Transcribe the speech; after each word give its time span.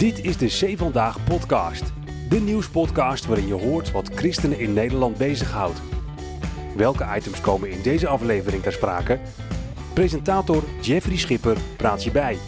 Dit 0.00 0.24
is 0.24 0.36
de 0.36 0.48
Zee 0.48 0.76
Vandaag 0.76 1.24
podcast. 1.24 1.92
De 2.28 2.40
nieuwspodcast 2.40 3.26
waarin 3.26 3.46
je 3.46 3.52
hoort 3.54 3.90
wat 3.90 4.10
christenen 4.14 4.58
in 4.58 4.72
Nederland 4.72 5.16
bezighoudt. 5.16 5.80
Welke 6.76 7.06
items 7.16 7.40
komen 7.40 7.70
in 7.70 7.82
deze 7.82 8.08
aflevering 8.08 8.62
ter 8.62 8.72
sprake? 8.72 9.20
Presentator 9.94 10.64
Jeffrey 10.82 11.16
Schipper 11.16 11.56
praat 11.76 12.04
je 12.04 12.10
bij. 12.10 12.38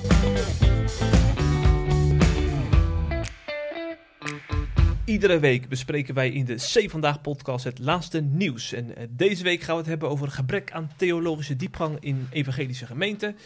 Iedere 5.04 5.38
week 5.38 5.68
bespreken 5.68 6.14
wij 6.14 6.30
in 6.30 6.44
de 6.44 6.54
C 6.54 6.90
Vandaag 6.90 7.20
podcast 7.20 7.64
het 7.64 7.78
laatste 7.78 8.20
nieuws. 8.20 8.72
En 8.72 8.96
eh, 8.96 9.06
deze 9.10 9.42
week 9.42 9.60
gaan 9.62 9.74
we 9.74 9.80
het 9.80 9.90
hebben 9.90 10.08
over 10.08 10.28
gebrek 10.28 10.72
aan 10.72 10.90
theologische 10.96 11.56
diepgang 11.56 11.96
in 12.00 12.26
evangelische 12.30 12.86
gemeenten. 12.86 13.36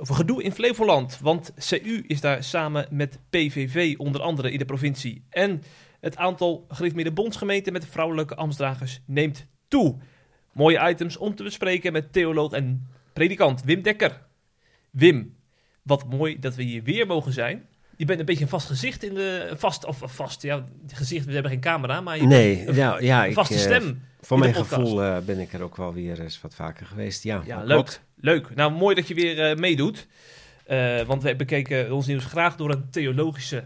Over 0.00 0.14
gedoe 0.14 0.42
in 0.42 0.52
Flevoland, 0.52 1.18
want 1.22 1.52
CU 1.68 2.04
is 2.06 2.20
daar 2.20 2.44
samen 2.44 2.86
met 2.90 3.18
PVV 3.30 3.94
onder 3.98 4.20
andere 4.20 4.52
in 4.52 4.58
de 4.58 4.64
provincie. 4.64 5.24
En 5.30 5.62
het 6.00 6.16
aantal 6.16 6.64
gereformeerde 6.68 7.12
bondsgemeenten 7.12 7.72
met 7.72 7.86
vrouwelijke 7.86 8.34
ambtsdragers 8.34 9.00
neemt 9.06 9.46
toe. 9.68 9.96
Mooie 10.52 10.88
items 10.88 11.16
om 11.16 11.34
te 11.34 11.42
bespreken 11.42 11.92
met 11.92 12.12
theoloog 12.12 12.52
en 12.52 12.86
predikant 13.12 13.64
Wim 13.64 13.82
Dekker. 13.82 14.26
Wim, 14.90 15.36
wat 15.82 16.10
mooi 16.10 16.38
dat 16.38 16.54
we 16.54 16.62
hier 16.62 16.82
weer 16.82 17.06
mogen 17.06 17.32
zijn. 17.32 17.66
Je 17.96 18.04
bent 18.04 18.20
een 18.20 18.26
beetje 18.26 18.42
een 18.42 18.50
vast 18.50 18.66
gezicht 18.66 19.02
in 19.02 19.14
de. 19.14 19.52
Vast, 19.56 19.84
of 19.84 20.02
vast, 20.04 20.42
ja, 20.42 20.64
gezicht, 20.86 21.26
we 21.26 21.32
hebben 21.32 21.50
geen 21.50 21.60
camera, 21.60 22.00
maar 22.00 22.16
je 22.16 22.26
Nee, 22.26 22.74
ja, 22.74 22.98
ja, 22.98 23.22
een 23.22 23.28
ik, 23.28 23.34
vaste 23.34 23.54
eh, 23.54 23.60
stem. 23.60 24.02
Voor 24.20 24.38
mijn 24.38 24.52
podcast. 24.52 24.74
gevoel 24.74 25.02
eh, 25.02 25.18
ben 25.18 25.38
ik 25.38 25.52
er 25.52 25.62
ook 25.62 25.76
wel 25.76 25.92
weer 25.92 26.20
eens 26.20 26.40
wat 26.40 26.54
vaker 26.54 26.86
geweest. 26.86 27.22
Ja, 27.22 27.42
leuk. 27.46 27.64
klopt. 27.66 28.00
Leuk. 28.20 28.54
Nou, 28.54 28.72
mooi 28.72 28.94
dat 28.94 29.08
je 29.08 29.14
weer 29.14 29.50
eh, 29.50 29.56
meedoet. 29.56 30.06
Eh, 30.66 31.02
want 31.02 31.22
wij 31.22 31.36
bekeken 31.36 31.92
ons 31.92 32.06
nieuws 32.06 32.24
graag 32.24 32.56
door 32.56 32.70
een 32.70 32.90
theologische 32.90 33.64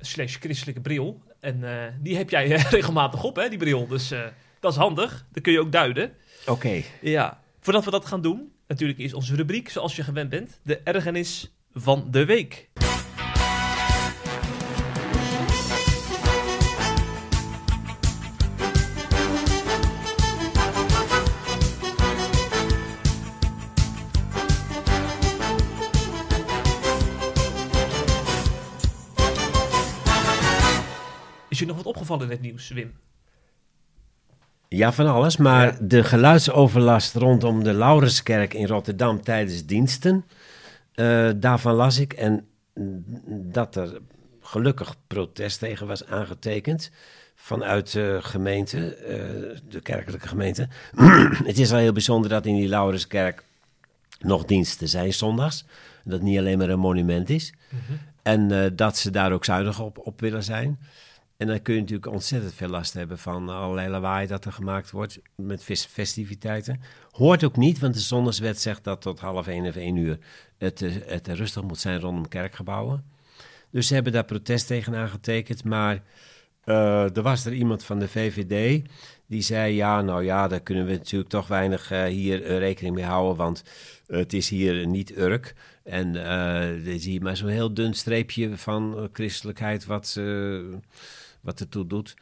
slash 0.00 0.36
christelijke 0.36 0.80
bril. 0.80 1.22
En 1.40 1.64
die 2.00 2.16
heb 2.16 2.30
jij 2.30 2.46
regelmatig 2.70 3.24
op, 3.24 3.36
hè, 3.36 3.48
die 3.48 3.58
bril. 3.58 3.86
Dus 3.86 4.12
dat 4.60 4.72
is 4.72 4.78
handig. 4.78 5.26
Dat 5.32 5.42
kun 5.42 5.52
je 5.52 5.60
ook 5.60 5.72
duiden. 5.72 6.12
Oké, 6.46 6.82
Ja. 7.00 7.40
Voordat 7.60 7.84
we 7.84 7.90
dat 7.90 8.06
gaan 8.06 8.20
doen, 8.20 8.52
natuurlijk 8.66 8.98
is 8.98 9.14
onze 9.14 9.34
rubriek, 9.34 9.68
zoals 9.68 9.96
je 9.96 10.02
gewend 10.02 10.30
bent, 10.30 10.60
de 10.62 10.80
ergernis 10.84 11.52
van 11.72 12.06
de 12.10 12.24
week. 12.24 12.68
Je 31.60 31.66
nog 31.66 31.76
wat 31.76 31.86
opgevallen 31.86 32.24
in 32.24 32.30
het 32.30 32.40
nieuws, 32.40 32.68
Wim? 32.68 32.92
ja 34.68 34.92
van 34.92 35.06
alles. 35.06 35.36
Maar 35.36 35.66
Ja. 35.66 35.78
de 35.80 36.04
geluidsoverlast 36.04 37.14
rondom 37.14 37.64
de 37.64 37.72
Laurenskerk 37.72 38.54
in 38.54 38.66
Rotterdam 38.66 39.22
tijdens 39.22 39.66
diensten, 39.66 40.24
eh, 40.94 41.30
daarvan 41.36 41.74
las 41.74 41.98
ik. 41.98 42.12
En 42.12 42.46
dat 43.28 43.76
er 43.76 43.98
gelukkig 44.40 44.94
protest 45.06 45.58
tegen 45.58 45.86
was 45.86 46.06
aangetekend 46.06 46.90
vanuit 47.34 47.92
de 47.92 48.18
gemeente, 48.22 48.94
eh, 48.94 49.58
de 49.68 49.80
kerkelijke 49.82 50.28
gemeente. 50.28 50.68
Het 51.50 51.58
is 51.58 51.72
al 51.72 51.78
heel 51.78 51.92
bijzonder 51.92 52.30
dat 52.30 52.46
in 52.46 52.54
die 52.56 52.68
Laurenskerk 52.68 53.44
nog 54.20 54.44
diensten 54.44 54.88
zijn 54.88 55.12
zondags. 55.12 55.64
Dat 56.04 56.12
het 56.12 56.22
niet 56.22 56.38
alleen 56.38 56.58
maar 56.58 56.68
een 56.68 56.78
monument 56.78 57.30
is. 57.30 57.52
En 58.22 58.50
eh, 58.50 58.70
dat 58.72 58.98
ze 58.98 59.10
daar 59.10 59.32
ook 59.32 59.44
zuinig 59.44 59.80
op, 59.80 59.98
op 59.98 60.20
willen 60.20 60.42
zijn. 60.42 60.78
En 61.40 61.46
dan 61.46 61.62
kun 61.62 61.74
je 61.74 61.80
natuurlijk 61.80 62.12
ontzettend 62.12 62.54
veel 62.54 62.68
last 62.68 62.92
hebben 62.92 63.18
van 63.18 63.48
allerlei 63.48 63.88
lawaai 63.88 64.26
dat 64.26 64.44
er 64.44 64.52
gemaakt 64.52 64.90
wordt 64.90 65.20
met 65.36 65.64
fes- 65.64 65.84
festiviteiten. 65.84 66.80
Hoort 67.10 67.44
ook 67.44 67.56
niet, 67.56 67.78
want 67.78 67.94
de 67.94 68.00
zondagswet 68.00 68.60
zegt 68.60 68.84
dat 68.84 69.00
tot 69.00 69.20
half 69.20 69.46
één 69.46 69.66
of 69.66 69.76
één 69.76 69.96
uur 69.96 70.18
het, 70.58 70.82
eh, 70.82 70.90
het 71.06 71.28
rustig 71.28 71.62
moet 71.62 71.78
zijn 71.78 72.00
rondom 72.00 72.28
kerkgebouwen. 72.28 73.04
Dus 73.70 73.86
ze 73.86 73.94
hebben 73.94 74.12
daar 74.12 74.24
protest 74.24 74.66
tegen 74.66 74.94
aangetekend. 74.94 75.64
Maar 75.64 76.02
eh, 76.64 77.16
er 77.16 77.22
was 77.22 77.44
er 77.44 77.52
iemand 77.52 77.84
van 77.84 77.98
de 77.98 78.08
VVD 78.08 78.82
die 79.26 79.42
zei: 79.42 79.74
Ja, 79.74 80.02
nou 80.02 80.24
ja, 80.24 80.48
daar 80.48 80.60
kunnen 80.60 80.86
we 80.86 80.92
natuurlijk 80.92 81.30
toch 81.30 81.46
weinig 81.46 81.90
eh, 81.90 82.04
hier 82.04 82.58
rekening 82.58 82.94
mee 82.94 83.04
houden, 83.04 83.36
want 83.36 83.64
het 84.06 84.32
is 84.32 84.48
hier 84.48 84.86
niet 84.86 85.16
Urk. 85.16 85.54
En 85.84 86.14
er 86.14 87.00
zie 87.00 87.12
je 87.12 87.20
maar 87.20 87.36
zo'n 87.36 87.48
heel 87.48 87.74
dun 87.74 87.94
streepje 87.94 88.56
van 88.56 89.08
christelijkheid 89.12 89.84
wat, 89.84 90.20
wat 91.40 91.60
ertoe 91.60 91.86
doet. 91.86 92.14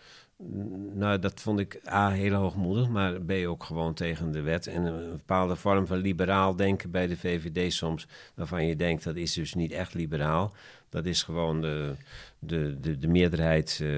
Nou, 0.94 1.18
dat 1.18 1.40
vond 1.40 1.58
ik 1.60 1.80
A, 1.90 2.10
heel 2.10 2.32
hoogmoedig, 2.32 2.88
maar 2.88 3.20
B, 3.20 3.32
ook 3.46 3.64
gewoon 3.64 3.94
tegen 3.94 4.32
de 4.32 4.40
wet. 4.40 4.66
En 4.66 4.84
een 4.84 5.10
bepaalde 5.10 5.56
vorm 5.56 5.86
van 5.86 5.96
liberaal 5.98 6.56
denken 6.56 6.90
bij 6.90 7.06
de 7.06 7.16
VVD 7.16 7.72
soms, 7.72 8.06
waarvan 8.34 8.66
je 8.66 8.76
denkt 8.76 9.04
dat 9.04 9.16
is 9.16 9.32
dus 9.32 9.54
niet 9.54 9.72
echt 9.72 9.94
liberaal. 9.94 10.54
Dat 10.90 11.04
is 11.06 11.22
gewoon 11.22 11.60
de, 11.60 11.94
de, 12.38 12.76
de, 12.80 12.98
de 12.98 13.08
meerderheid 13.08 13.78
eh, 13.82 13.90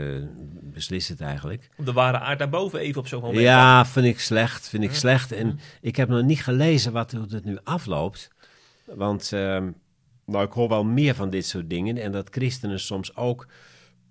beslist 0.62 1.08
het 1.08 1.20
eigenlijk. 1.20 1.68
Op 1.76 1.86
de 1.86 1.92
ware 1.92 2.18
aard 2.18 2.38
daarboven 2.38 2.78
even 2.78 3.00
op 3.00 3.06
zo'n 3.06 3.20
moment. 3.20 3.40
Ja, 3.40 3.86
vind 3.86 4.06
ik 4.06 4.20
slecht. 4.20 4.68
Vind 4.68 4.82
ik 4.82 4.90
Ja. 4.90 4.96
slecht. 4.96 5.32
En 5.32 5.58
ik 5.80 5.96
heb 5.96 6.08
nog 6.08 6.22
niet 6.22 6.42
gelezen 6.42 6.92
wat, 6.92 7.12
hoe 7.12 7.26
het 7.30 7.44
nu 7.44 7.58
afloopt. 7.64 8.30
Want 8.84 9.32
ehm, 9.32 9.70
nou, 10.24 10.44
ik 10.44 10.52
hoor 10.52 10.68
wel 10.68 10.84
meer 10.84 11.14
van 11.14 11.30
dit 11.30 11.46
soort 11.46 11.70
dingen. 11.70 11.96
En 11.96 12.12
dat 12.12 12.28
christenen 12.30 12.80
soms 12.80 13.16
ook 13.16 13.46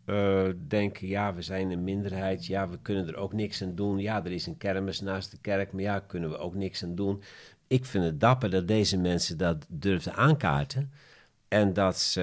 eh, 0.09 0.53
denken: 0.67 1.07
ja, 1.07 1.33
we 1.33 1.41
zijn 1.41 1.71
een 1.71 1.83
minderheid. 1.83 2.45
Ja, 2.45 2.69
we 2.69 2.77
kunnen 2.81 3.07
er 3.07 3.15
ook 3.15 3.33
niks 3.33 3.61
aan 3.61 3.75
doen. 3.75 3.99
Ja, 3.99 4.25
er 4.25 4.31
is 4.31 4.45
een 4.45 4.57
kermis 4.57 5.01
naast 5.01 5.31
de 5.31 5.37
kerk. 5.41 5.71
Maar 5.71 5.81
ja, 5.81 5.99
kunnen 5.99 6.29
we 6.29 6.37
ook 6.37 6.55
niks 6.55 6.83
aan 6.83 6.95
doen. 6.95 7.21
Ik 7.67 7.85
vind 7.85 8.03
het 8.03 8.19
dapper 8.19 8.49
dat 8.49 8.67
deze 8.67 8.97
mensen 8.97 9.37
dat 9.37 9.65
durfden 9.69 10.15
aankaarten. 10.15 10.91
En 11.47 11.73
dat 11.73 11.97
ze 11.97 12.21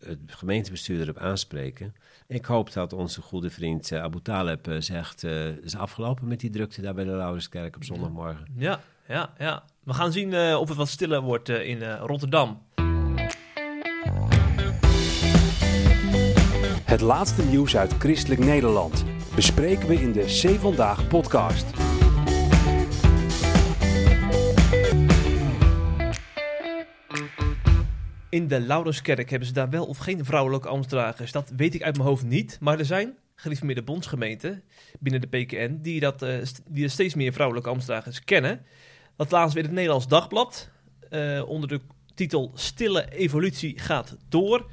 eh, 0.00 0.08
het 0.08 0.18
gemeentebestuur 0.26 1.00
erop 1.00 1.18
aanspreken. 1.18 1.94
Ik 2.26 2.44
hoop 2.44 2.72
dat 2.72 2.92
onze 2.92 3.20
goede 3.22 3.50
vriend 3.50 3.92
eh, 3.92 4.02
Abu 4.02 4.20
Taleb 4.22 4.76
zegt... 4.78 5.24
is 5.62 5.76
afgelopen 5.76 6.28
met 6.28 6.40
die 6.40 6.50
drukte 6.50 6.80
daar 6.80 6.94
bij 6.94 7.04
de 7.04 7.10
Laurenskerk 7.10 7.76
op 7.76 7.84
zondagmorgen. 7.84 8.46
Ja, 8.56 8.80
ja, 9.08 9.32
ja. 9.38 9.64
We 9.82 9.94
gaan 9.94 10.12
zien 10.12 10.56
of 10.56 10.68
het 10.68 10.76
wat 10.76 10.88
stiller 10.88 11.20
wordt 11.20 11.48
in 11.48 11.82
Rotterdam. 11.82 12.62
Het 16.94 17.02
laatste 17.02 17.44
nieuws 17.44 17.76
uit 17.76 17.92
christelijk 17.98 18.40
Nederland 18.40 19.04
bespreken 19.34 19.88
we 19.88 19.94
in 19.94 20.12
de 20.12 20.28
Zee 20.28 20.58
Vandaag 20.58 21.08
podcast. 21.08 21.66
In 28.28 28.48
de 28.48 28.60
Laurenskerk 28.60 29.30
hebben 29.30 29.48
ze 29.48 29.54
daar 29.54 29.70
wel 29.70 29.86
of 29.86 29.98
geen 29.98 30.24
vrouwelijke 30.24 30.68
ambtsdragers. 30.68 31.32
Dat 31.32 31.52
weet 31.56 31.74
ik 31.74 31.82
uit 31.82 31.96
mijn 31.96 32.08
hoofd 32.08 32.24
niet. 32.24 32.58
Maar 32.60 32.78
er 32.78 32.84
zijn 32.84 33.16
gereformeerde 33.34 33.82
bondsgemeenten 33.82 34.62
binnen 35.00 35.20
de 35.20 35.26
PKN 35.26 35.78
die, 35.82 36.00
dat, 36.00 36.22
eh, 36.22 36.36
die 36.68 36.84
er 36.84 36.90
steeds 36.90 37.14
meer 37.14 37.32
vrouwelijke 37.32 37.70
ambtsdragers 37.70 38.24
kennen. 38.24 38.60
Dat 39.16 39.30
laatst 39.30 39.54
weer 39.54 39.64
het 39.64 39.72
Nederlands 39.72 40.08
Dagblad. 40.08 40.70
eh, 41.10 41.42
onder 41.46 41.68
de 41.68 41.80
titel 42.14 42.50
Stille 42.54 43.12
evolutie 43.12 43.78
gaat 43.78 44.16
door. 44.28 44.66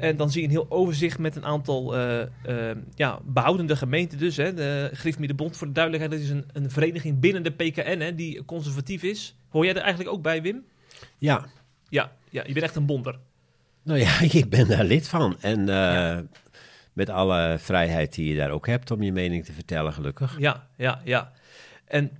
En 0.00 0.16
dan 0.16 0.30
zie 0.30 0.40
je 0.40 0.46
een 0.46 0.52
heel 0.52 0.66
overzicht 0.68 1.18
met 1.18 1.36
een 1.36 1.44
aantal 1.44 1.96
eh, 1.96 2.20
eh, 2.20 2.76
ja, 2.94 3.20
behoudende 3.24 3.76
gemeenten 3.76 4.18
dus. 4.18 4.36
Hè. 4.36 4.54
De 4.54 5.34
Bond, 5.36 5.56
voor 5.56 5.66
de 5.66 5.72
duidelijkheid, 5.72 6.20
dat 6.20 6.30
is 6.30 6.36
een, 6.36 6.44
een 6.52 6.70
vereniging 6.70 7.20
binnen 7.20 7.42
de 7.42 7.50
PKN 7.50 7.98
hè, 7.98 8.14
die 8.14 8.44
conservatief 8.44 9.02
is. 9.02 9.36
Hoor 9.48 9.64
jij 9.64 9.74
er 9.74 9.80
eigenlijk 9.80 10.10
ook 10.10 10.22
bij, 10.22 10.42
Wim? 10.42 10.64
Ja, 11.18 11.46
Ja, 11.88 12.12
ja 12.30 12.42
je 12.46 12.52
bent 12.52 12.64
echt 12.64 12.76
een 12.76 12.86
bonder. 12.86 13.18
nou 13.82 13.98
ja, 13.98 14.20
ik 14.30 14.48
ben 14.48 14.68
daar 14.68 14.84
lid 14.84 15.08
van. 15.08 15.36
En 15.40 15.68
eh, 15.68 16.18
met 16.92 17.08
alle 17.08 17.56
vrijheid 17.58 18.14
die 18.14 18.28
je 18.28 18.36
daar 18.36 18.50
ook 18.50 18.66
hebt 18.66 18.90
om 18.90 19.02
je 19.02 19.12
mening 19.12 19.44
te 19.44 19.52
vertellen, 19.52 19.92
gelukkig. 19.92 20.38
Ja, 20.38 20.68
ja, 20.76 21.00
ja. 21.04 21.32
En 21.84 22.10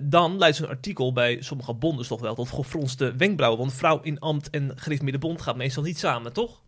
dan 0.00 0.38
leidt 0.38 0.56
zo'n 0.56 0.68
artikel 0.68 1.12
bij 1.12 1.36
sommige 1.40 1.74
bonden 1.74 2.06
toch 2.06 2.20
wel 2.20 2.34
tot 2.34 2.48
gefronste 2.48 3.16
wenkbrauwen. 3.16 3.60
Want 3.60 3.72
vrouw 3.72 4.00
in 4.00 4.18
ambt 4.18 4.50
en 4.50 4.72
gereformeerde 4.74 5.18
bond 5.18 5.42
gaat 5.42 5.56
meestal 5.56 5.82
niet 5.82 5.98
samen, 5.98 6.32
toch? 6.32 6.62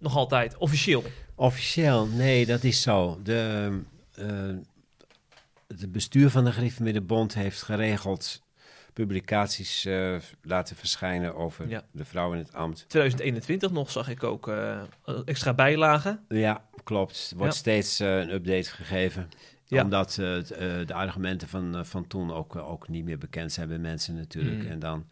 Nog 0.00 0.16
altijd, 0.16 0.56
officieel. 0.56 1.02
Officieel, 1.34 2.06
nee, 2.06 2.46
dat 2.46 2.64
is 2.64 2.82
zo. 2.82 3.20
De, 3.22 3.70
eh, 4.14 4.26
het 5.68 5.92
bestuur 5.92 6.30
van 6.30 6.44
de 6.44 6.52
Gereformeerde 6.52 7.00
Bond 7.00 7.34
heeft 7.34 7.62
geregeld 7.62 8.42
publicaties 8.92 9.84
eh, 9.84 10.16
laten 10.42 10.76
verschijnen 10.76 11.34
over 11.34 11.68
Ja. 11.68 11.82
de 11.92 12.04
vrouw 12.04 12.32
in 12.32 12.38
het 12.38 12.52
ambt. 12.52 12.84
2021 12.88 13.70
nog 13.70 13.90
zag 13.90 14.08
ik 14.08 14.22
ook 14.22 14.48
eh, 14.48 14.80
extra 15.24 15.54
bijlagen. 15.54 16.24
Ja, 16.28 16.64
klopt. 16.84 17.28
Er 17.30 17.36
wordt 17.38 17.52
Ja. 17.54 17.58
steeds 17.58 18.00
eh, 18.00 18.18
een 18.18 18.30
update 18.32 18.70
gegeven. 18.70 19.28
Ja. 19.66 19.82
Omdat 19.82 20.18
eh, 20.18 20.38
eh, 20.38 20.86
de 20.86 20.94
argumenten 20.94 21.48
van, 21.48 21.76
eh, 21.76 21.84
van 21.84 22.06
toen 22.06 22.32
ook, 22.32 22.56
eh, 22.56 22.70
ook 22.70 22.88
niet 22.88 23.04
meer 23.04 23.18
bekend 23.18 23.52
zijn 23.52 23.68
bij 23.68 23.78
mensen 23.78 24.14
natuurlijk. 24.16 24.62
Mm. 24.62 24.70
En 24.70 24.78
dan 24.78 25.06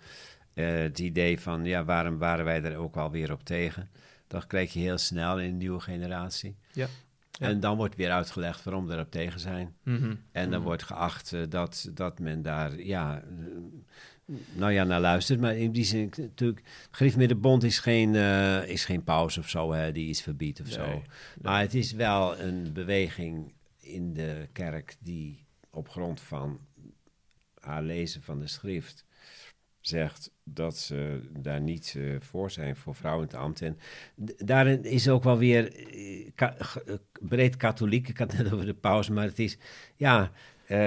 eh, 0.54 0.66
het 0.78 0.98
idee 0.98 1.40
van, 1.40 1.64
ja, 1.64 1.84
waarom 1.84 2.18
waren 2.18 2.44
wij 2.44 2.62
er 2.62 2.76
ook 2.76 2.96
alweer 2.96 3.32
op 3.32 3.44
tegen? 3.44 3.88
Dat 4.28 4.46
krijg 4.46 4.72
je 4.72 4.78
heel 4.80 4.98
snel 4.98 5.40
in 5.40 5.50
de 5.50 5.56
nieuwe 5.56 5.80
generatie. 5.80 6.56
Ja. 6.72 6.86
Ja. 7.32 7.46
En 7.48 7.60
dan 7.60 7.76
wordt 7.76 7.96
weer 7.96 8.10
uitgelegd 8.10 8.64
waarom 8.64 8.86
we 8.86 8.94
erop 8.94 9.10
tegen 9.10 9.40
zijn. 9.40 9.74
Mhm. 9.82 10.14
En 10.32 10.50
dan 10.50 10.58
Mhm. 10.58 10.68
wordt 10.68 10.82
geacht 10.82 11.32
eh, 11.32 11.42
dat, 11.48 11.90
dat 11.94 12.18
men 12.18 12.42
daar, 12.42 12.80
ja, 12.80 13.20
eh, 13.22 14.34
nou 14.52 14.72
ja, 14.72 14.84
naar 14.84 15.00
luistert. 15.00 15.40
Maar 15.40 15.56
in 15.56 15.72
die 15.72 15.84
zin, 15.84 16.12
natuurlijk, 16.16 16.62
Griffmiddenbond 16.90 17.62
is 17.62 17.78
geen, 17.78 18.14
eh, 18.14 18.68
is 18.68 18.84
geen 18.84 19.04
paus 19.04 19.38
of 19.38 19.48
zo, 19.48 19.72
hè, 19.72 19.92
die 19.92 20.08
iets 20.08 20.22
verbiedt 20.22 20.60
of 20.60 20.66
Nee, 20.66 20.74
zo. 20.74 21.02
Maar 21.42 21.60
het 21.60 21.74
is 21.74 21.92
wel 21.92 22.38
een 22.38 22.72
beweging 22.72 23.52
in 23.78 24.14
de 24.14 24.48
kerk 24.52 24.96
die 25.00 25.46
op 25.70 25.88
grond 25.88 26.20
van 26.20 26.60
haar 27.60 27.82
lezen 27.82 28.22
van 28.22 28.38
de 28.38 28.46
schrift 28.46 29.04
zegt 29.80 30.30
dat 30.54 30.76
ze 30.76 31.20
daar 31.38 31.60
niet 31.60 31.94
eh, 31.96 32.04
voor 32.20 32.50
zijn 32.50 32.76
voor 32.76 32.94
vrouwen 32.94 33.28
in 33.28 33.34
het 33.34 33.44
ambt. 33.44 33.62
En 33.62 33.78
daarin 34.36 34.84
is 34.84 35.08
ook 35.08 35.24
wel 35.24 35.38
weer 35.38 35.72
eh, 35.74 36.26
eh, 36.36 36.94
breed 37.20 37.56
katholiek. 37.56 38.08
Ik 38.08 38.18
had 38.18 38.32
het 38.32 38.42
net 38.42 38.52
over 38.52 38.66
de 38.66 38.74
paus, 38.74 39.08
maar 39.08 39.24
het 39.24 39.38
is, 39.38 39.58
ja, 39.96 40.30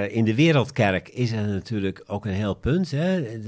in 0.10 0.26
de 0.26 0.36
wereldkerk 0.36 1.10
is 1.10 1.32
er 1.32 1.48
natuurlijk 1.48 2.04
ook 2.08 2.26
een 2.26 2.34
heel 2.34 2.56
punt. 2.56 2.92
Hè? 2.92 3.40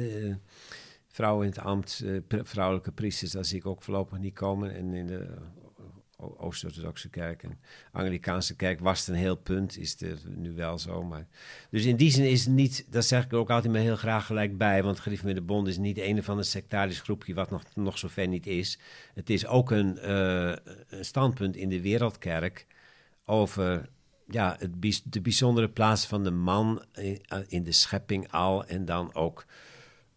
Vrouwen 1.08 1.46
in 1.46 1.52
het 1.52 1.60
ambt, 1.60 2.06
vrouwelijke 2.28 2.92
priesters, 2.92 3.32
daar 3.32 3.46
zie 3.46 3.58
ik 3.58 3.66
ook 3.66 3.84
voorlopig 3.84 4.20
niet 4.20 4.34
komen. 4.34 4.76
En 4.76 4.94
in 4.94 5.08
de 5.08 5.28
Oost-Orthodoxe 6.38 7.10
kerk 7.10 7.44
en 7.44 7.60
Anglikaanse 7.92 8.56
kerk 8.56 8.80
was 8.80 9.00
het 9.00 9.08
een 9.08 9.16
heel 9.16 9.36
punt, 9.36 9.78
is 9.78 10.00
het 10.00 10.26
nu 10.38 10.54
wel 10.54 10.80
zo. 10.80 11.04
Maar... 11.04 11.28
Dus 11.70 11.86
in 11.86 11.96
die 11.96 12.12
zin 12.12 12.30
is 12.30 12.46
het 12.46 12.54
niet, 12.54 12.86
dat 12.90 13.06
zeg 13.06 13.24
ik 13.24 13.34
ook 13.34 13.50
altijd 13.50 13.74
maar 13.74 13.82
heel 13.82 13.96
graag 13.96 14.26
gelijk 14.26 14.58
bij, 14.58 14.84
want 14.84 15.00
Grief 15.00 15.24
met 15.24 15.36
de 15.36 15.42
Bond 15.42 15.68
is 15.68 15.78
niet 15.78 15.98
een 15.98 16.24
van 16.24 16.38
een 16.38 16.44
sectarisch 16.44 17.02
groepje 17.02 17.34
wat 17.34 17.50
nog, 17.50 17.64
nog 17.76 17.98
zo 17.98 18.08
ver 18.08 18.28
niet 18.28 18.48
is. 18.48 18.80
Het 19.14 19.30
is 19.30 19.46
ook 19.46 19.72
een, 19.72 19.98
eh, 19.98 20.56
een 20.90 21.06
standpunt 21.06 21.56
in 21.56 21.70
de 21.70 21.82
wereldkerk 21.82 22.68
over 23.26 23.90
ja, 24.28 24.58
de 25.04 25.22
bijzondere 25.22 25.70
plaats 25.70 26.06
van 26.06 26.24
de 26.24 26.32
man 26.32 26.84
in, 26.94 27.22
in 27.48 27.64
de 27.64 27.72
schepping 27.72 28.32
al 28.32 28.66
en 28.66 28.86
dan 28.86 29.14
ook 29.14 29.46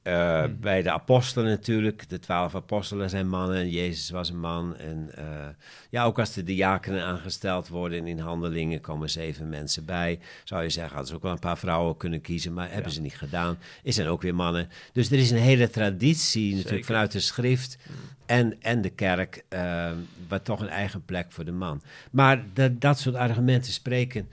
eh, 0.06 0.44
bij 0.60 0.82
de 0.82 0.90
apostelen 0.90 1.48
natuurlijk. 1.48 2.08
De 2.08 2.18
twaalf 2.18 2.54
apostelen 2.54 3.10
zijn 3.10 3.28
mannen 3.28 3.56
en 3.56 3.70
Jezus 3.70 4.10
was 4.10 4.28
een 4.28 4.40
man. 4.40 4.76
En 4.76 5.10
eh, 5.14 5.48
ja, 5.90 6.04
ook 6.04 6.18
als 6.18 6.32
de 6.32 6.42
diakenen 6.42 7.04
aangesteld 7.04 7.68
worden 7.68 7.98
en 7.98 8.06
in 8.06 8.18
handelingen 8.18 8.80
komen 8.80 9.10
zeven 9.10 9.48
mensen 9.48 9.84
bij. 9.84 10.18
Zou 10.44 10.62
je 10.62 10.70
zeggen, 10.70 10.92
hadden 10.92 11.08
ze 11.08 11.14
ook 11.14 11.22
wel 11.22 11.32
een 11.32 11.38
paar 11.38 11.58
vrouwen 11.58 11.96
kunnen 11.96 12.20
kiezen, 12.20 12.52
maar 12.52 12.72
hebben 12.72 12.92
ze 12.92 13.00
niet 13.00 13.18
gedaan. 13.18 13.58
Er 13.84 13.92
zijn 13.92 14.08
ook 14.08 14.22
weer 14.22 14.34
mannen. 14.34 14.68
Dus 14.92 15.10
er 15.10 15.18
is 15.18 15.30
een 15.30 15.36
hele 15.36 15.70
traditie 15.70 16.54
natuurlijk 16.54 16.84
vanuit 16.84 17.12
de 17.12 17.20
schrift 17.20 17.78
en, 18.26 18.62
en 18.62 18.80
de 18.82 18.90
kerk, 18.90 19.44
eh, 19.48 19.90
wat 20.28 20.44
toch 20.44 20.60
een 20.60 20.68
eigen 20.68 21.04
plek 21.04 21.26
voor 21.28 21.44
de 21.44 21.52
man. 21.52 21.82
Maar 22.10 22.44
dat, 22.52 22.80
dat 22.80 22.98
soort 22.98 23.14
argumenten 23.14 23.72
spreken 23.72 24.28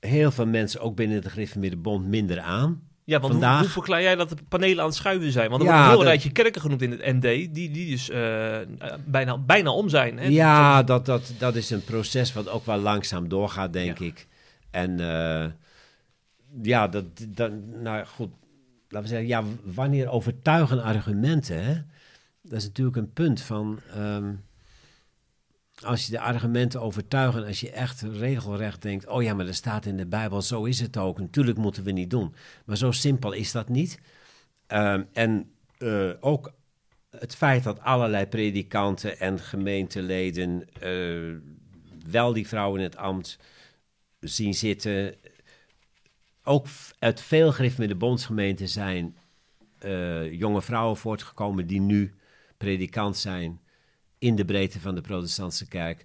heel 0.00 0.30
veel 0.30 0.46
mensen, 0.46 0.80
ook 0.80 0.96
binnen 0.96 1.22
de 1.22 1.30
Griffemidde 1.30 1.76
Bond, 1.76 2.06
minder 2.06 2.40
aan. 2.40 2.90
Ja, 3.04 3.20
want 3.20 3.32
hoe, 3.32 3.42
Vandaag- 3.42 3.60
hoe 3.60 3.68
verklaar 3.68 4.02
jij 4.02 4.14
dat 4.16 4.28
de 4.28 4.36
panelen 4.48 4.78
aan 4.80 4.86
het 4.86 4.94
schuiven 4.94 5.32
zijn? 5.32 5.50
Want 5.50 5.62
er 5.62 5.68
Ja, 5.68 5.72
wordt 5.74 5.84
een 5.84 5.90
heel 5.94 5.98
dat- 6.04 6.08
rijtje 6.08 6.32
kerken 6.32 6.60
genoemd 6.60 6.82
in 6.82 6.90
het 6.90 7.00
ND, 7.04 7.20
die, 7.22 7.50
die 7.70 7.90
dus 7.90 8.10
eh, 8.10 8.58
bijna, 9.06 9.38
bijna 9.38 9.70
om 9.72 9.88
zijn. 9.88 10.18
Hè? 10.18 10.26
Ja, 10.26 10.82
dat, 10.82 11.06
dat, 11.06 11.32
dat 11.38 11.56
is 11.56 11.70
een 11.70 11.84
proces 11.84 12.32
wat 12.32 12.48
ook 12.48 12.66
wel 12.66 12.78
langzaam 12.78 13.28
doorgaat, 13.28 13.72
denk 13.72 13.98
Ja. 13.98 14.04
ik. 14.06 14.26
En 14.70 15.00
eh, 15.00 15.46
ja, 16.62 16.88
dat, 16.88 17.04
dat, 17.28 17.50
nou 17.82 18.04
goed, 18.06 18.30
laten 18.88 19.02
we 19.02 19.14
zeggen, 19.14 19.28
ja, 19.28 19.42
wanneer 19.62 20.08
overtuigen 20.10 20.82
argumenten, 20.82 21.64
hè? 21.64 21.74
Dat 22.42 22.58
is 22.58 22.64
natuurlijk 22.66 22.96
een 22.96 23.12
punt 23.12 23.40
van, 23.40 23.80
ehm, 23.94 24.32
als 25.84 26.06
je 26.06 26.12
de 26.12 26.20
argumenten 26.20 26.80
overtuigen, 26.80 27.46
als 27.46 27.60
je 27.60 27.70
echt 27.70 28.02
regelrecht 28.02 28.82
denkt, 28.82 29.06
oh 29.06 29.22
ja, 29.22 29.34
maar 29.34 29.46
er 29.46 29.54
staat 29.54 29.86
in 29.86 29.96
de 29.96 30.06
Bijbel, 30.06 30.42
zo 30.42 30.64
is 30.64 30.80
het 30.80 30.96
ook, 30.96 31.18
natuurlijk 31.18 31.58
moeten 31.58 31.84
we 31.84 31.90
niet 31.90 32.10
doen. 32.10 32.34
Maar 32.64 32.76
zo 32.76 32.90
simpel 32.90 33.32
is 33.32 33.52
dat 33.52 33.68
niet. 33.68 34.00
Ehm, 34.66 35.02
en 35.12 35.52
eh, 35.78 36.10
ook 36.20 36.52
het 37.10 37.36
feit 37.36 37.62
dat 37.62 37.80
allerlei 37.80 38.26
predikanten 38.26 39.18
en 39.18 39.38
gemeenteleden 39.38 40.64
eh, 40.80 41.36
wel 42.10 42.32
die 42.32 42.48
vrouw 42.48 42.76
in 42.76 42.82
het 42.82 42.96
ambt 42.96 43.38
zien 44.20 44.54
zitten. 44.54 45.14
Ook 46.42 46.66
uit 46.98 47.20
veel 47.20 47.52
de 47.76 47.94
bondsgemeenten 47.94 48.68
zijn 48.68 49.16
eh, 49.78 50.32
jonge 50.32 50.62
vrouwen 50.62 50.96
voortgekomen 50.96 51.66
die 51.66 51.80
nu 51.80 52.14
predikant 52.56 53.16
zijn 53.16 53.60
in 54.22 54.36
de 54.36 54.44
breedte 54.44 54.80
van 54.80 54.94
de 54.94 55.00
protestantse 55.00 55.68
kerk. 55.68 56.04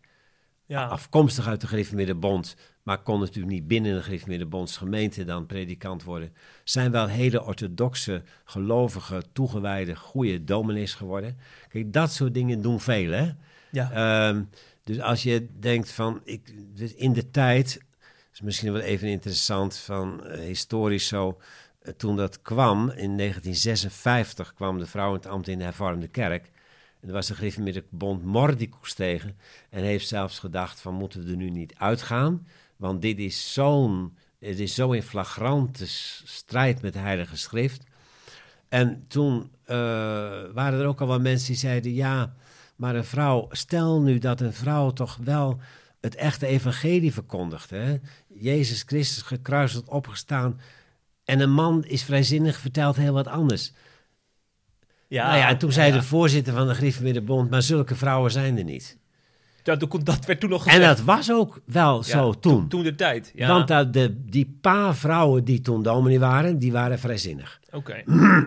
Ja, 0.66 0.86
Afkomstig 0.86 1.48
uit 1.48 1.62
de 1.62 1.68
Griffemidde 1.68 2.16
Bond, 2.16 2.56
maar 2.84 3.02
kon 3.02 3.20
natuurlijk 3.20 3.54
niet 3.54 3.68
binnen 3.68 3.96
de 3.96 4.02
Griffemidde 4.02 4.46
Bondsgemeente 4.46 5.24
dan 5.24 5.46
predikant 5.46 6.04
worden. 6.04 6.34
Zijn 6.64 6.92
wel 6.92 7.08
hele 7.08 7.44
orthodoxe, 7.44 8.24
gelovige, 8.44 9.24
toegewijde, 9.32 9.96
goede 9.96 10.44
dominees 10.44 10.94
geworden. 10.94 11.38
Kijk, 11.70 11.94
dat 11.94 12.12
soort 12.12 12.34
dingen 12.34 12.62
doen 12.62 12.80
veel, 12.80 13.12
hè? 13.12 13.32
ja. 13.72 13.92
Ehm, 13.92 14.44
dus 14.84 15.00
als 15.00 15.24
je 15.24 15.48
denkt 15.60 15.92
van, 15.92 16.22
ik, 16.24 16.54
dus 16.78 16.94
in 16.94 17.14
de 17.14 17.32
tijd, 17.32 17.82
is 18.34 18.42
misschien 18.42 18.74
wel 18.74 18.82
even 18.82 19.08
interessant 19.08 19.78
van 19.78 20.26
eh, 20.26 20.40
historisch 20.40 21.08
zo, 21.08 21.40
eh, 21.82 21.94
toen 21.94 22.16
dat 22.16 22.42
kwam, 22.42 22.80
in 22.80 23.18
1956 23.18 24.54
kwam 24.54 24.80
de 24.80 24.86
vrouw 24.86 25.10
in 25.10 25.16
het 25.16 25.26
ambt 25.26 25.48
in 25.48 25.58
de 25.58 25.64
hervormde 25.64 26.08
kerk. 26.08 26.52
En 27.00 27.08
er 27.08 27.14
was 27.14 27.28
de 27.28 27.36
Griffemiddelbond 27.36 28.24
Mordicus 28.24 28.94
tegen 28.94 29.38
en 29.70 29.84
heeft 29.84 30.08
zelfs 30.08 30.40
gedacht 30.40 30.80
van, 30.80 30.94
moeten 30.94 31.24
we 31.24 31.32
er 31.32 31.38
nu 31.38 31.50
niet 31.50 31.74
uitgaan? 31.78 32.48
Want 32.76 33.02
dit 33.02 33.20
is 33.20 33.54
zo'n, 33.54 34.18
het 34.40 34.60
is 34.60 34.74
zo 34.74 34.92
in 34.92 35.04
flagrante 35.04 35.88
strijd 35.88 36.82
met 36.82 36.94
de 36.94 37.00
Heilige 37.00 37.38
Schrift. 37.38 37.84
En 38.70 39.06
toen 39.08 39.52
eh, 39.64 39.76
waren 40.54 40.80
er 40.80 40.86
ook 40.86 41.02
al 41.02 41.08
wel 41.08 41.20
mensen 41.20 41.48
die 41.48 41.56
zeiden: 41.56 41.94
ja, 41.94 42.36
maar 42.76 42.96
een 42.96 43.06
vrouw, 43.06 43.48
stel 43.52 44.02
nu 44.02 44.18
dat 44.18 44.42
een 44.42 44.54
vrouw 44.54 44.92
toch 44.92 45.18
wel 45.24 45.60
het 46.02 46.16
echte 46.16 46.46
evangelie 46.46 47.14
verkondigt. 47.14 47.70
Hè? 47.70 47.98
Jezus 48.28 48.84
Christus 48.86 49.22
gekruisigd, 49.24 49.90
opgestaan. 49.90 50.60
En 51.24 51.40
een 51.40 51.52
man 51.52 51.84
is 51.84 52.04
vrijzinnig, 52.04 52.58
vertelt 52.58 52.96
heel 52.96 53.14
wat 53.14 53.28
anders. 53.28 53.72
Ja, 55.08 55.28
nou 55.28 55.38
ja, 55.38 55.50
en 55.50 55.58
toen 55.58 55.72
zei 55.72 55.92
ja. 55.92 55.98
de 55.98 56.04
voorzitter 56.04 56.54
van 56.54 56.68
de 56.68 56.74
Griffemiddenbond: 56.74 57.50
maar 57.50 57.62
zulke 57.62 57.96
vrouwen 57.96 58.32
zijn 58.32 58.58
er 58.58 58.64
niet. 58.64 58.98
Dat, 59.64 59.80
dat 60.04 60.26
werd 60.26 60.40
toen 60.40 60.50
nog 60.50 60.66
En 60.66 60.72
gezegd. 60.72 60.98
dat 60.98 61.06
was 61.06 61.32
ook 61.32 61.62
wel 61.66 62.04
zo 62.04 62.34
toen. 62.34 62.68
Toen 62.68 62.84
de 62.84 62.96
tijd. 62.96 63.32
Ja. 63.36 63.48
Want 63.48 63.68
dat 63.68 63.94
de, 63.94 64.24
die 64.26 64.58
paar 64.62 64.96
vrouwen 64.96 65.44
die 65.44 65.62
toen 65.62 65.84
dominee 65.84 66.20
waren, 66.20 66.60
die 66.60 66.72
waren 66.72 67.00
vrijzinnig. 67.00 67.60
Oké. 67.72 68.04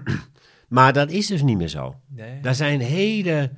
Maar 0.68 0.92
dat 0.92 1.10
is 1.10 1.26
dus 1.26 1.42
niet 1.42 1.56
meer 1.56 1.68
zo. 1.68 2.00
Nee. 2.08 2.40
Daar 2.40 2.54
zijn 2.54 2.80
hele 2.80 3.50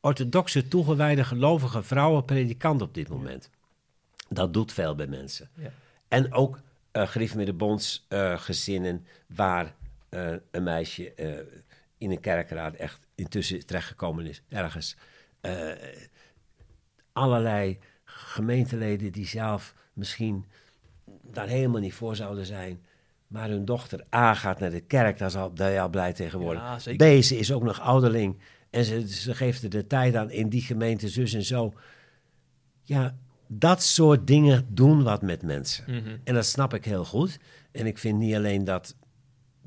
orthodoxe, 0.00 0.68
toegewijde, 0.68 1.24
gelovige 1.24 1.82
vrouwen 1.82 2.24
predikant 2.24 2.82
op 2.82 2.94
dit 2.94 3.08
moment. 3.08 3.50
Dat 4.28 4.52
doet 4.52 4.72
veel 4.72 4.94
bij 4.94 5.06
mensen. 5.06 5.48
Ja. 5.54 5.70
En 6.08 6.32
ook 6.32 6.60
uh, 6.92 7.02
eh 8.08 8.38
gezinnen 8.38 9.06
waar 9.26 9.74
eh, 10.08 10.32
een 10.50 10.62
meisje 10.62 11.12
eh, 11.14 11.30
in 11.98 12.10
een 12.10 12.20
kerkraad 12.20 12.74
echt 12.74 13.06
intussen 13.14 13.66
terechtgekomen 13.66 14.26
is, 14.26 14.42
ergens. 14.48 14.96
Eh, 15.40 15.72
allerlei 17.12 17.78
gemeenteleden 18.04 19.12
die 19.12 19.26
zelf 19.26 19.74
misschien 19.92 20.44
daar 21.22 21.48
helemaal 21.48 21.80
niet 21.80 21.94
voor 21.94 22.16
zouden 22.16 22.46
zijn. 22.46 22.84
Maar 23.26 23.48
hun 23.48 23.64
dochter 23.64 24.04
A 24.14 24.34
gaat 24.34 24.60
naar 24.60 24.70
de 24.70 24.80
kerk, 24.80 25.18
daar 25.18 25.28
is 25.28 25.36
al, 25.36 25.54
daar 25.54 25.72
is 25.72 25.78
al 25.78 25.88
blij 25.88 26.12
tegenwoordig. 26.12 26.62
Ja, 26.62 26.78
zeker. 26.78 27.18
B, 27.18 27.22
ze 27.22 27.38
is 27.38 27.52
ook 27.52 27.62
nog 27.62 27.80
ouderling. 27.80 28.38
En 28.70 28.84
ze, 28.84 29.08
ze 29.08 29.34
geeft 29.34 29.62
er 29.62 29.70
de 29.70 29.86
tijd 29.86 30.14
aan 30.14 30.30
in 30.30 30.48
die 30.48 30.62
gemeente, 30.62 31.08
zus 31.08 31.34
en 31.34 31.44
zo. 31.44 31.72
Ja, 32.82 33.16
dat 33.46 33.82
soort 33.82 34.26
dingen 34.26 34.66
doen 34.68 35.02
wat 35.02 35.22
met 35.22 35.42
mensen. 35.42 35.84
Mhm. 35.86 36.16
En 36.24 36.34
dat 36.34 36.46
snap 36.46 36.74
ik 36.74 36.84
heel 36.84 37.04
goed. 37.04 37.38
En 37.72 37.86
ik 37.86 37.98
vind 37.98 38.18
niet 38.18 38.34
alleen 38.34 38.64
dat, 38.64 38.96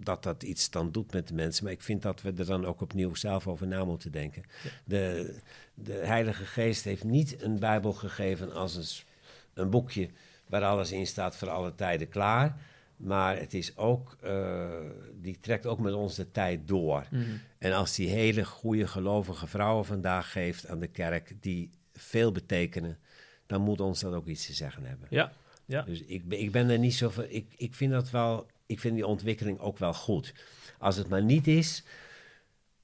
dat 0.03 0.23
dat 0.23 0.43
iets 0.43 0.69
dan 0.69 0.91
doet 0.91 1.13
met 1.13 1.27
de 1.27 1.33
mensen, 1.33 1.63
maar 1.63 1.73
ik 1.73 1.81
vind 1.81 2.01
dat 2.01 2.21
we 2.21 2.33
er 2.37 2.45
dan 2.45 2.65
ook 2.65 2.81
opnieuw 2.81 3.15
zelf 3.15 3.47
over 3.47 3.67
na 3.67 3.85
moeten 3.85 4.11
denken. 4.11 4.43
De, 4.85 5.35
de 5.73 5.93
Heilige 5.93 6.45
Geest 6.45 6.83
heeft 6.83 7.03
niet 7.03 7.41
een 7.41 7.59
Bijbel 7.59 7.93
gegeven 7.93 8.53
als 8.53 9.05
een, 9.53 9.69
boekje 9.69 10.09
waar 10.47 10.63
alles 10.63 10.91
in 10.91 11.07
staat 11.07 11.35
voor 11.35 11.49
alle 11.49 11.75
tijden 11.75 12.09
klaar. 12.09 12.57
Maar 12.97 13.37
het 13.37 13.53
is 13.53 13.77
ook, 13.77 14.17
eh, 14.21 14.69
die 15.21 15.39
trekt 15.39 15.65
ook 15.65 15.79
met 15.79 15.93
ons 15.93 16.15
de 16.15 16.31
tijd 16.31 16.67
door. 16.67 17.07
Mhm. 17.11 17.23
En 17.57 17.73
als 17.73 17.95
die 17.95 18.09
hele 18.09 18.45
goede 18.45 18.87
gelovige 18.87 19.47
vrouwen 19.47 19.85
vandaag 19.85 20.31
geeft 20.31 20.67
aan 20.67 20.79
de 20.79 20.87
kerk, 20.87 21.33
die 21.39 21.69
veel 21.93 22.31
betekenen, 22.31 22.97
dan 23.45 23.61
moet 23.61 23.79
ons 23.81 23.99
dat 23.99 24.13
ook 24.13 24.27
iets 24.27 24.45
te 24.45 24.53
zeggen 24.53 24.83
hebben. 24.85 25.07
Ja. 25.09 25.31
Ja. 25.65 25.81
Dus 25.81 26.01
ik, 26.01 26.27
ben- 26.27 26.39
ik 26.39 26.51
ben 26.51 26.69
er 26.69 26.79
niet 26.79 26.93
zo 26.93 27.09
van. 27.09 27.25
Ik, 27.27 27.53
ik 27.57 27.73
vind 27.73 27.91
dat 27.91 28.09
wel. 28.09 28.47
Ik 28.71 28.79
vind 28.79 28.95
die 28.95 29.07
ontwikkeling 29.07 29.59
ook 29.59 29.77
wel 29.77 29.93
goed. 29.93 30.33
Als 30.79 30.95
het 30.95 31.07
maar 31.09 31.23
niet 31.23 31.47
is. 31.47 31.83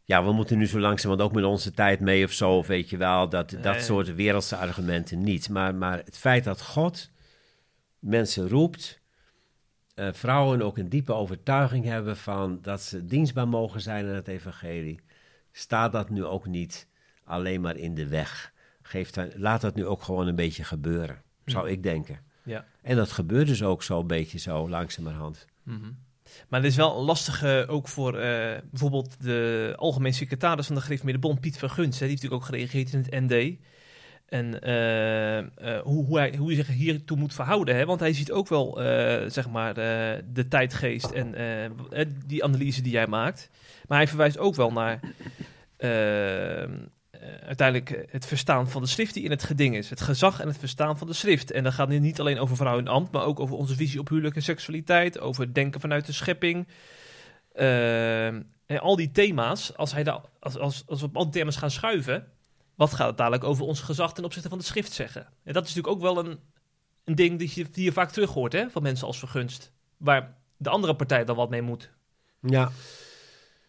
ja, 0.04 0.24
we 0.24 0.32
moeten 0.32 0.58
nu 0.58 0.68
zo 0.68 0.80
langzaam, 0.80 1.20
ook 1.20 1.32
met 1.34 1.44
onze 1.44 1.72
tijd 1.72 2.00
mee 2.00 2.24
of 2.26 2.32
zo, 2.32 2.64
weet 2.64 2.90
je 2.90 2.98
wel, 2.98 3.30
dat, 3.30 3.50
dat 3.50 3.62
Nee. 3.64 3.82
soort 3.82 4.16
wereldse 4.16 4.56
argumenten 4.56 5.24
niet. 5.24 5.50
Maar, 5.50 5.76
maar 5.76 5.98
het 6.06 6.18
feit 6.18 6.44
dat 6.44 6.62
God 6.62 7.10
mensen 8.00 8.48
roept, 8.50 9.02
eh, 9.96 10.14
vrouwen 10.14 10.62
ook 10.62 10.78
een 10.78 10.90
diepe 10.90 11.14
overtuiging 11.14 11.86
hebben 11.86 12.18
van 12.18 12.60
dat 12.62 12.82
ze 12.82 13.06
dienstbaar 13.06 13.48
mogen 13.48 13.82
zijn 13.82 14.06
aan 14.06 14.14
het 14.14 14.28
evangelie, 14.28 15.00
staat 15.52 15.92
dat 15.92 16.10
nu 16.10 16.26
ook 16.26 16.46
niet 16.46 16.88
alleen 17.24 17.62
maar 17.62 17.78
in 17.78 17.96
de 17.96 18.08
weg. 18.08 18.54
Geeft 18.82 19.14
dan, 19.14 19.32
laat 19.36 19.62
dat 19.62 19.76
nu 19.76 19.86
ook 19.86 20.02
gewoon 20.04 20.28
een 20.28 20.36
beetje 20.36 20.64
gebeuren, 20.64 21.22
zou 21.46 21.70
ik 21.70 21.84
denken. 21.84 22.20
Ja. 22.44 22.66
En 22.82 22.96
dat 22.96 23.12
gebeurt 23.12 23.48
dus 23.48 23.64
ook 23.64 23.84
zo 23.84 24.00
een 24.00 24.08
beetje 24.08 24.38
zo 24.40 24.70
langzamerhand. 24.70 25.46
Mhm. 25.68 25.92
Maar 26.50 26.62
het 26.62 26.70
is 26.70 26.76
wel 26.76 27.04
lastig 27.04 27.44
eh, 27.44 27.64
ook 27.68 27.88
voor 27.88 28.18
eh, 28.18 28.58
bijvoorbeeld 28.70 29.24
de 29.24 29.74
algemeen 29.76 30.14
secretaris 30.14 30.66
van 30.66 30.76
de 30.76 30.82
Gereformeerde 30.82 31.40
Piet 31.40 31.58
Verguns. 31.58 32.00
Hè, 32.00 32.08
die 32.08 32.10
heeft 32.10 32.22
natuurlijk 32.22 32.42
ook 32.42 32.50
gereageerd 32.50 32.94
in 32.94 33.00
het 33.00 33.30
ND. 33.30 33.58
En 34.26 34.62
eh, 34.62 35.80
hoe, 35.82 36.06
hoe, 36.06 36.18
hij, 36.18 36.36
hoe 36.38 36.48
hij 36.48 36.56
zich 36.56 36.68
hiertoe 36.68 37.18
moet 37.18 37.34
verhouden. 37.34 37.76
Hè? 37.76 37.86
Want 37.86 38.00
hij 38.00 38.14
ziet 38.14 38.32
ook 38.32 38.48
wel 38.48 38.76
zeg 39.28 39.50
maar, 39.50 39.74
de 40.34 40.46
tijdgeest 40.50 41.12
en 41.12 41.36
die 42.26 42.44
analyse 42.44 42.82
die 42.82 42.92
jij 42.92 43.08
maakt. 43.08 43.50
Maar 43.88 43.98
hij 43.98 44.08
verwijst 44.08 44.38
ook 44.38 44.56
wel 44.56 44.72
naar 44.72 45.00
uiteindelijk 47.46 47.90
eh, 47.90 48.12
het 48.12 48.26
verstaan 48.26 48.70
van 48.70 48.82
de 48.82 48.88
schrift 48.88 49.14
die 49.14 49.24
in 49.24 49.32
het 49.32 49.44
geding 49.44 49.76
is. 49.76 49.90
Het 49.90 50.02
gezag 50.02 50.40
en 50.40 50.48
het 50.48 50.58
verstaan 50.58 50.98
van 50.98 51.08
de 51.08 51.14
schrift. 51.14 51.52
En 51.52 51.64
dat 51.64 51.74
gaat 51.74 51.88
nu 51.88 52.00
niet 52.00 52.20
alleen 52.20 52.40
over 52.40 52.56
vrouw 52.56 52.78
en 52.78 52.88
ambt, 52.88 53.12
maar 53.12 53.24
ook 53.24 53.40
over 53.40 53.56
onze 53.56 53.76
visie 53.76 54.00
op 54.00 54.10
huwelijk 54.10 54.36
en 54.36 54.42
seksualiteit. 54.42 55.20
Over 55.20 55.44
het 55.44 55.56
denken 55.56 55.82
vanuit 55.82 56.06
de 56.06 56.12
schepping. 56.12 56.68
Eh, 57.52 58.28
en 58.28 58.80
al 58.80 58.96
die 58.96 59.12
thema's, 59.12 59.76
als, 59.76 59.92
hij 59.92 60.06
als, 60.40 60.58
als, 60.58 60.84
als 60.88 61.00
we 61.00 61.06
op 61.06 61.16
al 61.16 61.24
die 61.24 61.34
thema's 61.34 61.56
gaan 61.56 61.72
schuiven, 61.72 62.28
wat 62.76 62.94
gaat 62.94 63.08
het 63.08 63.18
dadelijk 63.18 63.44
over 63.44 63.66
ons 63.66 63.82
gezag 63.82 64.14
ten 64.14 64.24
opzichte 64.24 64.50
van 64.50 64.58
de 64.58 64.64
schrift 64.64 64.92
zeggen? 64.92 65.22
En 65.22 65.54
dat 65.54 65.68
is 65.68 65.76
natuurlijk 65.76 65.96
ook 65.96 66.14
wel 66.14 66.26
een, 66.26 66.40
een 67.04 67.16
ding 67.16 67.40
die 67.40 67.52
je, 67.54 67.70
die 67.72 67.84
je 67.84 67.92
vaak 67.92 68.12
terug 68.12 68.34
hoort 68.34 68.54
hè, 68.54 68.70
van 68.70 68.82
mensen 68.82 69.08
als 69.08 69.20
vergunst. 69.20 69.72
Waar 69.98 70.38
de 70.58 70.70
andere 70.70 70.96
partij 70.96 71.26
dan 71.26 71.36
wat 71.36 71.50
mee 71.50 71.62
moet. 71.62 71.92
Ja. 72.42 72.72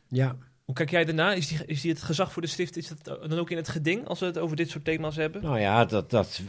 Ja. 0.08 0.36
Hoe 0.68 0.76
kijk 0.76 0.90
jij 0.90 1.04
daarna? 1.04 1.32
Is 1.32 1.48
die, 1.48 1.66
is 1.66 1.80
die 1.80 1.90
het 1.90 2.02
gezag 2.02 2.32
voor 2.32 2.42
de 2.42 2.48
schrift 2.48 2.76
is 2.76 2.88
dat 2.88 3.04
dan 3.04 3.38
ook 3.38 3.50
in 3.50 3.56
het 3.56 3.68
geding 3.68 4.06
als 4.06 4.20
we 4.20 4.26
het 4.26 4.38
over 4.38 4.56
dit 4.56 4.70
soort 4.70 4.84
thema's 4.84 5.16
hebben? 5.16 5.42
Nou 5.42 5.58
ja, 5.58 5.84
dat, 5.84 6.10
dat, 6.10 6.42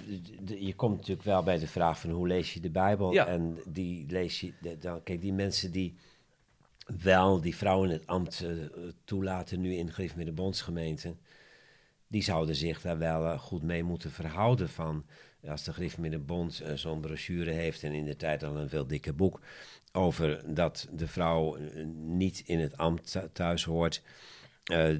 je 0.45 0.73
komt 0.75 0.95
natuurlijk 0.95 1.23
wel 1.23 1.43
bij 1.43 1.59
de 1.59 1.67
vraag 1.67 1.99
van 1.99 2.09
hoe 2.09 2.27
lees 2.27 2.53
je 2.53 2.59
de 2.59 2.69
Bijbel. 2.69 3.13
Ja. 3.13 3.27
En 3.27 3.57
die 3.65 4.05
lees 4.09 4.39
je, 4.39 4.53
dan, 4.79 5.03
kijk, 5.03 5.21
die 5.21 5.33
mensen 5.33 5.71
die 5.71 5.95
wel 7.01 7.41
die 7.41 7.55
vrouwen 7.55 7.89
het 7.89 8.07
ambt 8.07 8.41
eh, 8.41 8.51
toelaten 9.03 9.61
nu 9.61 9.73
in 9.73 9.91
de 10.15 10.31
bondsgemeente, 10.31 11.15
die 12.07 12.23
zouden 12.23 12.55
zich 12.55 12.81
daar 12.81 12.97
wel 12.97 13.25
eh, 13.25 13.39
goed 13.39 13.63
mee 13.63 13.83
moeten 13.83 14.11
verhouden 14.11 14.69
van. 14.69 15.05
Als 15.47 15.63
de 15.63 15.73
Griffmeerde 15.73 16.19
Bond 16.19 16.59
eh, 16.59 16.73
zo'n 16.73 16.99
brochure 16.99 17.51
heeft 17.51 17.83
en 17.83 17.93
in 17.93 18.05
de 18.05 18.15
tijd 18.15 18.43
al 18.43 18.57
een 18.57 18.69
veel 18.69 18.87
dikker 18.87 19.15
boek 19.15 19.39
over 19.91 20.53
dat 20.53 20.87
de 20.91 21.07
vrouw 21.07 21.55
eh, 21.55 21.85
niet 21.95 22.43
in 22.45 22.59
het 22.59 22.77
ambt 22.77 23.11
thu- 23.11 23.29
thuis 23.33 23.63
hoort, 23.63 24.01
eh, 24.63 24.95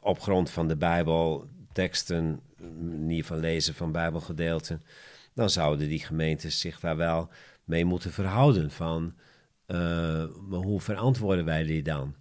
op 0.00 0.20
grond 0.20 0.50
van 0.50 0.68
de 0.68 0.76
Bijbel, 0.76 1.48
teksten, 1.72 2.40
manier 2.80 3.24
van 3.24 3.38
lezen 3.40 3.74
van 3.74 3.92
Bijbelgedeelten, 3.92 4.82
dan 5.34 5.50
zouden 5.50 5.88
die 5.88 5.98
gemeentes 6.04 6.60
zich 6.60 6.80
daar 6.80 6.96
wel 6.96 7.28
mee 7.64 7.84
moeten 7.84 8.12
verhouden 8.12 8.70
van, 8.70 9.14
maar 10.48 10.60
hoe 10.62 10.80
verantwoorden 10.80 11.44
wij 11.44 11.62
die 11.64 11.82
dan? 11.82 12.14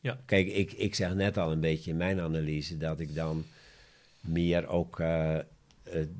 Ja. 0.00 0.20
Kijk, 0.26 0.46
ik, 0.46 0.72
ik 0.72 0.94
zeg 0.94 1.14
net 1.14 1.36
al 1.38 1.52
een 1.52 1.60
beetje 1.60 1.90
in 1.90 1.96
mijn 1.96 2.20
analyse 2.20 2.76
dat 2.76 3.00
ik 3.00 3.14
dan 3.14 3.44
meer 4.20 4.66
ook 4.66 5.02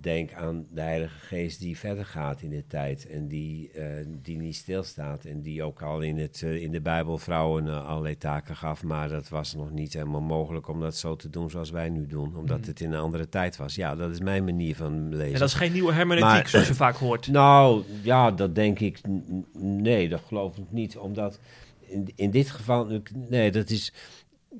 denk 0.01 0.33
aan 0.33 0.67
de 0.71 0.81
Heilige 0.81 1.19
Geest 1.19 1.61
die 1.61 1.79
verder 1.79 2.05
gaat 2.05 2.43
in 2.43 2.51
de 2.51 2.65
tijd 2.67 3.07
en 3.09 3.29
die, 3.29 3.71
eh, 3.71 4.07
die 4.23 4.37
niet 4.39 4.55
stilstaat 4.57 5.25
en 5.25 5.41
die 5.43 5.63
ook 5.63 5.83
al 5.83 6.01
in, 6.01 6.19
het, 6.19 6.43
eh, 6.45 6.63
in 6.63 6.71
de 6.73 6.81
Bijbel 6.81 7.19
vrouwen 7.19 7.69
eh, 7.69 7.87
allerlei 7.87 8.19
taken 8.19 8.57
gaf, 8.57 8.83
maar 8.83 9.09
dat 9.09 9.29
was 9.29 9.55
nog 9.55 9.71
niet 9.71 9.93
helemaal 9.93 10.21
mogelijk 10.21 10.69
om 10.69 10.81
dat 10.81 10.97
zo 10.97 11.17
te 11.17 11.31
doen 11.31 11.51
zoals 11.51 11.71
wij 11.71 11.89
nu 11.89 12.07
doen, 12.07 12.37
omdat 12.37 12.59
Mhm. 12.59 12.69
het 12.69 12.81
in 12.81 12.93
een 12.93 13.01
andere 13.01 13.29
tijd 13.29 13.57
was. 13.57 13.75
Ja, 13.75 13.97
dat 13.97 14.11
is 14.11 14.21
mijn 14.21 14.45
manier 14.45 14.77
van 14.77 15.09
lezen. 15.09 15.33
En 15.35 15.39
dat 15.39 15.49
is 15.49 15.55
geen 15.55 15.73
nieuwe 15.73 15.93
hermeneutiek 15.93 16.33
Maar- 16.43 16.49
zoals 16.49 16.69
je 16.69 16.75
vaak 16.75 16.97
hoort. 16.97 17.27
Nou, 17.41 17.83
ja, 18.03 18.31
dat 18.31 18.55
denk 18.55 18.79
ik. 18.79 19.01
Nee, 19.59 20.09
dat 20.09 20.21
geloof 20.27 20.57
ik 20.57 20.65
niet. 20.71 20.97
Omdat 20.99 21.39
in, 21.81 22.09
in 22.15 22.31
dit 22.31 22.51
geval. 22.51 23.01
Nee, 23.29 23.51
dat 23.51 23.71
is 23.71 23.93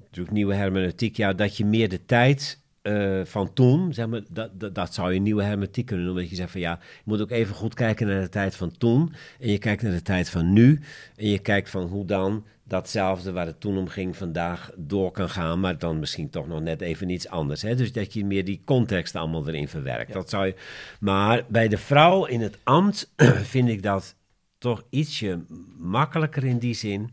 natuurlijk 0.01 0.35
nieuwe 0.35 0.55
hermeneutiek. 0.55 1.17
Ja, 1.17 1.33
dat 1.33 1.57
je 1.57 1.65
meer 1.65 1.89
de 1.89 2.05
tijd. 2.05 2.60
Eh, 2.83 3.21
van 3.25 3.53
toen, 3.53 3.95
zeg 3.95 4.07
maar, 4.07 4.21
dat, 4.31 4.61
dat, 4.61 4.75
dat 4.75 4.95
zou 4.95 5.13
je 5.13 5.21
nieuwe 5.21 5.43
hermeneutiek 5.43 5.87
kunnen 5.87 6.05
noemen. 6.05 6.23
Dat 6.23 6.33
je 6.33 6.39
zegt 6.39 6.51
van 6.51 6.61
ja, 6.61 6.79
je 6.81 7.03
moet 7.05 7.21
ook 7.21 7.31
even 7.31 7.55
goed 7.55 7.75
kijken 7.75 8.07
naar 8.07 8.21
de 8.21 8.29
tijd 8.29 8.57
van 8.57 8.77
toen. 8.79 9.13
En 9.39 9.51
je 9.51 9.59
kijkt 9.59 9.83
naar 9.83 9.93
de 9.93 10.03
tijd 10.03 10.31
van 10.31 10.53
nu. 10.53 10.81
En 11.17 11.29
je 11.29 11.39
kijkt 11.39 11.71
van 11.71 11.87
hoe 11.87 12.05
dan 12.05 12.45
datzelfde 12.65 13.33
waar 13.33 13.47
het 13.47 13.61
toen 13.61 13.79
om 13.79 13.89
ging 13.89 14.17
vandaag 14.17 14.71
door 14.77 15.11
kan 15.11 15.31
gaan. 15.31 15.61
Maar 15.61 15.79
dan 15.79 15.99
misschien 15.99 16.31
toch 16.31 16.47
nog 16.47 16.61
net 16.61 16.81
even 16.81 17.09
iets 17.09 17.29
anders. 17.29 17.63
Hè? 17.63 17.75
Dus 17.75 17.93
dat 17.93 18.13
je 18.13 18.25
meer 18.25 18.45
die 18.45 18.63
context 18.65 19.17
allemaal 19.17 19.49
erin 19.49 19.69
verwerkt. 19.69 20.09
Ja. 20.09 20.15
Dat 20.15 20.31
zou 20.31 20.47
je, 20.47 20.55
maar 21.01 21.45
bij 21.49 21.69
de 21.69 21.79
vrouw 21.79 22.25
in 22.25 22.41
het 22.41 22.59
ambt 22.63 23.13
vind 23.55 23.69
ik 23.69 23.83
dat 23.83 24.15
toch 24.59 24.83
ietsje 24.91 25.41
makkelijker 25.79 26.45
in 26.45 26.59
die 26.59 26.75
zin. 26.75 27.11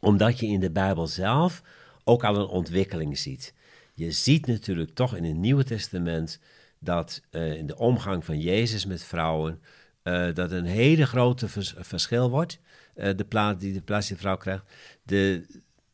Omdat 0.00 0.40
je 0.40 0.46
in 0.46 0.60
de 0.60 0.70
Bijbel 0.70 1.06
zelf 1.06 1.62
ook 2.04 2.24
al 2.24 2.36
een 2.36 2.46
ontwikkeling 2.46 3.18
ziet. 3.18 3.54
Je 4.04 4.10
ziet 4.12 4.46
natuurlijk 4.46 4.94
toch 4.94 5.16
in 5.16 5.24
het 5.24 5.36
Nieuwe 5.36 5.64
Testament 5.64 6.40
dat 6.78 7.22
eh, 7.30 7.54
in 7.54 7.66
de 7.66 7.76
omgang 7.76 8.24
van 8.24 8.40
Jezus 8.40 8.86
met 8.86 9.04
vrouwen 9.04 9.60
eh, 10.02 10.34
dat 10.34 10.50
een 10.50 10.64
hele 10.64 11.06
grote 11.06 11.48
vers- 11.48 11.74
verschil 11.78 12.30
wordt. 12.30 12.58
Eh, 12.94 13.16
de 13.16 13.24
plaats 13.24 13.60
die 13.60 13.72
de 13.72 13.80
plaats 13.82 14.06
die 14.06 14.16
de 14.16 14.22
vrouw 14.22 14.36
krijgt. 14.36 14.64
De, 15.02 15.46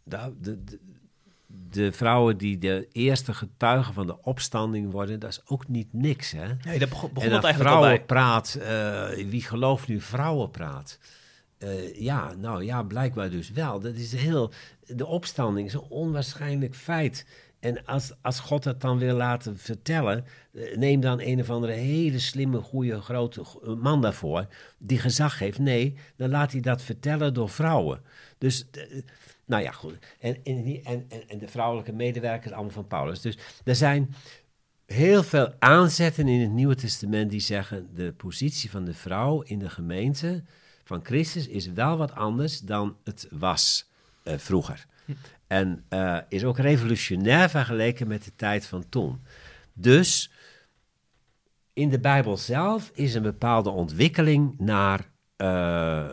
de, 0.03 0.33
de, 0.41 0.65
de, 0.65 0.79
de 1.71 1.93
vrouwen 1.93 2.37
die 2.37 2.59
de 2.59 2.89
eerste 2.93 3.35
getuigen 3.35 3.95
van 3.95 4.07
de 4.07 4.23
opstanding 4.23 4.91
worden, 4.91 5.21
dat 5.21 5.31
is 5.31 5.43
ook 5.47 5.69
niet 5.69 5.93
niks, 5.93 6.31
hè? 6.31 6.47
Nee, 6.65 6.79
daar 6.79 6.89
begon, 6.89 7.11
begon 7.13 7.29
en 7.29 7.35
het 7.35 7.43
dat 7.43 7.45
eigenlijk 7.45 7.75
al 7.75 7.81
bij. 7.81 8.03
vrouwenpraat, 8.07 8.55
eh, 8.55 9.27
wie 9.31 9.43
gelooft 9.43 9.89
nu 9.89 10.01
vrouwenpraat? 10.01 10.99
Eh, 11.59 11.95
ja, 12.01 12.35
nou 12.35 12.65
ja, 12.65 12.83
blijkbaar 12.83 13.31
dus 13.31 13.51
wel. 13.51 13.81
Dat 13.81 13.95
is 13.95 14.13
heel, 14.13 14.53
de 14.87 15.07
opstanding 15.07 15.67
is 15.67 15.75
een 15.75 15.81
onwaarschijnlijk 15.89 16.75
feit. 16.75 17.27
En 17.61 17.85
als, 17.85 18.13
als 18.23 18.41
God 18.41 18.65
het 18.65 18.81
dan 18.81 18.99
wil 18.99 19.17
laten 19.17 19.59
vertellen, 19.59 20.25
eh, 20.53 20.77
neem 20.77 21.01
dan 21.01 21.21
een 21.21 21.41
of 21.41 21.51
andere 21.51 21.73
hele 21.73 22.19
slimme, 22.19 22.61
goede, 22.61 23.01
grote 23.01 23.43
man 23.79 24.01
daarvoor, 24.03 24.47
die 24.79 24.99
gezag 24.99 25.39
heeft. 25.39 25.59
Nee, 25.59 25.95
dan 26.17 26.31
laat 26.31 26.53
hij 26.53 26.61
dat 26.61 26.83
vertellen 26.83 27.35
door 27.35 27.49
vrouwen. 27.49 28.01
Dus, 28.39 28.67
eh, 28.71 28.83
nou 29.45 29.63
ja, 29.63 29.71
goed. 29.71 29.99
En, 30.19 30.37
en, 30.45 30.81
en, 30.85 31.07
en- 31.29 31.39
de 31.39 31.49
vrouwelijke 31.49 31.93
medewerkers 31.93 32.53
allemaal 32.53 32.73
van 32.73 32.87
Paulus. 32.87 33.21
Dus 33.21 33.39
er 33.65 33.75
zijn 33.77 34.15
heel 34.87 35.23
veel 35.23 35.53
aanzetten 35.59 36.29
in 36.29 36.41
het 36.41 36.51
Nieuwe 36.51 36.75
Testament 36.75 37.31
die 37.31 37.41
zeggen 37.41 37.89
de 37.95 38.13
positie 38.17 38.71
van 38.71 38.85
de 38.85 38.95
vrouw 38.95 39.41
in 39.43 39.59
de 39.59 39.71
gemeente 39.71 40.43
van 40.85 41.01
Christus 41.05 41.47
is 41.49 41.67
wel 41.73 41.97
wat 41.97 42.15
anders 42.15 42.61
dan 42.61 42.97
het 43.05 43.27
was 43.31 43.89
eh, 44.23 44.35
vroeger. 44.39 44.87
En 45.49 45.85
eh, 45.89 46.19
is 46.29 46.45
ook 46.45 46.59
revolutionair 46.59 47.51
vergeleken 47.51 48.09
met 48.09 48.25
de 48.25 48.33
tijd 48.37 48.67
van 48.67 48.89
toen. 48.89 49.21
Dus 49.73 50.31
in 51.73 51.89
de 51.89 52.01
Bijbel 52.01 52.37
zelf 52.37 52.91
is 52.95 53.15
een 53.15 53.23
bepaalde 53.23 53.71
ontwikkeling 53.71 54.59
naar 54.59 55.11
eh, 55.37 56.09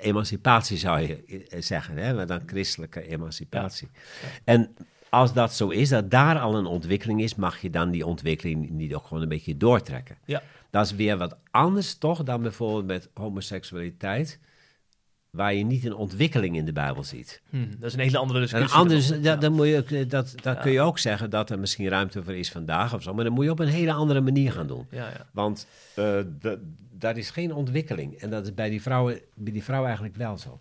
emancipatie, 0.00 0.76
zou 0.76 1.00
je 1.00 1.24
eh, 1.24 1.62
zeggen, 1.62 1.96
hè? 1.96 2.14
maar 2.14 2.26
dan 2.26 2.42
christelijke 2.46 3.08
emancipatie. 3.08 3.88
En 4.44 4.74
als 5.08 5.32
dat 5.32 5.54
zo 5.54 5.68
is, 5.68 5.88
dat 5.88 6.10
daar 6.10 6.38
al 6.38 6.54
een 6.54 6.66
ontwikkeling 6.66 7.22
is, 7.22 7.34
mag 7.34 7.60
je 7.60 7.70
dan 7.70 7.90
die 7.90 8.06
ontwikkeling 8.06 8.70
niet 8.70 8.94
ook 8.94 9.06
gewoon 9.06 9.22
een 9.22 9.28
beetje 9.28 9.56
doortrekken. 9.56 10.16
Ja. 10.24 10.42
Dat 10.70 10.84
is 10.84 10.94
weer 10.94 11.16
wat 11.16 11.36
anders 11.50 11.94
toch 11.94 12.22
dan 12.22 12.42
bijvoorbeeld 12.42 12.86
met 12.86 13.10
homoseksualiteit, 13.14 14.38
waar 15.30 15.54
je 15.54 15.64
niet 15.64 15.84
een 15.84 15.94
ontwikkeling 15.94 16.56
in 16.56 16.64
de 16.64 16.72
Bijbel 16.72 17.04
ziet. 17.04 17.42
Hm, 17.50 17.66
dat 17.78 17.88
is 17.88 17.92
een 17.94 18.00
hele 18.00 18.18
andere 18.18 18.38
En 18.38 18.44
discussie. 18.44 18.78
anders, 18.78 19.20
dan. 19.20 19.40
dan 19.40 19.52
moet 19.52 19.66
je, 19.66 19.84
eh, 19.88 20.08
dat, 20.08 20.32
dat 20.42 20.54
Ja. 20.56 20.62
kun 20.62 20.72
je 20.72 20.80
ook 20.80 20.98
zeggen 20.98 21.30
dat 21.30 21.50
er 21.50 21.58
misschien 21.58 21.88
ruimte 21.88 22.22
voor 22.22 22.34
is 22.34 22.50
vandaag 22.50 22.94
of 22.94 23.02
zo, 23.02 23.14
maar 23.14 23.24
dan 23.24 23.32
moet 23.32 23.44
je 23.44 23.50
op 23.50 23.58
een 23.58 23.68
hele 23.68 23.92
andere 23.92 24.20
manier 24.20 24.52
gaan 24.52 24.66
doen. 24.66 24.86
Ja, 24.90 25.08
ja. 25.08 25.26
Want 25.32 25.66
eh, 25.94 26.18
da- 26.40 26.56
daar 26.98 27.16
is 27.16 27.30
geen 27.30 27.54
ontwikkeling. 27.54 28.14
En 28.14 28.30
dat 28.30 28.44
is 28.44 28.54
bij 28.54 28.70
die 28.70 28.82
vrouwen, 28.82 29.20
bij 29.34 29.52
die 29.52 29.64
vrouwen 29.64 29.88
eigenlijk 29.88 30.18
wel 30.18 30.38
zo. 30.38 30.58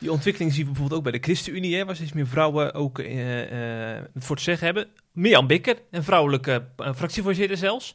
Die 0.00 0.12
ontwikkeling 0.12 0.52
zien 0.52 0.60
we 0.64 0.70
bijvoorbeeld 0.70 0.98
ook 0.98 1.10
bij 1.10 1.18
de 1.20 1.24
ChristenUnie, 1.26 1.76
hè, 1.76 1.84
waar 1.84 1.94
steeds 1.96 2.12
meer 2.12 2.26
vrouwen 2.26 2.74
ook 2.74 2.98
eh, 2.98 3.16
het 4.14 4.24
voor 4.24 4.36
te 4.36 4.42
zeggen 4.42 4.64
hebben. 4.66 4.86
Mirjam 5.12 5.46
Bikker, 5.46 5.76
een 5.90 6.02
vrouwelijke 6.04 6.64
fractievoorzitter 6.94 7.56
zelfs. 7.56 7.94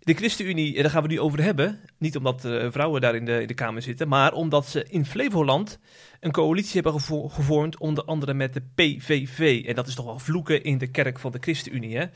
De 0.00 0.14
ChristenUnie, 0.14 0.76
eh, 0.76 0.82
daar 0.82 0.90
gaan 0.90 1.02
we 1.02 1.08
nu 1.08 1.20
over 1.20 1.42
hebben. 1.42 1.80
Niet 1.98 2.16
omdat 2.16 2.44
uh, 2.44 2.66
vrouwen 2.70 3.00
daar 3.00 3.14
in 3.14 3.24
de, 3.24 3.40
in 3.40 3.46
de 3.46 3.54
Kamer 3.54 3.82
zitten, 3.82 4.08
maar 4.08 4.32
omdat 4.32 4.66
ze 4.66 4.86
in 4.88 5.06
Flevoland 5.06 5.78
een 6.20 6.32
coalitie 6.32 6.72
hebben 6.72 6.92
gevo 6.92 7.28
gevormd, 7.28 7.78
onder 7.78 8.04
andere 8.04 8.34
met 8.34 8.52
de 8.52 8.62
PVV. 8.74 9.64
En 9.64 9.74
dat 9.74 9.86
is 9.86 9.94
toch 9.94 10.04
wel 10.04 10.18
vloeken 10.18 10.62
in 10.62 10.78
de 10.78 10.90
kerk 10.90 11.18
van 11.18 11.32
de 11.32 11.38
ChristenUnie, 11.40 11.96
hè? 11.96 12.06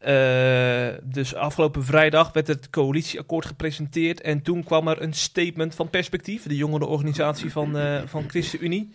Uh, 0.00 0.98
dus 1.02 1.34
afgelopen 1.34 1.84
vrijdag 1.84 2.32
werd 2.32 2.46
het 2.46 2.70
coalitieakkoord 2.70 3.46
gepresenteerd 3.46 4.20
en 4.20 4.42
toen 4.42 4.64
kwam 4.64 4.88
er 4.88 5.02
een 5.02 5.12
statement 5.12 5.74
van 5.74 5.90
Perspectief, 5.90 6.42
de 6.42 6.56
jongerenorganisatie 6.56 7.52
van, 7.52 7.76
uh, 7.76 8.02
van 8.04 8.24
ChristenUnie. 8.28 8.94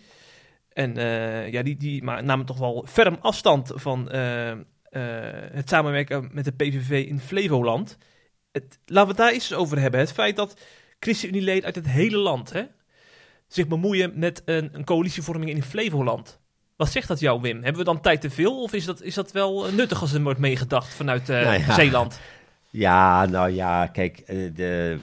En 0.72 0.94
ja, 1.50 1.62
die, 1.62 1.76
die 1.76 2.02
maar 2.02 2.24
namen 2.24 2.46
toch 2.46 2.58
wel 2.58 2.86
ferm 2.88 3.16
afstand 3.20 3.72
van 3.74 4.08
het 5.52 5.68
samenwerken 5.68 6.28
met 6.32 6.44
de 6.44 6.52
PVV 6.52 7.06
in 7.06 7.20
Flevoland. 7.20 7.98
Het, 8.52 8.78
laten 8.86 9.02
we 9.02 9.08
het 9.08 9.16
daar 9.16 9.32
eens 9.32 9.54
over 9.54 9.80
hebben. 9.80 10.00
Het 10.00 10.12
feit 10.12 10.36
dat 10.36 10.60
ChristenUnie-leden 10.98 11.64
uit 11.64 11.74
het 11.74 11.88
hele 11.88 12.16
land 12.16 12.52
hè, 12.52 12.62
zich 13.46 13.68
bemoeien 13.68 14.12
met 14.14 14.42
een, 14.44 14.70
een 14.72 14.84
coalitievorming 14.84 15.50
in 15.50 15.62
Flevoland. 15.62 16.40
Wat 16.76 16.90
zegt 16.90 17.08
dat 17.08 17.20
jou, 17.20 17.40
Wim? 17.40 17.62
Hebben 17.62 17.78
we 17.78 17.84
dan 17.84 18.00
tijd 18.00 18.20
te 18.20 18.30
veel? 18.30 18.62
Of 18.62 18.72
is 18.72 18.84
dat, 18.84 19.02
is 19.02 19.14
dat 19.14 19.32
wel 19.32 19.72
nuttig 19.72 20.00
als 20.00 20.12
er 20.12 20.22
wordt 20.22 20.38
meegedacht 20.38 20.94
vanuit 20.94 21.30
uh, 21.30 21.42
nou 21.42 21.58
ja. 21.58 21.74
Zeeland? 21.74 22.20
Ja, 22.70 23.26
nou 23.26 23.50
ja, 23.50 23.86
kijk, 23.86 24.26
de, 24.26 24.98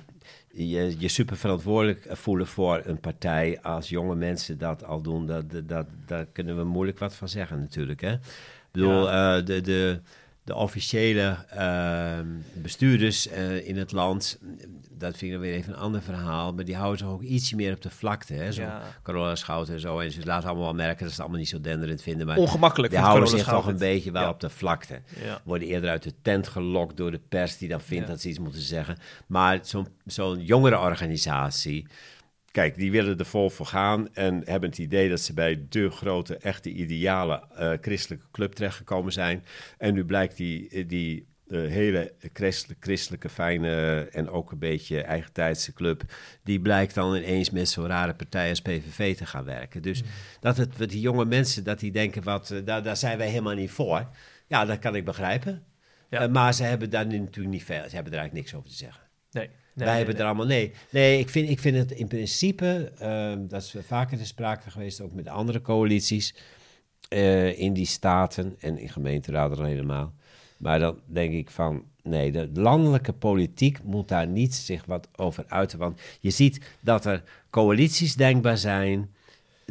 je, 0.51 0.95
je 0.97 1.07
super 1.07 1.37
verantwoordelijk 1.37 2.07
voelen 2.09 2.47
voor 2.47 2.81
een 2.85 2.99
partij 2.99 3.59
als 3.61 3.89
jonge 3.89 4.15
mensen 4.15 4.57
dat 4.57 4.85
al 4.85 5.01
doen, 5.01 5.25
dat, 5.25 5.43
dat, 5.63 5.87
daar 6.05 6.25
kunnen 6.25 6.57
we 6.57 6.63
moeilijk 6.63 6.99
wat 6.99 7.15
van 7.15 7.29
zeggen 7.29 7.59
natuurlijk. 7.59 8.01
Hè? 8.01 8.15
Ik 8.73 8.81
bedoel, 8.81 9.07
ja. 9.11 9.37
uh, 9.37 9.45
de, 9.45 9.61
de, 9.61 10.01
de 10.43 10.55
officiële 10.55 11.37
uh, 11.55 12.19
bestuurders 12.53 13.27
uh, 13.27 13.67
in 13.67 13.77
het 13.77 13.91
land, 13.91 14.39
dat 14.89 15.17
vind 15.17 15.21
ik 15.21 15.31
dan 15.31 15.39
weer 15.39 15.53
even 15.53 15.73
een 15.73 15.79
ander 15.79 16.01
verhaal, 16.01 16.53
maar 16.53 16.65
die 16.65 16.75
houden 16.75 16.97
zich 16.99 17.07
ook 17.07 17.21
ietsje 17.21 17.55
meer 17.55 17.73
op 17.73 17.81
de 17.81 17.89
vlakte. 17.89 18.33
Hè? 18.33 18.51
Zo 18.51 18.61
Ja. 18.61 18.81
Carola 19.03 19.35
Schout 19.35 19.69
en 19.69 19.79
zo. 19.79 19.99
En 19.99 20.11
ze 20.11 20.25
laten 20.25 20.47
allemaal 20.49 20.65
wel 20.65 20.73
merken 20.73 20.97
dat 20.99 21.05
ze 21.07 21.11
het 21.13 21.19
allemaal 21.19 21.39
niet 21.39 21.49
zo 21.49 21.61
denderend 21.61 22.01
vinden. 22.01 22.27
Maar 22.27 22.37
Ongemakkelijk. 22.37 22.93
die 22.93 23.01
houden 23.01 23.27
zich 23.29 23.37
toch 23.37 23.47
Schouten. 23.47 23.71
een 23.71 23.77
beetje 23.77 24.11
wel 24.11 24.21
Ja. 24.21 24.29
op 24.29 24.39
de 24.39 24.49
vlakte. 24.49 25.01
Ja. 25.23 25.41
Worden 25.43 25.67
eerder 25.67 25.89
uit 25.89 26.03
de 26.03 26.13
tent 26.21 26.47
gelokt 26.47 26.97
door 26.97 27.11
de 27.11 27.21
pers, 27.29 27.57
die 27.57 27.69
dan 27.69 27.81
vindt 27.81 28.07
dat 28.07 28.21
ze 28.21 28.29
iets 28.29 28.39
moeten 28.39 28.61
zeggen. 28.61 28.97
Maar 29.27 29.59
zo'n 29.61 29.87
zo'n 30.05 30.43
jongere 30.43 30.79
organisatie. 30.79 31.87
Kijk, 32.51 32.75
die 32.75 32.91
willen 32.91 33.17
er 33.17 33.25
vol 33.25 33.49
voor 33.49 33.65
gaan 33.65 34.13
en 34.13 34.41
hebben 34.45 34.69
het 34.69 34.79
idee 34.79 35.09
dat 35.09 35.19
ze 35.19 35.33
bij 35.33 35.65
de 35.69 35.89
grote, 35.89 36.37
echte, 36.37 36.69
ideale 36.69 37.43
eh, 37.55 37.71
christelijke 37.81 38.25
club 38.31 38.53
terechtgekomen 38.53 39.11
zijn. 39.11 39.45
En 39.77 39.93
nu 39.93 40.05
blijkt 40.05 40.37
die, 40.37 40.85
die 40.85 41.31
eh, 41.51 41.59
hele 41.59 42.13
christelijke, 42.33 42.83
christelijke, 42.85 43.29
fijne 43.29 44.07
en 44.11 44.29
ook 44.29 44.51
een 44.51 44.59
beetje 44.59 45.01
eigentijdse 45.01 45.73
club, 45.73 46.03
die 46.43 46.59
blijkt 46.59 46.93
dan 46.95 47.15
ineens 47.15 47.49
met 47.49 47.69
zo'n 47.69 47.87
rare 47.87 48.13
partij 48.13 48.49
als 48.49 48.61
PVV 48.61 49.15
te 49.17 49.25
gaan 49.25 49.43
werken. 49.43 49.81
Dus 49.81 50.03
dat 50.39 50.57
het, 50.57 50.77
die 50.77 50.99
jonge 50.99 51.25
mensen, 51.25 51.63
dat 51.63 51.79
die 51.79 51.91
denken, 51.91 52.23
wat, 52.23 52.51
eh, 52.51 52.65
daar, 52.65 52.83
daar 52.83 52.97
zijn 52.97 53.17
wij 53.17 53.27
helemaal 53.27 53.55
niet 53.55 53.71
voor. 53.71 54.07
Ja, 54.47 54.65
dat 54.65 54.79
kan 54.79 54.95
ik 54.95 55.05
begrijpen. 55.05 55.63
Ja. 56.09 56.21
Eh, 56.21 56.29
maar 56.29 56.53
ze 56.53 56.63
hebben 56.63 56.89
daar 56.89 57.05
nu 57.05 57.19
natuurlijk 57.19 57.53
niet 57.53 57.63
veel, 57.63 57.89
ze 57.89 57.95
hebben 57.95 58.13
er 58.13 58.19
eigenlijk 58.19 58.33
niks 58.33 58.55
over 58.55 58.69
te 58.69 58.75
zeggen. 58.75 59.03
Nee. 59.31 59.49
Nee, 59.73 59.87
Wij 59.87 59.97
hebben 59.97 60.17
er 60.17 60.25
allemaal 60.25 60.45
nee. 60.45 60.71
Nee, 60.89 61.19
ik 61.19 61.29
vind, 61.29 61.49
ik 61.49 61.59
vind 61.59 61.77
het 61.77 61.91
in 61.91 62.07
principe, 62.07 62.91
ehm, 62.97 63.47
dat 63.47 63.61
is 63.61 63.75
vaker 63.79 64.17
te 64.17 64.25
sprake 64.25 64.69
geweest, 64.69 65.01
ook 65.01 65.13
met 65.13 65.27
andere 65.27 65.61
coalities 65.61 66.35
eh, 67.09 67.59
in 67.59 67.73
die 67.73 67.85
staten 67.85 68.55
en 68.59 68.77
in 68.77 68.89
gemeenteraden 68.89 69.57
al 69.57 69.63
helemaal. 69.63 70.13
Maar 70.57 70.79
dan 70.79 70.99
denk 71.05 71.33
ik 71.33 71.49
van, 71.49 71.83
nee, 72.03 72.31
de 72.31 72.49
landelijke 72.53 73.13
politiek 73.13 73.83
moet 73.83 74.07
daar 74.07 74.27
niet 74.27 74.55
zich 74.55 74.85
wat 74.85 75.07
over 75.15 75.45
uiten. 75.47 75.79
Want 75.79 76.01
je 76.19 76.29
ziet 76.29 76.61
dat 76.79 77.05
er 77.05 77.23
coalities 77.49 78.15
denkbaar 78.15 78.57
zijn 78.57 79.09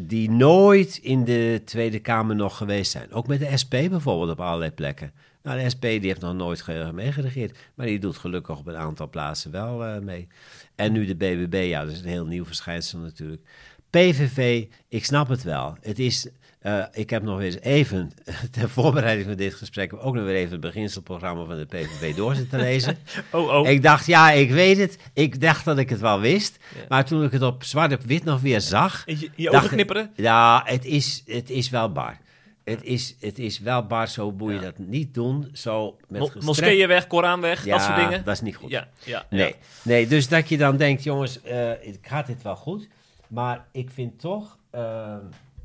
die 0.02 0.30
nooit 0.30 0.96
in 0.96 1.24
de 1.24 1.62
Tweede 1.64 1.98
Kamer 1.98 2.36
nog 2.36 2.56
geweest 2.56 2.90
zijn. 2.90 3.12
Ook 3.12 3.26
met 3.26 3.38
de 3.38 3.56
SP 3.62 3.70
bijvoorbeeld 3.70 4.30
op 4.30 4.40
allerlei 4.40 4.70
plekken. 4.70 5.12
Nou, 5.42 5.62
de 5.62 5.70
SP 5.74 5.80
die 5.82 6.00
heeft 6.00 6.20
nog 6.20 6.34
nooit 6.34 6.62
ge- 6.62 6.90
meegeregeerd, 6.94 7.58
maar 7.74 7.86
die 7.86 7.98
doet 7.98 8.16
gelukkig 8.16 8.58
op 8.58 8.66
een 8.66 8.76
aantal 8.76 9.08
plaatsen 9.08 9.50
wel 9.50 9.84
eh, 9.84 9.98
mee. 10.00 10.28
En 10.74 10.92
nu 10.92 11.06
de 11.06 11.14
BBB, 11.14 11.64
ja, 11.68 11.84
dat 11.84 11.92
is 11.92 12.00
een 12.00 12.08
heel 12.08 12.26
nieuw 12.26 12.44
verschijnsel 12.44 12.98
natuurlijk. 12.98 13.42
PVV, 13.90 14.64
ik 14.88 15.04
snap 15.04 15.28
het 15.28 15.42
wel. 15.42 15.76
Het 15.80 15.98
is, 15.98 16.28
eh, 16.60 16.84
ik 16.92 17.10
heb 17.10 17.22
nog 17.22 17.40
eens 17.40 17.60
even, 17.60 18.10
ter 18.50 18.68
voorbereiding 18.68 19.26
van 19.28 19.36
dit 19.36 19.54
gesprek, 19.54 19.92
ook 20.04 20.14
nog 20.14 20.24
weer 20.24 20.34
even 20.34 20.52
het 20.52 20.60
beginselprogramma 20.60 21.44
van 21.44 21.56
de 21.58 21.64
PVV 21.64 22.14
door 22.14 22.34
zitten 22.34 22.58
lezen. 22.70 22.98
Oh, 23.32 23.48
oh. 23.48 23.68
Ik 23.68 23.82
dacht, 23.82 24.06
ja, 24.06 24.30
ik 24.30 24.50
weet 24.50 24.78
het. 24.78 24.98
Ik 25.14 25.40
dacht 25.40 25.64
dat 25.64 25.78
ik 25.78 25.88
het 25.90 26.00
wel 26.00 26.20
wist. 26.20 26.58
Ja. 26.74 26.80
Maar 26.88 27.04
toen 27.04 27.24
ik 27.24 27.32
het 27.32 27.42
op 27.42 27.64
zwart 27.64 27.92
op 27.92 28.02
wit 28.02 28.24
nog 28.24 28.40
weer 28.40 28.60
zag, 28.60 29.02
En 29.06 29.20
je, 29.20 29.30
je 29.36 29.44
dacht 29.44 29.56
ogen 29.56 29.70
knipperen? 29.70 30.10
ja, 30.16 30.62
het 30.64 30.84
is, 30.84 31.22
het 31.26 31.50
is 31.50 31.70
wel 31.70 31.92
bar. 31.92 32.18
Het 32.64 32.82
is, 32.82 33.16
het 33.20 33.38
is 33.38 33.58
wel 33.58 33.86
bar, 33.86 34.08
zo 34.08 34.32
moet 34.32 34.48
je 34.48 34.54
Ja. 34.54 34.60
dat 34.60 34.78
niet 34.78 35.14
doen. 35.14 35.48
Zo 35.52 35.96
met 36.08 36.20
Mo- 36.20 36.30
Moskeeën 36.40 36.88
weg, 36.88 37.06
Koran 37.06 37.40
weg, 37.40 37.64
ja, 37.64 37.76
dat 37.76 37.86
soort 37.86 37.96
dingen. 37.96 38.24
dat 38.24 38.34
is 38.34 38.40
niet 38.40 38.56
goed. 38.56 38.70
Ja, 38.70 38.88
ja, 39.04 39.26
Nee, 39.30 39.54
nee, 39.82 40.06
dus 40.06 40.28
dat 40.28 40.48
je 40.48 40.56
dan 40.58 40.76
denkt, 40.76 41.02
jongens, 41.02 41.42
eh 41.42 41.68
het 41.68 41.98
gaat 42.02 42.26
dit 42.26 42.42
wel 42.42 42.56
goed. 42.56 42.88
Maar 43.28 43.66
ik 43.72 43.90
vind 43.90 44.20
toch, 44.20 44.58
eh, 44.70 45.16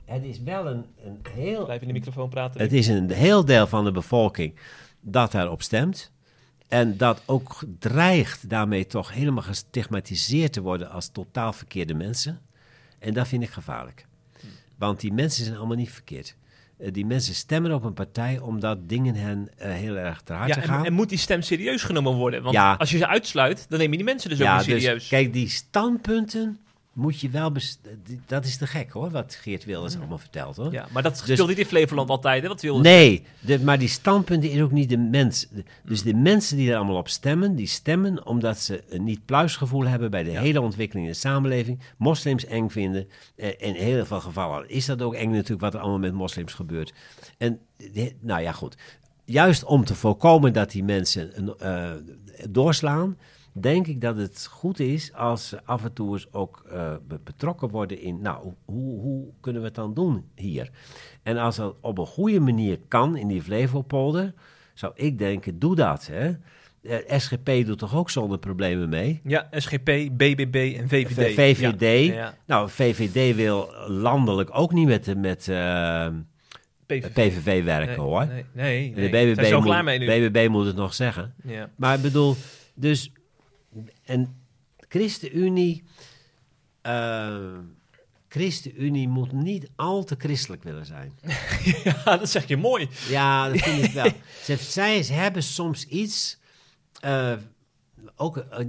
het 0.06 0.24
is 0.24 0.40
wel 0.42 0.68
een, 0.68 0.86
een 1.04 1.20
heel... 1.30 1.66
Blijf 1.66 1.82
in 1.82 1.88
de 1.88 1.94
microfoon 1.94 2.30
praten. 2.30 2.62
Het 2.62 2.74
is 2.74 2.88
een 2.88 3.12
heel 3.12 3.46
deel 3.46 3.68
van 3.68 3.84
de 3.86 3.92
bevolking 3.92 4.56
dat 5.02 5.32
daarop 5.32 5.62
stemt. 5.62 6.12
En 6.68 6.98
dat 6.98 7.22
ook 7.26 7.64
dreigt 7.80 8.50
daarmee 8.50 8.88
toch 8.88 9.14
helemaal 9.14 9.44
gestigmatiseerd 9.44 10.54
te 10.54 10.62
worden 10.62 10.90
als 10.90 11.08
totaal 11.10 11.54
verkeerde 11.54 11.94
mensen. 11.94 12.42
En 13.00 13.14
dat 13.14 13.28
vind 13.28 13.44
ik 13.44 13.50
gevaarlijk. 13.50 14.06
Want 14.78 15.00
die 15.00 15.14
mensen 15.14 15.46
zijn 15.46 15.58
allemaal 15.58 15.78
niet 15.78 15.92
verkeerd. 15.92 16.36
Eh, 16.78 16.94
die 16.94 17.06
mensen 17.06 17.34
stemmen 17.36 17.74
op 17.74 17.84
een 17.84 17.94
partij 17.94 18.40
omdat 18.40 18.90
dingen 18.90 19.16
hen 19.16 19.50
eh, 19.58 19.72
heel 19.72 19.96
erg 19.96 20.22
ter 20.22 20.36
harte 20.36 20.60
ja, 20.60 20.66
gaan. 20.66 20.80
en, 20.80 20.86
en 20.86 20.94
moet 20.94 21.10
die 21.10 21.18
stem 21.18 21.42
serieus 21.42 21.84
genomen 21.84 22.14
worden? 22.14 22.42
Want 22.44 22.56
Ja. 22.56 22.74
als 22.74 22.92
je 22.92 22.98
ze 22.98 23.08
uitsluit, 23.08 23.66
dan 23.70 23.80
neem 23.80 23.92
je 23.92 23.98
die 23.98 24.06
mensen 24.06 24.30
dus 24.30 24.42
ook 24.42 24.54
niet 24.54 24.62
serieus. 24.64 24.94
dus 24.94 25.08
kijk, 25.08 25.34
die 25.34 25.50
standpunten 25.50 26.60
moet 26.96 27.20
je 27.20 27.30
wel... 27.30 27.52
Dat 28.26 28.46
is 28.46 28.58
te 28.58 28.68
gek 28.68 28.92
hoor, 28.92 29.10
wat 29.10 29.36
Geert 29.42 29.66
Wilders 29.66 29.96
allemaal 29.98 30.18
vertelt 30.18 30.56
hoor. 30.56 30.72
ja, 30.72 30.88
maar 30.92 31.04
dat 31.04 31.14
Dus- 31.26 31.34
speelt 31.34 31.48
niet 31.50 31.58
in 31.58 31.66
Flevoland 31.66 32.10
altijd, 32.10 32.42
hè? 32.42 32.48
Wat 32.48 32.62
wil 32.62 32.80
Nee, 32.80 33.24
de, 33.40 33.60
maar 33.60 33.80
die 33.80 33.88
standpunten 33.88 34.50
is 34.52 34.62
ook 34.62 34.72
niet 34.72 34.90
de 34.90 34.98
mens. 34.98 35.48
Dus 35.84 36.02
de 36.04 36.14
mensen 36.14 36.58
die 36.58 36.70
er 36.72 36.76
allemaal 36.78 36.96
op 36.98 37.10
stemmen, 37.10 37.56
die 37.56 37.68
stemmen 37.68 38.26
omdat 38.26 38.60
ze 38.60 38.84
een 38.90 39.04
niet 39.04 39.26
pluisgevoel 39.26 39.86
hebben 39.88 40.12
bij 40.12 40.24
de 40.24 40.32
Ja. 40.32 40.42
hele 40.42 40.62
ontwikkeling 40.62 41.06
in 41.08 41.12
de 41.12 41.18
samenleving. 41.20 41.80
Moslims 41.98 42.46
eng 42.46 42.70
vinden. 42.70 43.08
Eh, 43.36 43.50
in 43.58 43.74
heel 43.74 44.06
veel 44.06 44.22
gevallen 44.22 44.70
is 44.70 44.86
dat 44.86 45.02
ook 45.02 45.14
eng 45.14 45.32
natuurlijk 45.32 45.62
wat 45.62 45.74
er 45.74 45.80
allemaal 45.80 46.00
met 46.00 46.14
moslims 46.14 46.54
gebeurt. 46.54 46.94
En 47.38 47.60
nou 48.20 48.42
ja, 48.42 48.52
goed. 48.52 48.76
Juist 49.26 49.64
om 49.64 49.86
te 49.86 49.96
voorkomen 49.96 50.54
dat 50.54 50.72
die 50.72 50.84
mensen 50.84 51.58
eh, 51.60 51.92
doorslaan, 52.50 53.18
denk 53.58 53.88
ik 53.88 54.02
dat 54.02 54.18
het 54.18 54.48
goed 54.52 54.80
is 54.80 55.14
als 55.14 55.48
ze 55.48 55.64
af 55.66 55.84
en 55.84 55.94
toe 55.94 56.14
eens 56.14 56.28
ook 56.34 56.64
eh, 56.72 56.94
be- 57.08 57.20
betrokken 57.24 57.70
worden 57.70 58.02
in, 58.02 58.22
nou, 58.22 58.54
hoe, 58.66 59.00
hoe 59.00 59.26
kunnen 59.42 59.62
we 59.62 59.68
het 59.68 59.76
dan 59.76 59.94
doen 59.94 60.26
hier? 60.36 60.70
En 61.24 61.38
als 61.38 61.56
dat 61.56 61.76
op 61.82 61.98
een 61.98 62.06
goede 62.06 62.40
manier 62.40 62.80
kan 62.88 63.18
in 63.18 63.28
die 63.28 63.42
Flevopolder, 63.42 64.34
zou 64.74 64.94
ik 64.96 65.18
denken, 65.18 65.60
doe 65.60 65.76
dat. 65.76 66.08
Hè? 66.12 66.32
Eh, 66.82 67.20
SGP 67.20 67.46
doet 67.66 67.78
toch 67.78 67.96
ook 67.96 68.10
zonder 68.10 68.38
problemen 68.40 68.90
mee? 68.90 69.22
Ja, 69.24 69.48
SGP, 69.52 69.86
BBB 70.12 70.76
en 70.78 70.90
VVD. 70.90 71.34
VVD. 71.34 72.06
Ja. 72.14 72.34
Nou, 72.46 72.70
VVD 72.70 73.36
wil 73.36 73.70
landelijk 73.88 74.50
ook 74.54 74.72
niet 74.74 74.88
met, 74.88 75.06
de- 75.06 75.16
met 75.16 75.48
eh, 75.48 76.08
PVV. 76.86 77.12
PVV 77.12 77.64
werken 77.64 77.88
Nee, 77.98 78.06
hoor. 78.06 78.26
Nee, 78.26 78.46
nee, 78.54 78.94
De. 78.94 79.34
BBB, 79.34 79.52
moet, 79.54 79.64
klaar 79.64 79.84
mee 79.84 80.00
nu? 80.00 80.06
BBB 80.06 80.48
moet 80.50 80.66
het 80.66 80.76
nog 80.76 80.94
zeggen. 80.94 81.34
Ja. 81.44 81.70
Maar 81.76 81.96
ik 81.96 82.02
bedoel, 82.02 82.36
dus. 82.74 83.12
En 84.06 84.36
ChristenUnie. 84.78 85.84
eh, 86.82 87.58
ChristenUnie 88.28 89.08
moet 89.08 89.32
niet 89.32 89.70
al 89.76 90.04
te 90.04 90.16
christelijk 90.18 90.64
willen 90.64 90.86
zijn. 90.86 91.14
ja, 91.84 92.04
dat 92.18 92.30
zeg 92.30 92.48
je 92.48 92.58
mooi. 92.58 92.90
Ja, 93.10 93.50
dat 93.50 93.58
vind 93.62 93.84
ik 93.84 93.92
wel. 93.92 94.12
Ze, 94.44 94.56
zij 94.56 95.04
ze 95.04 95.14
hebben 95.14 95.44
soms 95.44 95.86
iets. 95.86 96.38
eh, 97.00 97.34
ook, 98.16 98.38
eh, 98.38 98.60
eh, 98.60 98.68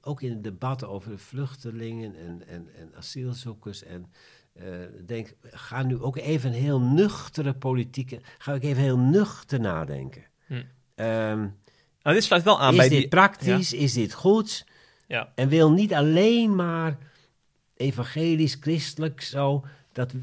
ook 0.00 0.22
in 0.22 0.42
debatten 0.42 0.88
over 0.88 1.18
vluchtelingen 1.18 2.14
en, 2.16 2.42
en, 2.48 2.68
en 2.78 2.90
asielzoekers. 2.96 3.82
En 3.82 4.06
denk, 5.06 5.34
ga 5.42 5.82
nu 5.82 6.00
ook 6.00 6.16
even 6.16 6.52
heel 6.52 6.80
nuchtere 6.80 7.54
politieke. 7.54 8.20
Ga 8.38 8.54
ik 8.54 8.62
even 8.62 8.82
heel 8.82 8.98
nuchter 8.98 9.60
nadenken. 9.60 10.22
Hm. 10.46 10.62
Ehm, 10.94 11.38
Nou, 12.02 12.16
dit 12.16 12.24
sluit 12.24 12.42
wel 12.42 12.60
aan 12.60 12.70
is 12.72 12.76
bij 12.78 12.88
dit 12.88 12.98
die... 12.98 13.08
praktisch? 13.08 13.72
Is 13.72 13.92
dit 13.92 14.12
goed? 14.12 14.66
Ja. 15.08 15.32
En 15.34 15.48
wil 15.48 15.72
niet 15.72 15.94
alleen 15.94 16.54
maar 16.54 16.98
evangelisch, 17.76 18.56
christelijk 18.60 19.20
zo. 19.20 19.64
Dat, 19.92 20.14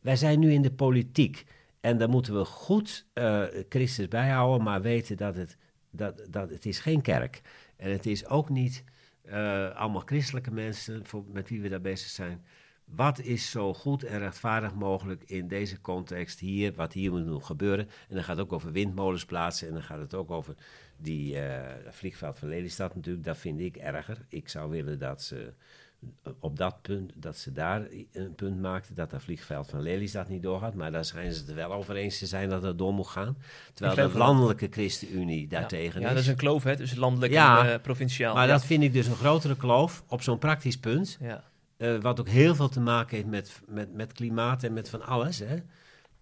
wij 0.00 0.16
zijn 0.16 0.38
nu 0.38 0.52
in 0.52 0.62
de 0.62 0.72
politiek. 0.72 1.44
En 1.80 1.98
daar 1.98 2.08
moeten 2.08 2.38
we 2.38 2.44
goed 2.44 3.06
eh 3.12 3.42
Christus 3.68 4.08
bijhouden, 4.08 4.62
maar 4.62 4.82
weten 4.82 5.16
dat 5.16 5.36
het 5.36 5.56
dat, 5.90 6.26
dat, 6.30 6.50
het 6.50 6.66
is 6.66 6.78
geen 6.78 7.02
kerk. 7.02 7.42
En 7.76 7.90
het 7.90 8.06
is 8.06 8.26
ook 8.26 8.48
niet 8.48 8.84
eh, 9.22 9.76
allemaal 9.76 10.02
christelijke 10.04 10.50
mensen 10.50 11.06
voor, 11.06 11.24
met 11.32 11.48
wie 11.48 11.60
we 11.60 11.68
daar 11.68 11.80
bezig 11.80 12.08
zijn. 12.08 12.44
Wat 12.84 13.18
is 13.18 13.50
zo 13.50 13.74
goed 13.74 14.04
en 14.04 14.18
rechtvaardig 14.18 14.74
mogelijk 14.74 15.22
in 15.26 15.48
deze 15.48 15.80
context 15.80 16.38
hier, 16.38 16.74
wat 16.74 16.92
hier 16.92 17.12
moet 17.12 17.44
gebeuren? 17.44 17.88
En 18.08 18.14
dan 18.14 18.24
gaat 18.24 18.36
het 18.36 18.46
ook 18.46 18.52
over 18.52 18.72
windmolens 18.72 19.24
plaatsen 19.24 19.68
en 19.68 19.74
dan 19.74 19.82
gaat 19.82 19.98
het 19.98 20.14
ook 20.14 20.30
over 20.30 20.54
die 20.96 21.38
eh, 21.38 21.90
vliegveld 21.90 22.38
van 22.38 22.48
Lelystad 22.48 22.94
natuurlijk. 22.94 23.24
Dat 23.24 23.38
vind 23.38 23.60
ik 23.60 23.76
erger. 23.76 24.18
Ik 24.28 24.48
zou 24.48 24.70
willen 24.70 24.98
dat 24.98 25.22
ze 25.22 25.52
op 26.40 26.56
dat 26.56 26.82
punt, 26.82 27.12
dat 27.14 27.36
ze 27.36 27.52
daar 27.52 27.86
een 28.12 28.34
punt 28.34 28.60
maakten 28.60 28.94
dat 28.94 29.10
dat 29.10 29.22
vliegveld 29.22 29.70
van 29.70 29.82
Lelystad 29.82 30.28
niet 30.28 30.42
doorgaat. 30.42 30.74
Maar 30.74 30.92
daar 30.92 31.04
schijnen 31.04 31.34
ze 31.34 31.44
het 31.44 31.54
wel 31.54 31.72
over 31.72 31.96
eens 31.96 32.18
te 32.18 32.26
zijn 32.26 32.48
dat 32.48 32.62
het 32.62 32.78
door 32.78 32.92
moet 32.92 33.06
gaan. 33.06 33.36
Terwijl 33.74 34.08
de 34.08 34.18
landelijke 34.18 34.68
ChristenUnie 34.70 35.48
daartegen 35.48 36.00
ja. 36.00 36.06
is. 36.06 36.08
Ja, 36.08 36.08
dat 36.08 36.22
is 36.22 36.28
een 36.28 36.36
kloof, 36.36 36.62
hè, 36.62 36.76
tussen 36.76 36.98
landelijk 36.98 37.32
Ja, 37.32 37.64
en 37.64 37.72
eh, 37.72 37.80
provinciaal. 37.80 38.34
Maar 38.34 38.46
ja. 38.46 38.52
dat 38.52 38.64
vind 38.64 38.82
ik 38.82 38.92
dus 38.92 39.06
een 39.06 39.16
grotere 39.16 39.56
kloof 39.56 40.04
op 40.06 40.22
zo'n 40.22 40.38
praktisch 40.38 40.78
punt. 40.78 41.18
Ja. 41.20 41.44
eh, 41.76 41.98
wat 42.00 42.20
ook 42.20 42.28
heel 42.28 42.54
veel 42.54 42.68
te 42.68 42.80
maken 42.80 43.16
heeft 43.16 43.28
met, 43.28 43.60
met, 43.68 43.94
met 43.94 44.12
klimaat 44.12 44.62
en 44.62 44.72
met 44.72 44.88
van 44.88 45.06
alles. 45.06 45.38
Hè? 45.38 45.56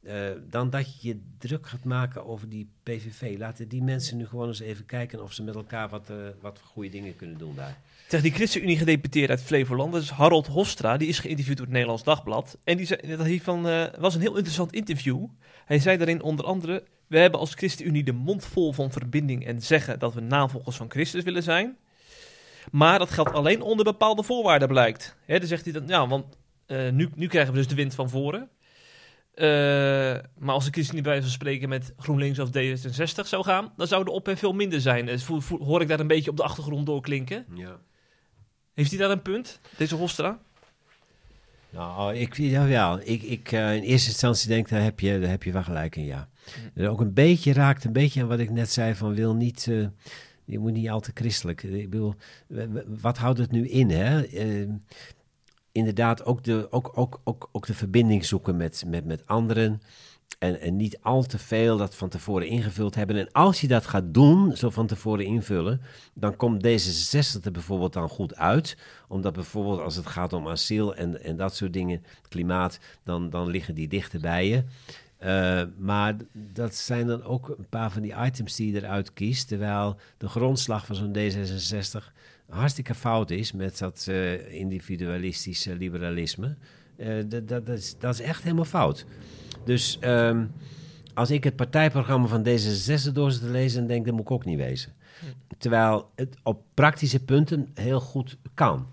Eh, 0.04 0.16
dan 0.50 0.70
dat 0.70 1.02
je 1.02 1.08
je 1.08 1.20
druk 1.38 1.66
gaat 1.66 1.84
maken 1.84 2.26
over 2.26 2.48
die 2.48 2.68
PVV. 2.82 3.38
Laten 3.38 3.68
die 3.68 3.82
mensen 3.82 4.16
nu 4.16 4.26
gewoon 4.26 4.48
eens 4.48 4.60
even 4.60 4.86
kijken 4.86 5.22
of 5.22 5.32
ze 5.32 5.42
met 5.42 5.54
elkaar 5.54 5.88
wat, 5.88 6.10
eh, 6.10 6.16
wat 6.40 6.60
goede 6.64 6.88
dingen 6.88 7.16
kunnen 7.16 7.38
doen 7.38 7.54
daar. 7.56 7.78
Tegen 8.08 8.24
die 8.24 8.34
ChristenUnie 8.34 8.78
gedeputeerd 8.78 9.30
uit 9.30 9.42
Flevoland, 9.42 9.92
dat 9.92 10.02
is 10.02 10.10
Harold 10.10 10.46
Hofstra, 10.46 10.96
die 10.96 11.08
is 11.08 11.18
geïnterviewd 11.18 11.56
door 11.56 11.64
het 11.64 11.74
Nederlands 11.74 12.02
Dagblad. 12.02 12.58
En 12.64 12.76
die 12.76 12.86
zei, 12.86 13.16
dat 13.16 13.26
hiervan 13.26 13.68
eh, 13.68 13.84
was 13.98 14.14
een 14.14 14.20
heel 14.20 14.36
interessant 14.36 14.72
interview. 14.72 15.26
Hij 15.64 15.78
zei 15.78 15.96
daarin 15.96 16.22
onder 16.22 16.44
andere, 16.44 16.84
we 17.06 17.18
hebben 17.18 17.40
als 17.40 17.54
ChristenUnie 17.54 18.04
de 18.04 18.12
mond 18.12 18.44
vol 18.44 18.72
van 18.72 18.92
verbinding 18.92 19.46
en 19.46 19.62
zeggen 19.62 19.98
dat 19.98 20.14
we 20.14 20.20
navolgers 20.20 20.76
van 20.76 20.90
Christus 20.90 21.24
willen 21.24 21.42
zijn. 21.42 21.76
Maar 22.70 22.98
dat 22.98 23.10
geldt 23.10 23.32
alleen 23.32 23.62
onder 23.62 23.84
bepaalde 23.84 24.22
voorwaarden 24.22 24.68
blijkt. 24.68 25.16
Dan 25.26 25.46
zegt 25.46 25.64
hij 25.64 25.72
dan, 25.72 25.86
ja, 25.86 26.08
want 26.08 26.36
nu, 26.92 27.08
nu 27.14 27.26
krijgen 27.26 27.52
we 27.52 27.58
dus 27.58 27.68
de 27.68 27.74
wind 27.74 27.94
van 27.94 28.10
voren. 28.10 28.48
Eh, 29.34 29.46
maar 30.38 30.54
als 30.54 30.64
de 30.64 30.70
ChristenUnie 30.70 31.02
bij 31.02 31.12
wijze 31.12 31.22
van 31.26 31.34
spreken 31.36 31.68
met 31.68 31.92
GroenLinks 31.98 32.38
of 32.38 32.48
D66 32.48 33.26
zou 33.28 33.44
gaan, 33.44 33.72
dan 33.76 33.86
zou 33.86 34.04
de 34.04 34.10
ophef 34.10 34.38
veel 34.38 34.52
minder 34.52 34.80
zijn. 34.80 35.06
Dus 35.06 35.24
voel- 35.24 35.40
voel- 35.40 35.64
hoor 35.64 35.80
ik 35.80 35.88
daar 35.88 36.00
een 36.00 36.06
beetje 36.06 36.30
op 36.30 36.36
de 36.36 36.42
achtergrond 36.42 36.86
doorklinken. 36.86 37.44
Ja. 37.54 37.78
Heeft 38.74 38.90
hij 38.90 38.98
daar 38.98 39.10
een 39.10 39.22
punt, 39.22 39.60
deze 39.76 39.94
Hofstra? 39.94 40.38
Nou, 41.70 42.14
ik, 42.14 42.36
ja, 42.36 42.64
ja, 42.64 43.00
ik, 43.04 43.22
ik 43.22 43.52
eh, 43.52 43.74
in 43.74 43.82
eerste 43.82 44.08
instantie 44.08 44.48
denk, 44.48 44.68
daar 44.68 44.82
heb 44.82 45.00
je, 45.00 45.20
daar 45.20 45.30
heb 45.30 45.42
je 45.42 45.52
wel 45.52 45.62
gelijk 45.62 45.96
in, 45.96 46.04
ja. 46.04 46.28
Er 46.74 46.88
ook 46.88 47.00
een 47.00 47.14
beetje 47.14 47.52
raakt 47.52 47.84
een 47.84 47.92
beetje 47.92 48.22
aan 48.22 48.28
wat 48.28 48.38
ik 48.38 48.50
net 48.50 48.70
zei 48.70 48.94
van 48.94 49.14
wil 49.14 49.34
niet, 49.34 49.66
eh, 49.70 49.86
je 50.44 50.58
moet 50.58 50.72
niet 50.72 50.88
al 50.88 51.00
te 51.00 51.10
christelijk. 51.14 51.62
Ik 51.62 51.90
bedoel, 51.90 52.14
wat 52.86 53.18
houdt 53.18 53.38
het 53.38 53.50
nu 53.50 53.68
in, 53.68 53.90
hè? 53.90 54.22
Inderdaad, 55.74 56.24
ook 56.24 56.44
de, 56.44 56.66
ook, 56.70 56.90
ook, 56.94 57.20
ook, 57.24 57.48
ook 57.52 57.66
de 57.66 57.74
verbinding 57.74 58.24
zoeken 58.24 58.56
met, 58.56 58.84
met, 58.86 59.04
met 59.04 59.26
anderen. 59.26 59.82
En, 60.38 60.60
en 60.60 60.76
niet 60.76 60.98
al 61.02 61.22
te 61.22 61.38
veel 61.38 61.76
dat 61.76 61.94
van 61.94 62.08
tevoren 62.08 62.46
ingevuld 62.46 62.94
hebben. 62.94 63.16
En 63.16 63.32
als 63.32 63.60
je 63.60 63.68
dat 63.68 63.86
gaat 63.86 64.14
doen, 64.14 64.56
zo 64.56 64.70
van 64.70 64.86
tevoren 64.86 65.24
invullen, 65.24 65.80
dan 66.14 66.36
komt 66.36 66.66
D66 66.66 67.44
er 67.44 67.50
bijvoorbeeld 67.52 67.92
dan 67.92 68.08
goed 68.08 68.36
uit. 68.36 68.76
Omdat 69.08 69.32
bijvoorbeeld 69.32 69.80
als 69.80 69.96
het 69.96 70.06
gaat 70.06 70.32
om 70.32 70.48
asiel 70.48 70.94
en, 70.94 71.22
en 71.24 71.36
dat 71.36 71.54
soort 71.54 71.72
dingen, 71.72 72.04
klimaat, 72.28 72.78
dan, 73.02 73.30
dan 73.30 73.48
liggen 73.48 73.74
die 73.74 73.88
dichter 73.88 74.20
bij 74.20 74.48
je. 74.48 74.64
Eh, 75.16 75.62
maar 75.78 76.16
dat 76.32 76.74
zijn 76.74 77.06
dan 77.06 77.22
ook 77.22 77.48
een 77.48 77.68
paar 77.68 77.90
van 77.90 78.02
die 78.02 78.14
items 78.24 78.56
die 78.56 78.72
je 78.72 78.78
eruit 78.78 79.12
kiest. 79.12 79.48
Terwijl 79.48 79.96
de 80.18 80.28
grondslag 80.28 80.86
van 80.86 80.94
zo'n 80.94 81.16
D66 81.16 82.12
hartstikke 82.48 82.94
fout 82.94 83.30
is 83.30 83.52
met 83.52 83.78
dat 83.78 84.06
eh, 84.08 84.52
individualistische 84.52 85.74
liberalisme. 85.74 86.56
Eh, 86.96 87.24
dat, 87.44 87.68
is, 87.68 87.98
dat 87.98 88.14
is 88.14 88.20
echt 88.20 88.42
helemaal 88.42 88.64
fout. 88.64 89.06
Dus 89.64 89.98
ehm, 90.00 90.44
als 91.14 91.30
ik 91.30 91.44
het 91.44 91.56
partijprogramma 91.56 92.26
van 92.26 92.46
D66 92.46 93.12
door 93.12 93.32
zit 93.32 93.40
te 93.40 93.50
lezen, 93.50 93.78
dan 93.78 93.88
denk 93.88 94.00
ik, 94.00 94.06
dat 94.06 94.14
moet 94.14 94.24
ik 94.24 94.30
ook 94.30 94.44
niet 94.44 94.58
wezen. 94.58 94.92
Terwijl 95.58 96.10
het 96.14 96.36
op 96.42 96.62
praktische 96.74 97.24
punten 97.24 97.70
heel 97.74 98.00
goed 98.00 98.36
kan. 98.54 98.86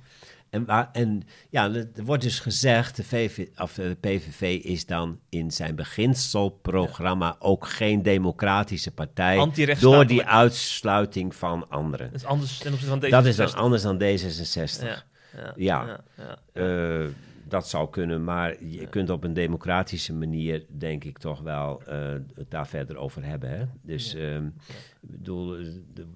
En, 0.52 1.22
ja, 1.50 1.72
er 1.74 2.04
wordt 2.04 2.24
dus 2.24 2.40
gezegd, 2.40 2.96
de, 2.96 3.04
VV, 3.04 3.48
of 3.58 3.74
de 3.74 3.98
PVV 4.00 4.42
is 4.64 4.86
dan 4.86 5.20
in 5.30 5.52
zijn 5.52 5.76
beginselprogramma 5.76 7.36
ook 7.40 7.68
geen 7.68 8.02
democratische 8.02 8.92
partij 8.92 9.38
door 9.82 10.06
die 10.08 10.24
uitsluiting 10.26 11.36
van 11.36 11.70
anderen. 11.70 12.06
Dat 12.12 12.22
is 12.22 12.26
anders 12.28 12.58
ten 12.58 12.68
opzichte 12.68 12.90
van 12.90 13.00
deze. 13.00 13.12
Dat 13.12 13.26
is 13.26 13.36
dan 13.36 13.54
anders 13.54 13.82
dan 13.82 13.96
D66. 14.02 14.84
Ja, 14.84 15.54
ja, 15.56 16.04
Ja. 16.18 16.38
Eh, 16.54 17.08
dat 17.48 17.68
zou 17.70 17.90
kunnen, 17.90 18.24
maar 18.24 18.64
je 18.64 18.88
kunt 18.88 19.10
op 19.10 19.24
een 19.24 19.34
democratische 19.34 20.14
manier, 20.14 20.66
denk 20.70 21.04
ik, 21.04 21.18
toch 21.18 21.42
wel 21.42 21.82
eh, 21.84 22.14
het 22.36 22.52
daar 22.52 22.68
verder 22.68 22.98
over 22.98 23.24
hebben. 23.24 23.50
Hè? 23.50 23.66
Dus 23.82 24.14
ik 24.16 24.42
bedoel, 25.02 25.58
eh, 25.58 25.66
de- 25.94 26.08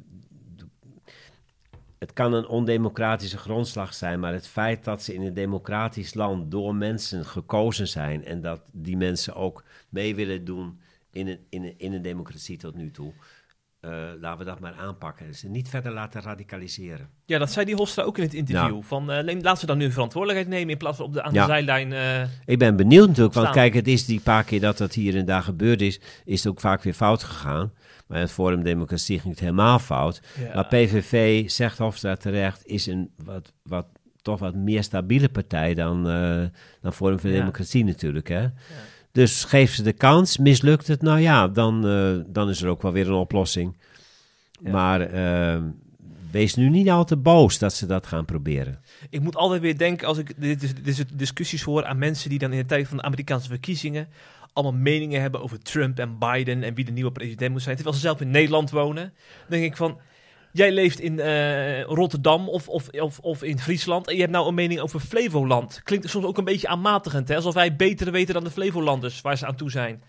het 1.99 2.13
kan 2.13 2.33
een 2.33 2.47
ondemocratische 2.47 3.37
grondslag 3.37 3.93
zijn, 3.93 4.19
maar 4.19 4.33
het 4.33 4.47
feit 4.47 4.83
dat 4.83 5.03
ze 5.03 5.13
in 5.13 5.21
een 5.21 5.33
democratisch 5.33 6.13
land 6.13 6.51
door 6.51 6.75
mensen 6.75 7.25
gekozen 7.25 7.87
zijn 7.87 8.25
en 8.25 8.41
dat 8.41 8.61
die 8.71 8.97
mensen 8.97 9.35
ook 9.35 9.63
mee 9.89 10.15
willen 10.15 10.45
doen 10.45 10.79
in 11.11 11.27
een, 11.27 11.39
in 11.49 11.63
een, 11.63 11.73
in 11.77 11.93
een 11.93 12.01
democratie 12.01 12.57
tot 12.57 12.75
nu 12.75 12.91
toe, 12.91 13.13
eh, 13.79 13.91
laten 14.21 14.39
we 14.39 14.45
dat 14.45 14.59
maar 14.59 14.73
aanpakken. 14.73 15.35
Ze 15.35 15.49
niet 15.49 15.69
verder 15.69 15.91
laten 15.91 16.21
radicaliseren. 16.21 17.09
Ja, 17.25 17.37
dat 17.37 17.51
zei 17.51 17.65
die 17.65 17.75
Hofstra 17.75 18.03
ook 18.03 18.17
in 18.17 18.23
het 18.23 18.33
interview. 18.33 18.75
Ja. 18.75 18.81
Van, 18.81 19.11
eh, 19.11 19.23
neem- 19.23 19.41
laat 19.41 19.59
ze 19.59 19.65
dan 19.65 19.77
nu 19.77 19.91
verantwoordelijkheid 19.91 20.53
nemen 20.53 20.69
in 20.71 20.77
plaats 20.77 20.97
van 20.97 21.05
op 21.05 21.13
de, 21.13 21.23
aan 21.23 21.33
Ja. 21.33 21.41
de 21.45 21.51
zijlijn. 21.51 21.93
eh, 21.93 22.21
Ik 22.45 22.59
ben 22.59 22.75
benieuwd 22.75 23.07
natuurlijk, 23.07 23.35
want 23.35 23.49
kijk, 23.49 23.73
het 23.73 23.87
is 23.87 24.05
die 24.05 24.19
paar 24.19 24.43
keer 24.43 24.59
dat 24.59 24.77
dat 24.77 24.93
hier 24.93 25.15
en 25.17 25.25
daar 25.25 25.43
gebeurd 25.43 25.81
is, 25.81 25.99
is 26.25 26.43
het 26.43 26.51
ook 26.51 26.59
vaak 26.59 26.83
weer 26.83 26.93
fout 26.93 27.23
gegaan. 27.23 27.71
Maar 28.07 28.17
in 28.17 28.23
het 28.23 28.33
Forum 28.33 28.63
Democratie 28.63 29.19
ging 29.19 29.33
het 29.33 29.39
helemaal 29.39 29.79
fout. 29.79 30.21
ja. 30.39 30.53
Maar 30.53 30.65
PVV, 30.65 31.49
zegt 31.49 31.77
Hofstad 31.77 32.21
terecht, 32.21 32.65
is 32.65 32.85
een 32.85 33.11
wat, 33.23 33.53
wat, 33.63 33.85
toch 34.21 34.39
wat 34.39 34.55
meer 34.55 34.83
stabiele 34.83 35.29
partij 35.29 35.73
dan, 35.73 36.09
eh, 36.09 36.43
dan 36.81 36.93
Forum 36.93 37.19
voor 37.19 37.29
Ja. 37.29 37.37
Democratie 37.37 37.83
natuurlijk. 37.83 38.27
Hè? 38.27 38.47
Dus 39.11 39.43
geef 39.43 39.73
ze 39.73 39.83
de 39.83 39.93
kans, 39.93 40.37
mislukt 40.37 40.87
het, 40.87 41.01
nou 41.01 41.19
ja, 41.19 41.47
dan, 41.47 41.87
eh, 41.87 42.33
dan 42.33 42.49
is 42.49 42.61
er 42.61 42.69
ook 42.69 42.81
wel 42.81 42.91
weer 42.91 43.07
een 43.07 43.13
oplossing. 43.13 43.77
Maar 44.59 45.01
eh, 45.01 45.61
wees 46.31 46.55
nu 46.55 46.69
niet 46.69 46.89
al 46.89 47.05
te 47.05 47.17
boos 47.17 47.59
dat 47.59 47.73
ze 47.73 47.85
dat 47.85 48.07
gaan 48.07 48.25
proberen. 48.25 48.79
Ik 49.09 49.21
moet 49.21 49.35
altijd 49.35 49.61
weer 49.61 49.77
denken, 49.77 50.07
als 50.07 50.17
ik 50.17 50.33
dit, 50.37 50.85
dit, 50.85 51.05
discussies 51.13 51.63
hoor 51.63 51.85
aan 51.85 51.97
mensen 51.97 52.29
die 52.29 52.39
dan 52.39 52.51
in 52.51 52.59
de 52.59 52.65
tijd 52.65 52.87
van 52.87 52.97
de 52.97 53.03
Amerikaanse 53.03 53.47
verkiezingen 53.47 54.07
allemaal 54.55 54.79
meningen 54.81 55.21
hebben 55.21 55.41
over 55.41 55.59
Trump 55.59 55.99
en 55.99 56.17
Biden 56.19 56.63
en 56.63 56.73
wie 56.73 56.85
de 56.85 56.91
nieuwe 56.91 57.11
president 57.11 57.51
moet 57.51 57.61
zijn, 57.61 57.75
terwijl 57.75 57.95
ze 57.95 58.01
zelf 58.01 58.21
in 58.21 58.31
Nederland 58.31 58.71
wonen. 58.71 59.03
Dan 59.03 59.59
denk 59.59 59.63
ik 59.63 59.77
van, 59.77 59.99
jij 60.51 60.71
leeft 60.71 60.99
in 60.99 61.19
eh, 61.19 61.81
Rotterdam 61.83 62.49
of, 62.49 62.67
of, 62.69 62.89
of, 62.89 63.19
of 63.19 63.43
in 63.43 63.59
Friesland 63.59 64.07
en 64.07 64.13
je 64.13 64.19
hebt 64.19 64.31
nou 64.33 64.47
een 64.47 64.53
mening 64.53 64.79
over 64.79 64.99
Flevoland. 64.99 65.81
Klinkt 65.83 66.09
soms 66.09 66.25
ook 66.25 66.37
een 66.37 66.43
beetje 66.43 66.67
aanmatigend, 66.67 67.27
hè? 67.27 67.35
alsof 67.35 67.53
wij 67.53 67.75
beter 67.75 68.11
weten 68.11 68.33
dan 68.33 68.43
de 68.43 68.51
Flevolanders 68.51 69.21
waar 69.21 69.37
ze 69.37 69.45
aan 69.45 69.55
toe 69.55 69.71
zijn. 69.71 70.03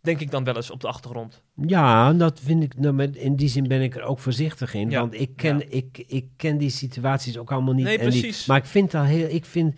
Denk 0.00 0.20
ik 0.20 0.30
dan 0.30 0.44
wel 0.44 0.56
eens 0.56 0.70
op 0.70 0.80
de 0.80 0.86
achtergrond. 0.88 1.42
Ja, 1.66 2.12
dat 2.12 2.40
vind 2.42 2.62
ik. 2.62 2.76
Nou, 2.78 2.94
met- 2.94 3.16
in 3.16 3.36
die 3.36 3.48
zin 3.48 3.68
ben 3.68 3.80
ik 3.82 3.96
er 3.96 4.02
ook 4.02 4.18
voorzichtig 4.18 4.74
in. 4.74 4.90
Ja, 4.90 5.00
Want 5.00 5.14
ik 5.20 5.30
ken, 5.36 5.58
ja. 5.58 5.64
ik, 5.68 6.04
ik 6.06 6.26
ken 6.36 6.58
die 6.58 6.70
situaties 6.70 7.38
ook 7.38 7.52
allemaal 7.52 7.74
niet. 7.74 7.84
Nee, 7.84 7.98
die- 7.98 8.08
precies. 8.08 8.46
maar 8.46 8.56
ik 8.56 8.64
vind 8.64 8.90
dat 8.90 9.04
heel. 9.06 9.28
Ik 9.28 9.44
vind, 9.44 9.74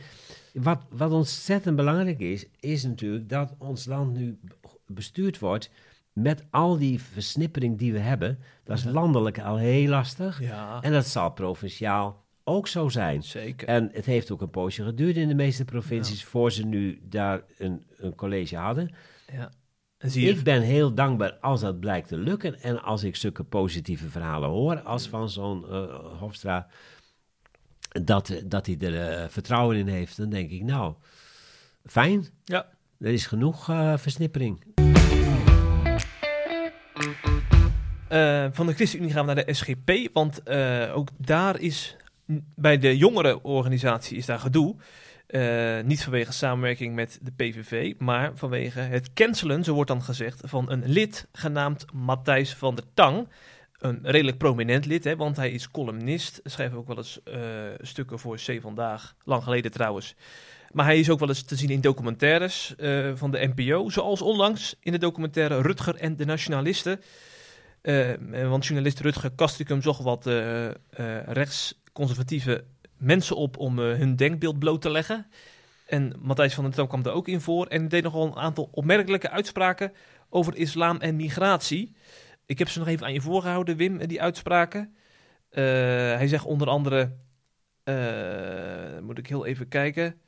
wat, 0.62 0.86
wat 0.90 1.12
ontzettend 1.12 1.76
belangrijk 1.76 2.20
is, 2.20 2.46
is 2.60 2.84
natuurlijk 2.84 3.28
dat 3.28 3.54
ons 3.58 3.86
land 3.86 4.14
nu 4.14 4.38
bestuurd 4.86 5.38
wordt 5.38 5.70
met 6.12 6.44
al 6.50 6.78
die 6.78 7.00
versnippering 7.02 7.78
die 7.78 7.92
we 7.92 7.98
hebben. 7.98 8.38
Dat 8.64 8.78
is 8.78 8.84
landelijk 8.84 9.38
al 9.40 9.56
heel 9.56 9.88
lastig. 9.88 10.40
Ja, 10.40 10.78
En 10.82 10.92
dat 10.92 11.06
zal 11.06 11.30
provinciaal 11.32 12.24
ook 12.44 12.68
zo 12.68 12.88
zijn. 12.88 13.22
zeker. 13.22 13.68
En 13.68 13.90
het 13.92 14.04
heeft 14.04 14.30
ook 14.30 14.40
een 14.40 14.50
poosje 14.50 14.84
geduurd 14.84 15.16
in 15.16 15.28
de 15.28 15.34
meeste 15.34 15.64
provincies 15.64 16.24
voor 16.24 16.52
ze 16.52 16.66
nu 16.66 17.00
daar 17.02 17.42
een, 17.58 17.86
een 17.96 18.14
college 18.14 18.56
hadden. 18.56 18.94
Ja. 19.32 19.50
En 19.98 20.10
zie 20.10 20.24
je, 20.24 20.30
Ik 20.30 20.42
ben 20.42 20.62
heel 20.62 20.94
dankbaar 20.94 21.32
als 21.32 21.60
dat 21.60 21.80
blijkt 21.80 22.08
te 22.08 22.16
lukken. 22.18 22.60
En 22.60 22.82
als 22.82 23.04
ik 23.04 23.16
zulke 23.16 23.44
positieve 23.44 24.08
verhalen 24.08 24.48
hoor, 24.48 24.80
als 24.80 25.08
van 25.08 25.28
zo'n 25.30 25.68
eh, 25.68 25.94
Hofstra, 26.18 26.66
dat, 28.04 28.42
dat 28.44 28.66
hij 28.66 28.76
er 28.80 29.08
eh, 29.08 29.28
vertrouwen 29.28 29.76
in 29.76 29.88
heeft, 29.88 30.16
dan 30.16 30.30
denk 30.30 30.50
ik, 30.50 30.62
nou, 30.62 30.94
fijn. 31.86 32.26
Ja. 32.44 32.66
Er 32.98 33.12
is 33.12 33.26
genoeg 33.26 33.68
eh, 33.68 33.96
versnippering. 33.96 34.64
Eh, 38.08 38.46
van 38.52 38.66
de 38.66 38.72
ChristenUnie 38.72 39.12
gaan 39.12 39.26
we 39.26 39.34
naar 39.34 39.44
de 39.44 39.54
SGP, 39.54 40.12
want 40.12 40.50
ook 40.92 41.08
daar 41.16 41.60
is, 41.60 41.96
bij 42.54 42.78
de 42.78 42.96
jongerenorganisatie 42.96 44.16
is 44.16 44.26
daar 44.26 44.38
gedoe. 44.38 44.76
Niet 45.84 46.02
vanwege 46.02 46.32
samenwerking 46.32 46.94
met 46.94 47.18
de 47.22 47.32
PVV, 47.36 47.94
maar 47.98 48.32
vanwege 48.34 48.80
het 48.80 49.12
cancelen, 49.12 49.64
zo 49.64 49.74
wordt 49.74 49.90
dan 49.90 50.02
gezegd, 50.02 50.40
van 50.44 50.70
een 50.70 50.82
lid 50.86 51.28
genaamd 51.32 51.86
Matthijs 51.92 52.54
van 52.54 52.74
der 52.74 52.84
Tang. 52.94 53.28
Een 53.78 53.98
redelijk 54.02 54.38
prominent 54.38 54.86
lid, 54.86 55.04
hè, 55.04 55.16
want 55.16 55.36
hij 55.36 55.50
is 55.50 55.70
columnist. 55.70 56.40
Schrijft 56.44 56.74
ook 56.74 56.86
wel 56.86 56.96
eens 56.96 57.22
eh, 57.22 57.40
stukken 57.80 58.18
voor 58.18 58.36
C 58.36 58.58
Vandaag, 58.60 59.14
lang 59.24 59.42
geleden 59.42 59.70
trouwens. 59.70 60.14
Maar 60.70 60.84
hij 60.84 60.98
is 60.98 61.10
ook 61.10 61.18
wel 61.18 61.28
eens 61.28 61.42
te 61.42 61.56
zien 61.56 61.70
in 61.70 61.80
documentaires 61.80 62.74
eh, 62.76 63.10
van 63.14 63.30
de 63.30 63.52
NPO, 63.54 63.90
zoals 63.90 64.22
onlangs 64.22 64.76
in 64.80 64.92
de 64.92 64.98
documentaire 64.98 65.60
Rutger 65.60 65.94
en 65.94 66.16
de 66.16 66.24
Nationalisten. 66.24 67.00
Eh, 67.80 68.12
want 68.48 68.66
journalist 68.66 69.00
Rutger 69.00 69.30
Kastricum 69.30 69.82
zocht 69.82 70.02
wat 70.02 70.26
rechtsconservatieve 71.26 72.64
mensen 72.96 73.36
op 73.36 73.56
om 73.58 73.78
hun 73.78 74.16
denkbeeld 74.16 74.58
bloot 74.58 74.82
te 74.82 74.90
leggen. 74.90 75.26
En 75.86 76.12
Matthijs 76.18 76.54
van 76.54 76.64
der 76.64 76.72
Toom 76.72 76.86
kwam 76.88 77.04
er 77.04 77.12
ook 77.12 77.28
in 77.28 77.40
voor. 77.40 77.66
En 77.66 77.88
deed 77.88 78.02
nogal 78.02 78.26
een 78.26 78.36
aantal 78.36 78.68
opmerkelijke 78.72 79.30
uitspraken 79.30 79.92
over 80.28 80.56
islam 80.56 80.96
en 80.96 81.16
migratie. 81.16 81.94
Ik 82.46 82.58
heb 82.58 82.68
ze 82.68 82.78
nog 82.78 82.88
even 82.88 83.06
aan 83.06 83.12
je 83.12 83.20
voorgehouden, 83.20 83.76
Wim, 83.76 84.06
die 84.06 84.22
uitspraken. 84.22 84.96
hij 85.50 86.28
zegt 86.28 86.44
onder 86.44 86.68
andere, 86.68 87.16
moet 89.02 89.18
ik 89.18 89.26
heel 89.26 89.46
even 89.46 89.68
kijken. 89.68 90.20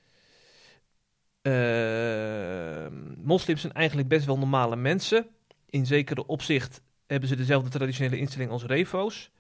moslims 3.17 3.61
zijn 3.61 3.73
eigenlijk 3.73 4.09
best 4.09 4.27
wel 4.27 4.39
normale 4.39 4.77
mensen. 4.77 5.27
In 5.67 5.87
zekere 5.87 6.27
opzicht 6.27 6.83
hebben 7.07 7.29
ze 7.29 7.37
dezelfde 7.37 7.71
traditionele 7.71 8.19
instelling 8.19 8.51
als 8.51 8.65
refo's. 8.65 9.31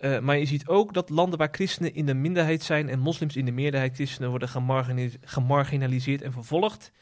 Uh, 0.00 0.18
maar 0.18 0.38
je 0.38 0.46
ziet 0.46 0.66
ook 0.66 0.94
dat 0.94 1.10
landen 1.10 1.38
waar 1.38 1.48
christenen 1.50 1.94
in 1.94 2.06
de 2.06 2.14
minderheid 2.14 2.62
zijn 2.62 2.88
en 2.88 2.98
moslims 2.98 3.36
in 3.36 3.44
de 3.44 3.52
meerderheid 3.52 3.94
christenen 3.94 4.30
worden 4.30 4.48
gemarginaliseerd 5.20 6.22
en 6.22 6.32
vervolgd. 6.32 6.92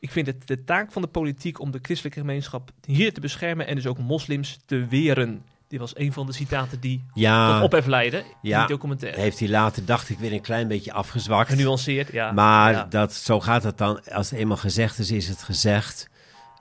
Ik 0.00 0.10
vind 0.10 0.26
het 0.26 0.46
de 0.46 0.64
taak 0.64 0.92
van 0.92 1.02
de 1.02 1.08
politiek 1.08 1.60
om 1.60 1.70
de 1.70 1.78
christelijke 1.82 2.20
gemeenschap 2.20 2.70
hier 2.86 3.12
te 3.12 3.20
beschermen 3.20 3.66
en 3.66 3.74
dus 3.74 3.86
ook 3.86 3.98
moslims 3.98 4.58
te 4.66 4.86
weren. 4.86 5.42
Dit 5.68 5.80
was 5.80 5.96
een 5.96 6.12
van 6.12 6.26
de 6.26 6.32
citaten 6.32 6.80
die 6.80 7.04
ja, 7.14 7.52
tot 7.52 7.62
ophef 7.62 7.86
leidden 7.86 8.24
ja, 8.42 8.60
in 8.60 8.66
die 8.66 8.76
documentaire. 8.76 9.20
Heeft 9.20 9.38
hij 9.38 9.48
later, 9.48 9.84
dacht 9.84 10.08
ik, 10.08 10.18
weer 10.18 10.32
een 10.32 10.40
klein 10.40 10.68
beetje 10.68 10.92
afgezwakt. 10.92 11.48
Genuanceerd, 11.48 12.12
ja. 12.12 12.32
Maar 12.32 12.72
ja. 12.72 12.84
Dat, 12.84 13.12
zo 13.12 13.40
gaat 13.40 13.62
het 13.62 13.78
dan. 13.78 14.04
Als 14.04 14.30
het 14.30 14.38
eenmaal 14.38 14.56
gezegd 14.56 14.98
is, 14.98 15.10
is 15.10 15.28
het 15.28 15.42
gezegd. 15.42 16.08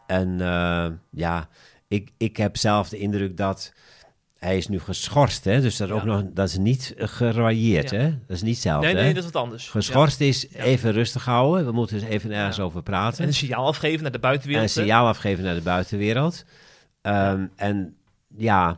En 0.07 0.39
uh, 0.39 0.87
ja, 1.09 1.47
ik, 1.87 2.11
ik 2.17 2.37
heb 2.37 2.57
zelf 2.57 2.89
de 2.89 2.97
indruk 2.97 3.37
dat 3.37 3.73
hij 4.39 4.57
is 4.57 4.67
nu 4.67 4.79
geschorst, 4.79 5.43
hè? 5.43 5.61
dus 5.61 5.77
dat, 5.77 5.87
ja. 5.87 5.93
ook 5.93 6.03
nog, 6.03 6.23
dat 6.33 6.47
is 6.47 6.57
niet 6.57 6.93
gerailleerd, 6.97 7.89
ja. 7.89 7.97
hè? 7.97 8.09
dat 8.09 8.35
is 8.35 8.41
niet 8.41 8.53
hetzelfde. 8.53 8.85
Nee, 8.85 8.95
nee, 8.95 9.03
hè? 9.03 9.13
dat 9.13 9.23
is 9.23 9.31
wat 9.31 9.41
anders. 9.41 9.69
Geschorst 9.69 10.19
ja. 10.19 10.25
is 10.25 10.47
even 10.49 10.91
rustig 10.91 11.25
houden, 11.25 11.65
we 11.65 11.71
moeten 11.71 11.95
eens 11.95 12.05
even 12.05 12.31
ergens 12.31 12.59
over 12.59 12.83
praten. 12.83 13.21
En 13.21 13.27
een 13.27 13.33
signaal 13.33 13.65
afgeven 13.65 14.01
naar 14.01 14.11
de 14.11 14.19
buitenwereld. 14.19 14.69
En 14.69 14.81
een 14.81 14.85
signaal 14.85 15.07
afgeven 15.07 15.43
naar 15.43 15.55
de 15.55 15.61
buitenwereld. 15.61 16.45
Um, 17.01 17.51
en 17.55 17.95
ja, 18.37 18.77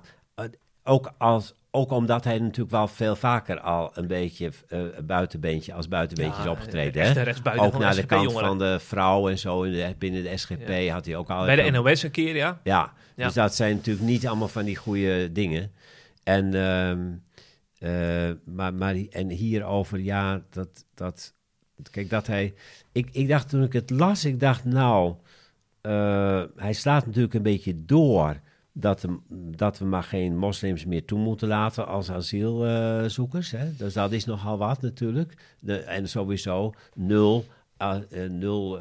ook, 0.83 1.13
als, 1.17 1.53
ook 1.71 1.91
omdat 1.91 2.23
hij 2.23 2.39
natuurlijk 2.39 2.71
wel 2.71 2.87
veel 2.87 3.15
vaker 3.15 3.59
al 3.59 3.91
een 3.93 4.07
beetje 4.07 4.51
uh, 4.69 4.81
buitenbeentje 5.03 5.73
als 5.73 5.87
buitenbeentje 5.87 6.41
is 6.41 6.47
opgetreden. 6.47 7.03
Hè? 7.03 7.09
Ook 7.55 7.79
naar 7.79 7.95
de 7.95 8.05
kant 8.05 8.23
jongeren. 8.23 8.47
van 8.47 8.57
de 8.57 8.79
vrouw 8.79 9.29
en 9.29 9.37
zo 9.37 9.63
in 9.63 9.71
de, 9.71 9.95
binnen 9.97 10.23
de 10.23 10.37
SGP 10.37 10.89
had 10.89 11.05
hij 11.05 11.15
ook 11.15 11.29
al. 11.29 11.45
Bij 11.45 11.55
de 11.55 11.71
NOS 11.71 12.03
een 12.03 12.11
keer, 12.11 12.35
ja. 12.35 12.59
Ja, 12.63 12.93
ja. 13.15 13.25
Dus 13.25 13.33
dat 13.33 13.55
zijn 13.55 13.75
natuurlijk 13.75 14.05
niet 14.05 14.27
allemaal 14.27 14.47
van 14.47 14.65
die 14.65 14.75
goede 14.75 15.31
dingen. 15.31 15.71
En, 16.23 16.53
um, 16.53 17.23
uh, 17.79 18.29
maar, 18.45 18.73
maar, 18.73 18.95
en 19.09 19.29
hierover, 19.29 19.99
ja, 19.99 20.41
dat, 20.49 20.85
dat, 20.95 21.33
kijk, 21.91 22.09
dat 22.09 22.27
hij, 22.27 22.53
ik, 22.91 23.09
ik 23.11 23.27
dacht 23.27 23.49
toen 23.49 23.63
ik 23.63 23.73
het 23.73 23.89
las, 23.89 24.25
ik 24.25 24.39
dacht 24.39 24.65
nou, 24.65 25.15
uh, 25.81 26.43
hij 26.55 26.73
slaat 26.73 27.05
natuurlijk 27.05 27.33
een 27.33 27.41
beetje 27.41 27.85
door 27.85 28.39
dat, 28.73 29.05
dat 29.57 29.77
we 29.77 29.85
maar 29.85 30.03
geen 30.03 30.37
moslims 30.37 30.85
meer 30.85 31.05
toe 31.05 31.19
moeten 31.19 31.47
laten 31.47 31.87
als 31.87 32.11
asielzoekers. 32.11 33.51
Hè? 33.51 33.75
Dus 33.75 33.93
dat 33.93 34.11
is 34.11 34.25
nogal 34.25 34.57
wat 34.57 34.81
natuurlijk. 34.81 35.55
De, 35.59 35.77
en 35.77 36.09
sowieso 36.09 36.73
nul, 36.95 37.45
uh, 37.81 37.95
nul 38.29 38.79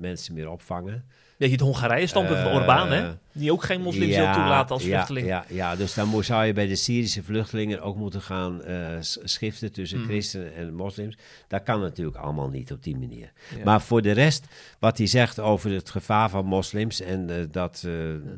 mensen 0.00 0.34
meer 0.34 0.50
opvangen. 0.50 1.04
Ja, 1.36 1.46
je 1.46 1.52
het 1.52 1.60
Hongarije 1.60 2.06
standpunt 2.06 2.38
van 2.38 2.52
Orbán, 2.52 2.92
hè? 2.92 3.10
Die 3.32 3.52
ook 3.52 3.62
geen 3.62 3.80
moslims 3.80 4.16
wil 4.16 4.32
toelaten 4.32 4.74
als 4.74 4.84
vluchteling. 4.84 5.26
Ja, 5.26 5.44
ja, 5.48 5.76
dus 5.76 5.94
dan 5.94 6.24
zou 6.24 6.44
je 6.44 6.52
bij 6.52 6.66
de 6.66 6.74
Syrische 6.74 7.22
vluchtelingen 7.22 7.80
ook 7.80 7.96
moeten 7.96 8.20
gaan 8.20 8.60
uh, 8.68 8.96
schiften 9.00 9.72
tussen 9.72 9.98
mm. 9.98 10.04
christenen 10.04 10.54
en 10.54 10.74
moslims. 10.74 11.18
Dat 11.48 11.62
kan 11.62 11.80
natuurlijk 11.80 12.16
allemaal 12.16 12.48
niet 12.48 12.72
op 12.72 12.82
die 12.82 12.96
manier. 12.96 13.32
Maar 13.64 13.80
voor 13.80 14.02
de 14.02 14.10
rest, 14.10 14.46
wat 14.78 14.98
hij 14.98 15.06
zegt 15.06 15.40
over 15.40 15.70
het 15.70 15.90
gevaar 15.90 16.30
van 16.30 16.44
moslims 16.44 17.00
en 17.00 17.28
uh, 17.30 17.36
dat, 17.50 17.86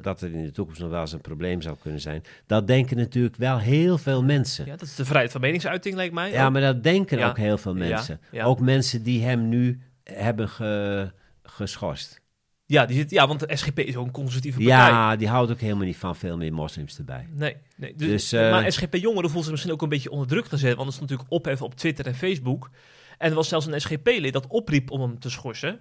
dat 0.02 0.20
er 0.20 0.32
in 0.32 0.44
de 0.44 0.50
toekomst 0.50 0.80
nog 0.80 0.90
wel 0.90 1.00
eens 1.00 1.12
een 1.12 1.20
probleem 1.20 1.62
zou 1.62 1.76
kunnen 1.82 2.00
zijn, 2.00 2.22
dat 2.46 2.66
denken 2.66 2.96
natuurlijk 2.96 3.36
wel 3.36 3.58
heel 3.58 3.98
veel 3.98 4.22
mensen. 4.22 4.66
Ja, 4.66 4.76
dat 4.76 4.88
is 4.88 4.94
de 4.94 5.04
vrijheid 5.04 5.32
van 5.32 5.40
meningsuiting, 5.40 5.94
lijkt 5.94 6.14
mij. 6.14 6.30
Ja, 6.30 6.50
maar 6.50 6.60
dat 6.60 6.82
denken 6.82 7.28
ook 7.28 7.38
heel 7.38 7.58
veel 7.58 7.74
mensen. 7.74 8.20
Ook 8.42 8.60
mensen 8.60 9.02
die 9.02 9.24
hem 9.24 9.48
nu 9.48 9.80
hebben 10.04 10.48
ge, 10.48 11.10
geschorst. 11.42 12.22
Ja, 12.66 12.86
die 12.86 12.96
zit, 12.96 13.10
ja, 13.10 13.26
want 13.26 13.40
de 13.40 13.56
SGP 13.56 13.78
is 13.78 13.96
ook 13.96 14.06
een 14.06 14.12
conservatieve 14.12 14.58
partij. 14.58 14.76
Ja, 14.76 15.16
die 15.16 15.28
houdt 15.28 15.50
ook 15.50 15.60
helemaal 15.60 15.84
niet 15.84 15.96
van 15.96 16.16
veel 16.16 16.36
meer 16.36 16.52
moslims 16.52 16.98
erbij. 16.98 17.28
Nee, 17.30 17.56
nee. 17.76 17.94
Dus, 17.96 18.08
dus 18.08 18.32
uh, 18.32 18.50
maar 18.50 18.72
SGP-jongeren 18.72 19.30
voelt 19.30 19.42
zich 19.42 19.52
misschien 19.52 19.72
ook 19.72 19.82
een 19.82 19.88
beetje 19.88 20.10
onder 20.10 20.26
druk 20.26 20.46
gezet. 20.46 20.76
Want 20.76 20.88
er 20.88 20.94
is 20.94 21.00
natuurlijk 21.00 21.30
ophef 21.30 21.62
op 21.62 21.74
Twitter 21.74 22.06
en 22.06 22.14
Facebook. 22.14 22.70
En 23.18 23.28
er 23.28 23.34
was 23.34 23.48
zelfs 23.48 23.66
een 23.66 23.80
SGP-lid 23.80 24.32
dat 24.32 24.46
opriep 24.46 24.90
om 24.90 25.00
hem 25.00 25.18
te 25.18 25.30
schorsen. 25.30 25.80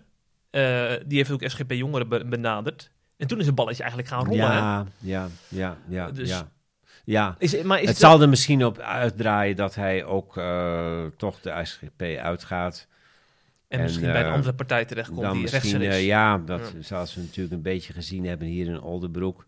Uh, 0.51 0.91
die 1.05 1.17
heeft 1.17 1.31
ook 1.31 1.43
SGP-jongeren 1.45 2.29
benaderd. 2.29 2.91
En 3.17 3.27
toen 3.27 3.39
is 3.39 3.45
het 3.45 3.55
balletje 3.55 3.83
eigenlijk 3.83 4.11
gaan 4.11 4.25
rollen. 4.25 4.45
Ja, 4.45 4.83
hè? 4.83 5.09
ja, 5.09 5.27
ja, 5.47 5.77
ja. 5.87 6.11
Dus, 6.11 6.29
ja. 6.29 6.51
Ja, 7.05 7.35
is, 7.37 7.61
maar 7.61 7.77
is 7.77 7.81
het, 7.81 7.89
het 7.89 7.97
zal 7.97 8.21
er 8.21 8.29
misschien 8.29 8.65
op 8.65 8.79
uitdraaien 8.79 9.55
dat 9.55 9.75
hij 9.75 10.05
ook 10.05 10.37
uh, 10.37 11.05
toch 11.17 11.39
de 11.39 11.59
SGP 11.63 12.01
uitgaat. 12.01 12.87
En, 13.73 13.79
en 13.79 13.85
misschien 13.85 14.07
uh, 14.07 14.11
bij 14.11 14.25
een 14.25 14.31
andere 14.31 14.53
partij 14.53 14.85
terechtkomt 14.85 15.33
die 15.33 15.43
is. 15.43 15.73
Uh, 15.73 16.05
ja, 16.05 16.37
dat, 16.37 16.73
zoals 16.79 17.15
we 17.15 17.21
natuurlijk 17.21 17.55
een 17.55 17.61
beetje 17.61 17.93
gezien 17.93 18.25
hebben 18.25 18.47
hier 18.47 18.67
in 18.67 18.81
Oldenbroek. 18.81 19.45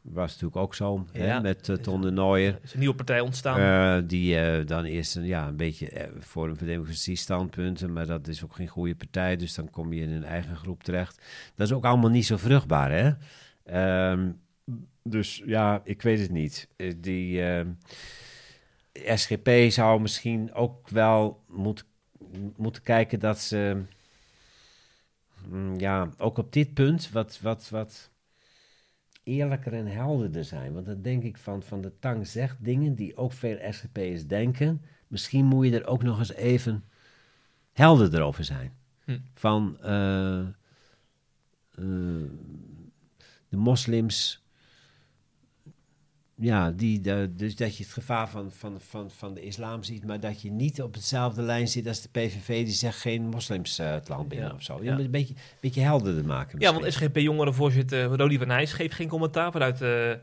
Was 0.00 0.30
natuurlijk 0.30 0.56
ook 0.56 0.74
zo, 0.74 1.06
ja, 1.12 1.20
hè, 1.20 1.40
met 1.40 1.68
uh, 1.68 1.76
Ton 1.76 2.00
de 2.00 2.10
Nooijer. 2.10 2.54
Er 2.54 2.60
is 2.62 2.72
een 2.72 2.78
nieuwe 2.78 2.94
partij 2.94 3.20
ontstaan. 3.20 4.06
die 4.06 4.64
dan 4.64 4.84
eerst 4.84 5.16
een, 5.16 5.24
ja, 5.24 5.48
een 5.48 5.56
beetje 5.56 6.10
Forum 6.20 6.56
voor 6.56 6.66
Democratie 6.66 7.16
standpunten, 7.16 7.92
maar 7.92 8.06
dat 8.06 8.28
is 8.28 8.44
ook 8.44 8.54
geen 8.54 8.68
goede 8.68 8.94
partij, 8.94 9.36
dus 9.36 9.54
dan 9.54 9.70
kom 9.70 9.92
je 9.92 10.02
in 10.02 10.10
een 10.10 10.24
eigen 10.24 10.56
groep 10.56 10.82
terecht. 10.82 11.22
Dat 11.54 11.66
is 11.66 11.72
ook 11.72 11.84
allemaal 11.84 12.10
niet 12.10 12.26
zo 12.26 12.36
vruchtbaar, 12.36 12.90
hè. 12.90 14.10
Um, 14.10 14.40
dus 15.02 15.42
ja, 15.46 15.80
ik 15.84 16.02
weet 16.02 16.20
het 16.20 16.30
niet. 16.30 16.68
Die 16.96 17.42
SGP 18.92 19.50
zou 19.68 20.00
misschien 20.00 20.54
ook 20.54 20.88
wel 20.88 21.44
moeten 21.48 21.86
moeten 22.56 22.82
kijken 22.82 23.20
dat 23.20 23.38
ze 23.38 23.82
mm, 25.48 25.78
ja, 25.78 26.10
ook 26.18 26.38
op 26.38 26.52
dit 26.52 26.74
punt 26.74 27.10
wat, 27.10 27.40
wat, 27.40 27.68
wat 27.68 28.10
eerlijker 29.22 29.72
en 29.72 29.86
helderder 29.86 30.44
zijn. 30.44 30.72
Want 30.72 30.86
dan 30.86 31.02
denk 31.02 31.22
ik 31.22 31.36
van, 31.36 31.62
van 31.62 31.80
de 31.80 31.92
Tang 31.98 32.26
zegt 32.26 32.64
dingen 32.64 32.94
die 32.94 33.16
ook 33.16 33.32
veel 33.32 33.72
SGP'ers 33.72 34.26
denken. 34.26 34.82
Misschien 35.06 35.44
moet 35.44 35.66
je 35.66 35.80
er 35.80 35.86
ook 35.86 36.02
nog 36.02 36.18
eens 36.18 36.32
even 36.32 36.84
helderder 37.72 38.22
over 38.22 38.44
zijn. 38.44 38.72
Hm. 39.04 39.18
Van 39.34 39.78
uh, 39.82 40.46
uh, 41.78 42.30
de 43.48 43.56
moslims 43.56 44.46
ja, 46.40 46.70
die, 46.70 47.00
de, 47.00 47.30
dus 47.36 47.56
dat 47.56 47.76
je 47.76 47.82
het 47.82 47.92
gevaar 47.92 48.28
van, 48.28 48.52
van, 48.52 48.80
van, 48.80 49.10
van 49.10 49.34
de 49.34 49.40
islam 49.42 49.82
ziet, 49.82 50.06
maar 50.06 50.20
dat 50.20 50.42
je 50.42 50.50
niet 50.50 50.82
op 50.82 50.94
hetzelfde 50.94 51.42
lijn 51.42 51.68
zit 51.68 51.86
als 51.86 52.02
de 52.02 52.08
PVV, 52.08 52.64
die 52.64 52.74
zegt 52.74 53.00
geen 53.00 53.28
moslims 53.28 53.80
uh, 53.80 53.90
het 53.90 54.08
land 54.08 54.28
binnen 54.28 54.48
Ja, 54.48 54.54
of 54.54 54.62
zo. 54.62 54.78
Je 54.78 54.84
ja. 54.84 54.94
moet 54.94 55.04
een 55.04 55.10
beetje, 55.10 55.34
beetje 55.60 55.80
helderder 55.80 56.24
maken. 56.24 56.58
Ja, 56.58 56.72
misschien. 56.72 56.80
want 56.80 57.12
SGP-jongerenvoorzitter 57.12 58.04
Rodi 58.04 58.38
van 58.38 58.46
Nijs 58.46 58.72
geeft 58.72 58.94
geen 58.94 59.08
commentaar. 59.08 59.52
Vanuit 59.52 59.78
de 59.78 60.18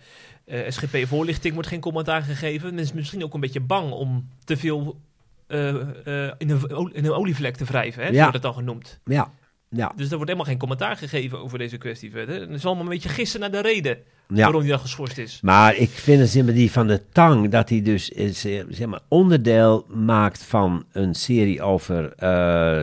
eh, 0.46 0.70
SGP-voorlichting 0.70 1.54
wordt 1.54 1.70
geen 1.70 1.80
commentaar 1.80 2.22
gegeven. 2.22 2.76
Men 2.76 2.84
is 2.84 2.94
misschien 2.94 3.24
ook 3.24 3.34
een 3.34 3.40
beetje 3.40 3.60
bang 3.60 3.92
om 3.92 4.30
te 4.44 4.58
veel 4.58 5.00
eh, 5.48 5.70
eh, 5.70 6.34
in, 6.38 6.50
een, 6.50 6.94
in 6.94 7.06
een 7.06 7.14
olievlek 7.14 7.56
te 7.56 7.66
wrijven, 7.66 8.04
hè? 8.04 8.08
Zo 8.08 8.14
Ja. 8.14 8.20
wordt 8.20 8.34
het 8.34 8.44
dan 8.44 8.54
genoemd. 8.54 9.00
Ja, 9.06 9.32
ja, 9.70 9.92
Dus 9.96 10.06
er 10.06 10.16
wordt 10.16 10.32
helemaal 10.32 10.50
geen 10.50 10.58
commentaar 10.58 10.98
gegeven 10.98 11.40
over 11.40 11.58
deze 11.58 11.78
kwestie 11.78 12.12
verder. 12.12 12.40
Het 12.40 12.50
is 12.50 12.66
allemaal 12.66 12.84
een 12.84 12.90
beetje 12.90 13.10
gissen 13.10 13.40
naar 13.40 13.52
de 13.52 13.62
reden 13.62 13.98
ja. 14.28 14.44
waarom 14.44 14.62
hij 14.62 14.70
dan 14.70 14.80
geschorst 14.80 15.18
is. 15.18 15.40
Maar 15.42 15.76
ik 15.76 15.90
vind 15.90 16.20
het 16.20 16.30
zeg 16.30 16.44
maar, 16.44 16.54
die 16.54 16.72
van 16.72 16.88
de 16.88 17.02
Tang, 17.12 17.50
dat 17.50 17.70
hij 17.70 17.82
dus 17.82 18.12
eh, 18.12 18.30
zeg 18.70 18.88
maar, 18.88 19.02
onderdeel 19.08 19.86
maakt 19.90 20.44
van 20.44 20.86
een 20.92 21.14
serie 21.14 21.62
over 21.62 22.14
eh, 22.14 22.30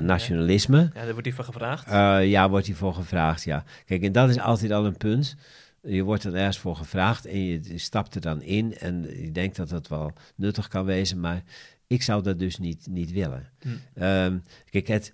nationalisme. 0.03 0.91
Ja, 0.95 1.05
daar 1.05 1.13
wordt 1.13 1.27
hij 1.27 1.35
van 1.35 1.45
gevraagd. 1.45 1.87
Eh, 1.89 2.31
ja, 2.31 2.51
wordt 2.51 2.67
hij 2.67 2.75
voor 2.75 2.95
gevraagd, 2.95 3.45
ja. 3.45 3.65
Kijk, 3.87 4.03
en 4.03 4.13
dat 4.13 4.29
is 4.29 4.39
altijd 4.39 4.73
al 4.73 4.87
een 4.87 4.97
punt. 4.97 5.37
Je 5.83 6.03
wordt 6.03 6.25
er 6.25 6.35
ergens 6.35 6.59
voor 6.59 6.77
gevraagd 6.77 7.27
en 7.27 7.45
je 7.45 7.61
stapt 7.75 8.15
er 8.15 8.21
dan 8.21 8.43
in 8.43 8.79
en 8.79 9.07
je 9.23 9.33
denkt 9.33 9.57
dat 9.57 9.69
dat 9.69 9.89
wel 9.89 10.13
nuttig 10.37 10.69
kan 10.69 10.85
wezen, 10.85 11.21
maar 11.21 11.43
Ik 11.87 12.03
zou 12.03 12.23
dat 12.23 12.39
dus 12.39 12.59
niet, 12.59 12.87
niet 12.91 13.13
willen. 13.13 13.49
Hm. 13.61 13.69
Ehm, 13.95 14.39
kijk, 14.71 14.87
het, 14.87 15.13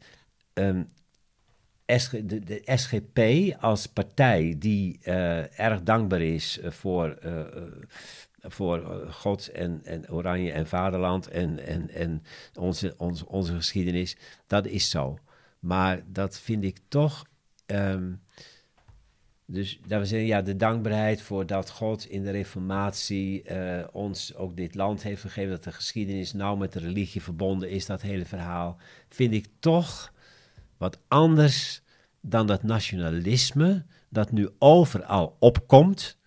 ehm, 0.53 0.83
de, 1.88 2.62
SGP 2.64 3.20
als 3.61 3.87
partij 3.87 4.55
die 4.59 4.98
eh, 5.03 5.59
erg 5.61 5.83
dankbaar 5.83 6.20
is 6.20 6.59
eh, 6.59 6.70
voor, 6.70 7.11
eh, 7.11 7.40
voor 8.40 9.07
God 9.11 9.48
en, 9.48 9.81
en 9.85 10.11
Oranje 10.11 10.53
en 10.53 10.66
Vaderland 10.66 11.29
en, 11.29 11.66
en, 11.66 11.90
en 11.90 12.22
onze, 12.55 12.94
onze, 12.96 13.29
onze 13.29 13.55
geschiedenis, 13.55 14.16
dat 14.46 14.66
is 14.66 14.90
zo. 14.90 15.18
Maar 15.59 16.03
dat 16.07 16.38
vind 16.38 16.64
ik 16.64 16.79
toch. 16.88 17.24
ehm, 17.66 18.12
dus 19.51 19.81
dat 19.87 20.01
we 20.01 20.07
zeggen, 20.07 20.29
ja, 20.29 20.42
de 20.42 20.57
dankbaarheid 20.57 21.22
voor 21.22 21.46
dat 21.46 21.70
God 21.70 22.05
in 22.07 22.22
de 22.22 22.31
Reformatie 22.31 23.44
ons 23.92 24.35
ook 24.35 24.57
dit 24.57 24.74
land 24.74 25.03
heeft 25.03 25.20
gegeven, 25.20 25.51
dat 25.51 25.64
de 25.64 25.72
geschiedenis 25.72 26.33
nauw 26.33 26.57
met 26.57 26.72
de 26.72 26.79
religie 26.79 27.22
verbonden 27.22 27.70
is, 27.70 27.87
dat 27.87 28.03
hele 28.03 28.24
verhaal, 28.24 28.77
vind 29.09 29.33
ik 29.33 29.46
toch 29.59 30.12
wat 30.79 31.01
anders 31.09 31.83
dan 32.21 32.47
dat 32.47 32.62
nationalisme 32.62 33.85
dat 34.09 34.33
nu 34.33 34.49
overal 34.59 35.37
opkomt 35.38 36.19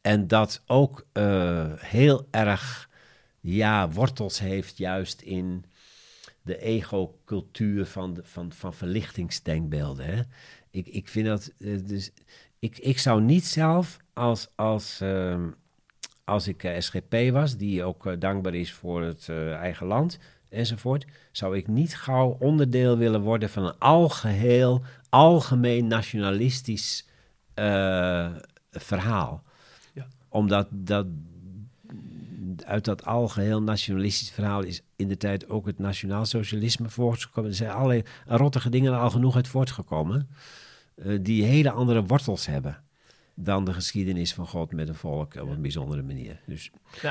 en 0.00 0.28
dat 0.28 0.62
ook 0.66 1.06
eh, 1.12 1.72
heel 1.76 2.28
erg, 2.30 2.90
ja, 3.40 3.90
wortels 3.90 4.38
heeft 4.38 4.76
juist 4.76 5.20
in 5.20 5.64
de 6.42 6.58
ego-cultuur 6.58 7.86
van, 7.86 8.18
van, 8.22 8.52
van 8.52 8.74
verlichtingsdenkbeelden. 8.74 10.06
Hè? 10.06 10.22
Ik, 10.70 10.86
ik 10.86 11.08
vind 11.08 11.26
dat, 11.26 11.52
eh, 11.58 11.78
dus 11.86 12.10
ik, 12.58 12.78
ik 12.78 12.98
zou 12.98 13.22
niet 13.22 13.44
zelf 13.44 13.96
als, 14.12 14.48
als, 14.54 15.00
ehm, 15.00 15.50
als 16.24 16.48
ik 16.48 16.64
eh, 16.64 16.80
SGP 16.80 17.30
was, 17.32 17.56
die 17.56 17.84
ook 17.84 18.20
dankbaar 18.20 18.54
is 18.54 18.72
voor 18.72 19.02
het 19.02 19.28
eigen 19.28 19.86
land 19.86 20.18
enzovoort, 20.54 21.06
zou 21.32 21.56
ik 21.56 21.68
niet 21.68 21.96
gauw 21.96 22.36
onderdeel 22.40 22.96
willen 22.98 23.20
worden 23.20 23.50
van 23.50 23.64
een 23.64 23.78
algeheel, 23.78 24.82
algemeen 25.08 25.86
nationalistisch 25.86 27.08
eh, 27.54 28.30
verhaal. 28.70 29.42
Ja. 29.92 30.06
Omdat 30.28 30.68
dat, 30.70 31.06
uit 32.64 32.84
dat 32.84 33.04
algeheel 33.04 33.62
nationalistisch 33.62 34.30
verhaal 34.30 34.62
is 34.62 34.82
in 34.96 35.08
de 35.08 35.16
tijd 35.16 35.48
ook 35.48 35.66
het 35.66 35.78
nationaal 35.78 36.24
socialisme 36.24 36.88
voortgekomen. 36.88 37.50
Er 37.50 37.56
zijn 37.56 37.70
allerlei 37.70 38.02
rottige 38.26 38.68
dingen 38.68 38.92
er 38.92 38.98
al 38.98 39.10
genoeg 39.10 39.36
uit 39.36 39.48
voortgekomen, 39.48 40.28
eh, 40.94 41.18
die 41.20 41.44
hele 41.44 41.70
andere 41.70 42.04
wortels 42.04 42.46
hebben 42.46 42.84
dan 43.34 43.64
de 43.64 43.72
geschiedenis 43.72 44.34
van 44.34 44.46
God 44.46 44.72
met 44.72 44.88
een 44.88 44.94
volk 44.94 45.34
op 45.34 45.50
een 45.50 45.62
bijzondere 45.62 46.02
manier. 46.02 46.40
Dus 46.46 46.70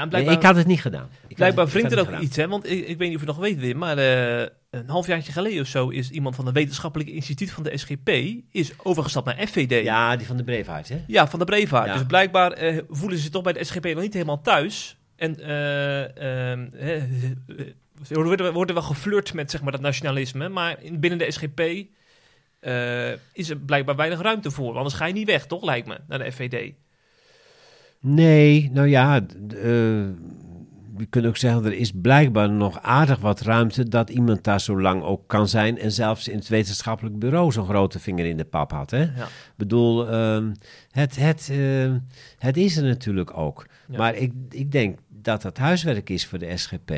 nee, 0.09 0.25
ik 0.25 0.43
had 0.43 0.55
het 0.55 0.67
niet 0.67 0.81
gedaan. 0.81 1.09
Ik 1.27 1.35
blijkbaar 1.35 1.67
wringt 1.67 1.91
er 1.91 1.99
ook 1.99 2.05
gedaan. 2.05 2.23
iets, 2.23 2.35
hè? 2.35 2.47
Want 2.47 2.69
ik, 2.69 2.87
ik 2.87 2.97
weet 2.97 3.07
niet 3.07 3.15
of 3.15 3.21
je 3.21 3.27
nog 3.27 3.37
weet, 3.37 3.59
Wim, 3.59 3.77
maar 3.77 3.97
eh, 3.97 4.47
een 4.69 4.89
halfjaartje 4.89 5.31
geleden 5.31 5.61
of 5.61 5.67
zo 5.67 5.89
is 5.89 6.09
iemand 6.09 6.35
van 6.35 6.45
het 6.45 6.55
wetenschappelijk 6.55 7.09
instituut 7.09 7.51
van 7.51 7.63
de 7.63 7.77
SGP 7.77 8.09
is 8.51 8.71
overgestapt 8.77 9.25
naar 9.25 9.47
FVD. 9.47 9.83
Ja, 9.83 10.15
die 10.15 10.27
van 10.27 10.37
de 10.37 10.43
Braveheart, 10.43 10.89
hè? 10.89 11.03
Ja, 11.07 11.27
van 11.27 11.39
de 11.39 11.45
Brevaart. 11.45 11.87
Ja. 11.87 11.93
Dus 11.93 12.05
blijkbaar 12.05 12.51
eh, 12.51 12.77
voelen 12.89 13.17
ze 13.17 13.23
zich 13.23 13.31
toch 13.31 13.43
bij 13.43 13.53
de 13.53 13.63
SGP 13.63 13.83
nog 13.83 14.01
niet 14.01 14.13
helemaal 14.13 14.41
thuis. 14.41 14.97
En 15.15 15.35
wordt, 18.09 18.41
er 18.41 18.53
wordt 18.53 18.73
wel 18.73 18.81
geflirt 18.81 19.33
met 19.33 19.51
zeg 19.51 19.61
maar, 19.61 19.71
dat 19.71 19.81
nationalisme. 19.81 20.49
Maar 20.49 20.83
in, 20.83 20.99
binnen 20.99 21.19
de 21.19 21.31
SGP 21.31 21.61
eh, 22.63 23.11
is 23.33 23.49
er 23.49 23.57
blijkbaar 23.57 23.95
weinig 23.95 24.21
ruimte 24.21 24.51
voor. 24.51 24.77
Anders 24.77 24.95
ga 24.95 25.05
je 25.05 25.13
niet 25.13 25.27
weg, 25.27 25.45
toch, 25.45 25.63
lijkt 25.63 25.87
me, 25.87 25.97
naar 26.07 26.19
de 26.19 26.31
FVD. 26.31 26.73
Nee, 27.99 28.69
nou 28.73 28.87
ja, 28.87 29.25
eh, 29.49 30.07
je 30.97 31.05
kunt 31.09 31.25
ook 31.25 31.37
zeggen, 31.37 31.65
er 31.65 31.73
is 31.73 31.91
blijkbaar 32.01 32.49
nog 32.49 32.81
aardig 32.81 33.19
wat 33.19 33.41
ruimte 33.41 33.89
dat 33.89 34.09
iemand 34.09 34.43
daar 34.43 34.61
zo 34.61 34.81
lang 34.81 35.03
ook 35.03 35.27
kan 35.27 35.47
zijn 35.47 35.77
en 35.77 35.91
zelfs 35.91 36.27
in 36.27 36.37
het 36.37 36.47
wetenschappelijk 36.47 37.19
bureau 37.19 37.51
zo'n 37.51 37.65
grote 37.65 37.99
vinger 37.99 38.25
in 38.25 38.37
de 38.37 38.45
pap 38.45 38.71
had. 38.71 38.91
Hè? 38.91 39.01
Ja. 39.01 39.25
Ik 39.25 39.53
bedoel, 39.55 40.09
ehm, 40.09 40.53
het, 40.91 41.15
het, 41.15 41.49
ehm, 41.51 41.97
het 42.37 42.57
is 42.57 42.77
er 42.77 42.83
natuurlijk 42.83 43.37
ook. 43.37 43.67
Ja. 43.87 43.97
Maar 43.97 44.15
ik, 44.15 44.33
ik 44.49 44.71
denk 44.71 44.99
dat 45.09 45.41
dat 45.41 45.57
huiswerk 45.57 46.09
is 46.09 46.25
voor 46.25 46.39
de 46.39 46.57
SGP. 46.57 46.91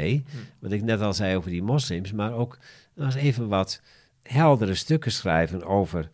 Wat 0.59 0.71
ik 0.71 0.83
net 0.83 1.01
al 1.01 1.13
zei 1.13 1.35
over 1.35 1.49
die 1.49 1.63
moslims. 1.63 2.11
Maar 2.11 2.33
ook 2.33 2.57
eens 2.97 3.15
even 3.15 3.47
wat 3.47 3.81
heldere 4.27 4.75
stukken 4.75 5.11
schrijven 5.11 5.63
over 5.65 6.09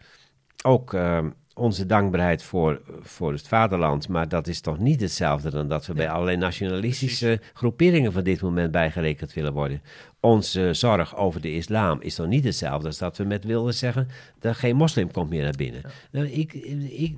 ook 0.64 0.94
ehm, 0.94 1.30
onze 1.54 1.86
dankbaarheid 1.86 2.44
voor, 2.44 2.82
voor 3.02 3.32
het 3.32 3.48
vaderland. 3.48 4.08
Maar 4.08 4.30
dat 4.30 4.48
is 4.48 4.62
toch 4.62 4.80
niet 4.80 5.02
hetzelfde 5.02 5.50
dan 5.50 5.68
dat 5.68 5.86
we 5.86 5.94
bij 5.94 6.10
allerlei 6.10 6.38
nationalistische 6.38 7.40
groeperingen 7.54 8.12
van 8.12 8.24
dit 8.24 8.42
moment 8.42 8.72
bijgerekend 8.72 9.34
willen 9.34 9.54
worden. 9.54 9.82
Onze 10.20 10.74
zorg 10.74 11.16
over 11.16 11.42
de 11.42 11.54
islam 11.54 12.02
is 12.02 12.16
toch 12.16 12.28
niet 12.28 12.44
hetzelfde 12.44 12.88
als 12.88 12.98
dat 12.98 13.18
we 13.18 13.24
met 13.24 13.44
willen 13.44 13.74
zeggen 13.74 14.08
dat 14.40 14.56
geen 14.56 14.76
moslim 14.76 15.12
komt 15.12 15.30
meer 15.30 15.44
naar 15.44 15.56
binnen. 15.58 15.82
Nou, 16.12 16.28
ik, 16.28 16.54
ik, 16.54 17.16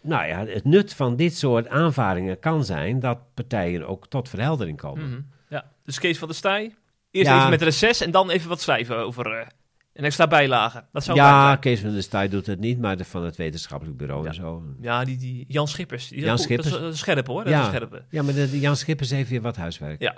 nou 0.00 0.26
ja, 0.26 0.46
het 0.46 0.64
nut 0.64 0.94
van 0.94 1.16
dit 1.16 1.36
soort 1.36 1.68
aanvaringen 1.68 2.38
kan 2.38 2.64
zijn 2.64 3.00
dat 3.00 3.18
partijen 3.34 3.86
ook 3.88 4.06
tot 4.06 4.28
verheldering 4.28 4.76
komen. 4.76 5.08
Mhm. 5.08 5.20
ja. 5.48 5.70
Dus 5.84 5.98
Kees 5.98 6.18
van 6.18 6.28
der 6.28 6.36
Staaij, 6.36 6.74
eerst 7.10 7.30
Ja. 7.30 7.36
even 7.38 7.50
met 7.50 7.62
reces 7.62 8.00
en 8.00 8.10
dan 8.10 8.30
even 8.30 8.48
wat 8.48 8.60
schrijven 8.60 8.96
over 8.96 9.38
eh, 9.38 9.46
een 9.92 10.04
extra 10.04 10.26
bijlage. 10.26 10.84
Dat 10.92 11.04
zou 11.04 11.16
Ja. 11.18 11.56
Kees 11.56 11.80
van 11.80 11.92
der 11.92 12.02
Staaij 12.02 12.28
doet 12.28 12.46
het 12.46 12.60
niet, 12.60 12.78
maar 12.80 12.96
de, 12.96 13.04
van 13.04 13.24
het 13.24 13.36
wetenschappelijk 13.36 13.96
bureau 13.96 14.22
Ja. 14.22 14.28
en 14.28 14.34
zo. 14.34 14.62
Ja, 14.80 15.04
die, 15.04 15.16
die 15.16 15.44
Jan 15.48 15.68
Schippers. 15.68 16.08
Die 16.08 16.18
Jan. 16.18 16.28
Dat 16.28 16.38
is- 16.38 16.44
Schippers. 16.44 16.70
Dat 16.70 16.92
is 16.92 16.98
scherp 16.98 17.26
hoor. 17.26 17.44
Dat 17.44 17.52
Ja. 17.52 17.60
is 17.60 17.66
scherp. 17.66 18.02
Ja, 18.10 18.22
maar 18.22 18.34
de, 18.34 18.50
de 18.50 18.60
Jan 18.60 18.76
Schippers 18.76 19.10
heeft 19.10 19.30
weer 19.30 19.40
wat 19.40 19.56
huiswerk. 19.56 20.00
Ja. 20.00 20.14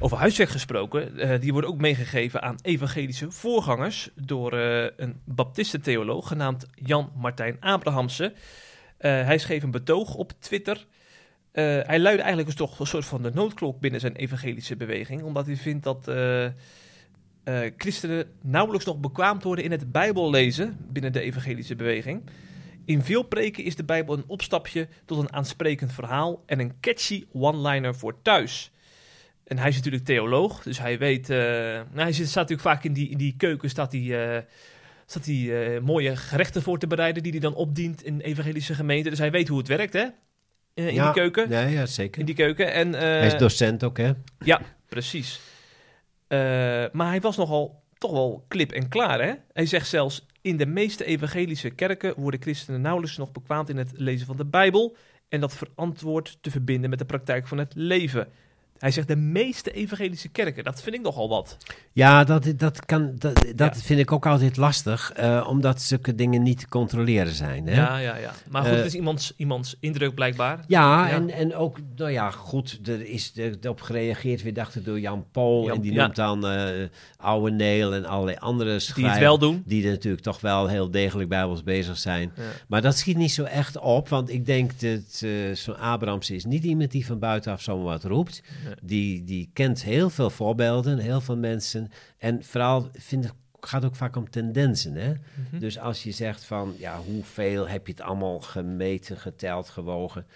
Over 0.00 0.18
huiswerk 0.18 0.48
gesproken, 0.50 1.18
eh, 1.18 1.40
die 1.40 1.52
wordt 1.52 1.68
ook 1.68 1.78
meegegeven 1.78 2.42
aan 2.42 2.56
evangelische 2.62 3.30
voorgangers 3.30 4.10
door 4.14 4.52
eh, 4.58 4.90
een 4.96 5.20
baptistentheoloog 5.24 6.28
genaamd 6.28 6.66
Jan 6.74 7.12
Martijn 7.16 7.56
Abrahamse. 7.60 8.32
Eh, 8.98 9.10
hij 9.10 9.38
schreef 9.38 9.62
een 9.62 9.70
betoog 9.70 10.14
op 10.14 10.32
Twitter. 10.38 10.86
Eh, 11.58 11.64
hij 11.64 11.98
luidde 11.98 12.22
eigenlijk 12.22 12.46
dus 12.46 12.58
toch 12.58 12.78
een 12.78 12.86
soort 12.86 13.04
van 13.04 13.22
de 13.22 13.30
noodklok 13.34 13.80
binnen 13.80 14.00
zijn 14.00 14.16
evangelische 14.16 14.76
beweging, 14.76 15.22
omdat 15.22 15.46
hij 15.46 15.56
vindt 15.56 15.84
dat 15.84 16.08
eh, 16.08 16.44
eh, 16.44 16.52
christenen 17.76 18.30
nauwelijks 18.42 18.86
nog 18.86 18.98
bekwaamd 18.98 19.42
worden 19.42 19.64
in 19.64 19.70
het 19.70 19.92
Bijbel 19.92 20.30
lezen 20.30 20.76
binnen 20.90 21.12
de 21.12 21.20
evangelische 21.20 21.76
beweging. 21.76 22.22
In 22.84 23.02
veel 23.02 23.22
preken 23.22 23.64
is 23.64 23.76
de 23.76 23.84
Bijbel 23.84 24.14
een 24.14 24.24
opstapje 24.26 24.88
tot 25.04 25.18
een 25.18 25.32
aansprekend 25.32 25.92
verhaal 25.92 26.42
en 26.46 26.60
een 26.60 26.80
catchy 26.80 27.24
one-liner 27.32 27.94
voor 27.94 28.22
thuis. 28.22 28.70
En 29.44 29.58
hij 29.58 29.68
is 29.68 29.76
natuurlijk 29.76 30.04
theoloog, 30.04 30.62
dus 30.62 30.78
hij 30.78 30.98
weet. 30.98 31.28
nou, 31.28 31.84
hij 31.94 32.12
zit, 32.12 32.28
staat 32.28 32.48
natuurlijk 32.48 32.68
vaak 32.68 32.84
in 32.84 32.92
die, 32.92 33.08
in 33.08 33.18
die 33.18 33.34
keuken, 33.36 33.70
staat 33.70 33.92
hij, 33.92 34.46
staat 35.06 35.26
hij 35.26 35.80
mooie 35.80 36.16
gerechten 36.16 36.62
voor 36.62 36.78
te 36.78 36.86
bereiden, 36.86 37.22
die 37.22 37.32
hij 37.32 37.40
dan 37.40 37.54
opdient 37.54 38.02
in 38.02 38.20
evangelische 38.20 38.74
gemeenten. 38.74 39.10
Dus 39.10 39.20
hij 39.20 39.30
weet 39.30 39.48
hoe 39.48 39.58
het 39.58 39.68
werkt, 39.68 39.92
hè? 39.92 40.06
Eh, 40.78 40.86
in 40.86 40.94
Ja, 40.94 41.04
die 41.04 41.12
keuken. 41.12 41.48
Nee, 41.48 41.72
ja, 41.72 41.86
zeker. 41.86 42.20
In 42.20 42.26
die 42.26 42.34
keuken. 42.34 42.72
En, 42.72 42.94
eh, 42.94 43.00
Hij 43.00 43.26
is 43.26 43.38
docent 43.38 43.84
ook, 43.84 43.96
hè? 43.96 44.12
ja, 44.38 44.60
precies. 44.88 45.40
Eh, 46.26 46.38
maar 46.92 47.08
hij 47.08 47.20
was 47.20 47.36
nogal 47.36 47.82
toch 47.98 48.10
wel 48.10 48.44
klip 48.48 48.72
en 48.72 48.88
klaar, 48.88 49.22
hè? 49.22 49.32
Hij 49.52 49.66
zegt 49.66 49.88
zelfs: 49.88 50.26
in 50.40 50.56
de 50.56 50.66
meeste 50.66 51.04
evangelische 51.04 51.70
kerken 51.70 52.14
worden 52.16 52.40
christenen 52.40 52.80
nauwelijks 52.80 53.16
nog 53.16 53.32
bekwaamd 53.32 53.68
in 53.68 53.76
het 53.76 53.90
lezen 53.94 54.26
van 54.26 54.36
de 54.36 54.44
Bijbel 54.44 54.96
en 55.28 55.40
dat 55.40 55.54
verantwoord 55.54 56.38
te 56.40 56.50
verbinden 56.50 56.90
met 56.90 56.98
de 56.98 57.04
praktijk 57.04 57.46
van 57.46 57.58
het 57.58 57.72
leven. 57.74 58.28
Hij 58.78 58.90
zegt 58.90 59.08
de 59.08 59.16
meeste 59.16 59.70
evangelische 59.72 60.28
kerken. 60.28 60.64
Dat 60.64 60.82
vind 60.82 60.94
ik 60.96 61.02
nogal 61.02 61.28
wat. 61.28 61.56
Ja, 61.92 62.24
dat, 62.24 62.52
dat, 62.56 62.84
kan, 62.86 63.12
dat, 63.18 63.34
dat 63.54 63.74
Ja. 63.74 63.80
vind 63.82 64.00
ik 64.00 64.12
ook 64.12 64.26
altijd 64.26 64.56
lastig, 64.56 65.12
eh, 65.12 65.46
omdat 65.48 65.82
zulke 65.82 66.14
dingen 66.14 66.42
niet 66.42 66.58
te 66.58 66.68
controleren 66.68 67.32
zijn. 67.32 67.66
Hè? 67.66 67.74
Ja, 67.74 67.98
ja, 67.98 68.16
ja. 68.16 68.32
Maar 68.50 68.62
goed, 68.62 68.70
Eh, 68.70 68.76
het 68.76 68.86
is 68.86 68.94
iemands, 68.94 69.32
iemands 69.36 69.76
indruk 69.80 70.14
blijkbaar. 70.14 70.64
Ja, 70.66 71.06
Ja. 71.08 71.10
En, 71.14 71.30
en 71.30 71.54
ook, 71.54 71.78
nou 71.96 72.10
ja, 72.10 72.30
goed, 72.30 72.78
er 72.88 73.06
is 73.06 73.32
er 73.36 73.68
op 73.68 73.80
gereageerd, 73.80 74.42
weer 74.42 74.54
dacht 74.54 74.74
ik, 74.76 74.84
door 74.84 75.00
Jan 75.00 75.24
Paul. 75.32 75.64
Jan- 75.64 75.74
en 75.76 75.80
die 75.82 75.92
ja. 75.92 76.02
noemt 76.02 76.16
dan 76.16 76.46
eh 76.46 76.86
Oude 77.16 77.50
Neel 77.50 77.94
en 77.94 78.04
allerlei 78.04 78.36
andere 78.40 78.70
Die 78.70 78.78
schrijvers. 78.80 79.12
het 79.14 79.22
wel 79.22 79.38
doen. 79.38 79.62
Die 79.66 79.84
er 79.84 79.90
natuurlijk 79.90 80.22
toch 80.22 80.40
wel 80.40 80.66
heel 80.66 80.90
degelijk 80.90 81.28
bijbels 81.28 81.62
bezig 81.62 81.98
zijn. 81.98 82.32
Maar 82.68 82.82
dat 82.82 82.96
schiet 82.96 83.16
niet 83.16 83.32
zo 83.32 83.42
echt 83.44 83.78
op, 83.78 84.08
want 84.08 84.30
ik 84.30 84.46
denk 84.46 84.80
dat 84.80 85.24
zo'n 85.58 85.78
Abrams 85.78 86.30
is 86.30 86.44
niet 86.44 86.64
iemand 86.64 86.90
die 86.90 87.06
van 87.06 87.18
buitenaf 87.18 87.62
zomaar 87.62 87.84
wat 87.84 88.04
roept. 88.04 88.42
Die, 88.82 89.24
die 89.24 89.50
kent 89.52 89.82
heel 89.82 90.10
veel 90.10 90.30
voorbeelden, 90.30 90.98
heel 90.98 91.20
veel 91.20 91.36
mensen. 91.36 91.90
En 92.18 92.44
vooral 92.44 92.88
vind 92.92 93.24
ik, 93.24 93.32
gaat 93.60 93.84
ook 93.84 93.96
vaak 93.96 94.16
om 94.16 94.30
tendensen. 94.30 94.94
Hè? 94.94 95.12
Mhm. 95.12 95.58
Dus 95.58 95.78
als 95.78 96.02
je 96.02 96.10
zegt 96.10 96.44
van, 96.44 96.74
ja, 96.78 96.98
hoeveel 96.98 97.68
heb 97.68 97.86
je 97.86 97.92
het 97.92 98.02
allemaal 98.02 98.40
gemeten, 98.40 99.16
geteld, 99.16 99.68
gewogen? 99.68 100.26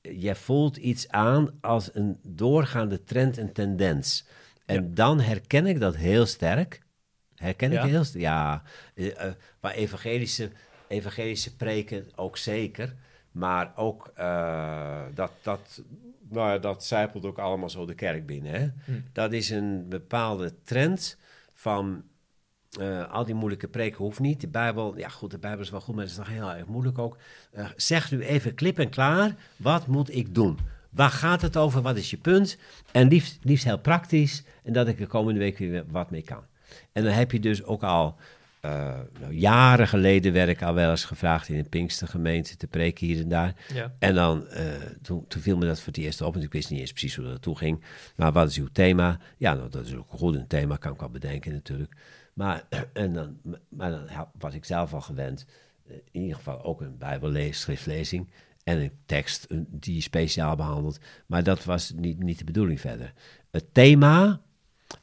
Je 0.00 0.34
voelt 0.34 0.76
iets 0.76 1.08
aan 1.08 1.50
als 1.60 1.94
een 1.94 2.18
doorgaande 2.22 3.04
trend 3.04 3.38
en 3.38 3.52
tendens. 3.52 4.26
En 4.66 4.94
dan 4.94 5.20
herken 5.20 5.66
ik 5.66 5.80
dat 5.80 5.96
heel 5.96 6.26
sterk. 6.26 6.80
Herken 7.34 7.70
Ja. 7.72 7.82
ik 7.82 7.90
heel 7.90 8.04
sterk. 8.04 8.22
Ja, 8.22 8.62
eh, 8.94 9.20
eh, 9.20 9.32
maar 9.60 9.72
evangelische, 9.72 10.50
evangelische 10.88 11.56
preken 11.56 12.06
ook 12.14 12.36
zeker. 12.36 12.94
Maar 13.32 13.72
ook 13.76 14.12
uh, 14.18 15.02
dat, 15.14 15.32
dat, 15.42 15.82
nou 16.28 16.50
ja, 16.50 16.58
dat 16.58 16.84
zijpelt 16.84 17.24
ook 17.24 17.38
allemaal 17.38 17.70
zo 17.70 17.86
de 17.86 17.94
kerk 17.94 18.26
binnen. 18.26 18.52
Hè? 18.52 18.68
Hm. 18.84 19.00
Dat 19.12 19.32
is 19.32 19.50
een 19.50 19.88
bepaalde 19.88 20.62
trend 20.62 21.18
van 21.52 22.04
uh, 22.80 23.12
al 23.12 23.24
die 23.24 23.34
moeilijke 23.34 23.68
preken 23.68 23.98
hoeft 23.98 24.20
niet. 24.20 24.40
De 24.40 24.48
Bijbel, 24.48 24.98
ja 24.98 25.08
goed, 25.08 25.30
de 25.30 25.38
Bijbel 25.38 25.60
is 25.60 25.70
wel 25.70 25.80
goed, 25.80 25.94
maar 25.94 26.04
het 26.04 26.12
is 26.12 26.18
nog 26.18 26.28
heel 26.28 26.52
erg 26.52 26.66
moeilijk 26.66 26.98
ook. 26.98 27.18
Uh, 27.54 27.68
zeg 27.76 28.10
nu 28.10 28.22
even 28.22 28.54
klip 28.54 28.78
en 28.78 28.88
klaar, 28.88 29.34
wat 29.56 29.86
moet 29.86 30.14
ik 30.14 30.34
doen? 30.34 30.58
Waar 30.90 31.10
gaat 31.10 31.42
het 31.42 31.56
over? 31.56 31.82
Wat 31.82 31.96
is 31.96 32.10
je 32.10 32.16
punt? 32.16 32.58
En 32.92 33.08
liefst, 33.08 33.38
liefst 33.42 33.64
heel 33.64 33.78
praktisch. 33.78 34.44
En 34.62 34.72
dat 34.72 34.88
ik 34.88 35.00
er 35.00 35.06
komende 35.06 35.40
week 35.40 35.58
weer 35.58 35.84
wat 35.88 36.10
mee 36.10 36.22
kan. 36.22 36.44
En 36.92 37.04
dan 37.04 37.12
heb 37.12 37.32
je 37.32 37.40
dus 37.40 37.64
ook 37.64 37.82
al 37.82 38.16
nou, 39.20 39.32
jaren 39.32 39.88
geleden 39.88 40.32
werd 40.32 40.48
ik 40.48 40.62
al 40.62 40.74
wel 40.74 40.90
eens 40.90 41.04
gevraagd 41.04 41.48
in 41.48 41.58
een 41.58 41.68
Pinkstergemeente 41.68 42.56
te 42.56 42.66
preken 42.66 43.06
hier 43.06 43.20
en 43.20 43.28
daar. 43.28 43.54
Ja. 43.74 43.94
En 43.98 44.14
dan, 44.14 44.46
uh, 44.50 44.60
toen, 45.02 45.26
toen 45.28 45.42
viel 45.42 45.56
me 45.56 45.66
dat 45.66 45.78
voor 45.78 45.92
het 45.92 46.02
eerst 46.02 46.20
op, 46.20 46.32
want 46.32 46.44
ik 46.44 46.52
wist 46.52 46.70
niet 46.70 46.80
eens 46.80 46.90
precies 46.90 47.16
hoe 47.16 47.24
dat 47.24 47.42
toe 47.42 47.56
ging. 47.56 47.84
Maar 48.16 48.32
wat 48.32 48.48
is 48.48 48.56
uw 48.56 48.68
thema? 48.72 49.18
Ja, 49.36 49.54
nou, 49.54 49.70
dat 49.70 49.86
is 49.86 49.94
ook 49.94 50.08
goed 50.08 50.34
een 50.34 50.46
thema, 50.46 50.76
kan 50.76 50.92
ik 50.92 51.00
wel 51.00 51.10
bedenken 51.10 51.52
natuurlijk. 51.52 51.96
Maar, 52.32 52.64
en 52.92 53.12
dan, 53.12 53.38
maar 53.68 53.90
dan 53.90 54.28
was 54.38 54.54
ik 54.54 54.64
zelf 54.64 54.94
al 54.94 55.00
gewend, 55.00 55.46
eh, 55.86 55.96
in 56.10 56.20
ieder 56.20 56.36
geval 56.36 56.64
ook 56.64 56.80
een 56.80 56.98
bijbellees, 56.98 57.60
schriftlezing 57.60 58.30
en 58.64 58.78
een 58.78 58.98
tekst 59.06 59.46
die 59.68 60.00
speciaal 60.00 60.56
behandeld. 60.56 60.98
Maar 61.26 61.42
dat 61.42 61.64
was 61.64 61.92
niet, 61.96 62.22
niet 62.22 62.38
de 62.38 62.44
bedoeling 62.44 62.80
verder. 62.80 63.12
Het 63.50 63.74
thema, 63.74 64.40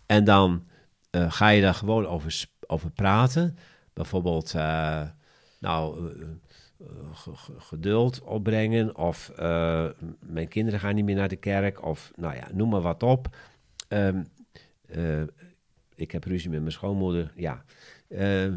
en 0.05 0.23
dan 0.23 0.67
uh, 1.11 1.31
ga 1.31 1.49
je 1.49 1.61
daar 1.61 1.73
gewoon 1.73 2.07
over, 2.07 2.45
over 2.73 2.91
praten. 2.91 3.57
Bijvoorbeeld, 3.93 4.53
uh, 4.55 5.01
nou, 5.59 6.11
uh, 6.11 6.87
geduld 7.57 8.21
opbrengen, 8.21 8.95
of 8.97 9.31
mijn 10.19 10.47
kinderen 10.47 10.79
gaan 10.79 10.95
niet 10.95 11.05
meer 11.05 11.15
naar 11.15 11.27
de 11.27 11.35
kerk, 11.35 11.85
of 11.85 12.11
nou 12.15 12.35
ja, 12.35 12.47
noem 12.53 12.69
maar 12.69 12.81
wat 12.81 13.03
op. 13.03 13.35
Um, 13.87 14.27
ik 15.95 16.11
heb 16.11 16.23
ruzie 16.23 16.49
met 16.49 16.59
mijn 16.59 16.71
schoonmoeder, 16.71 17.31
ja. 17.35 17.63
Uh, 18.09 18.53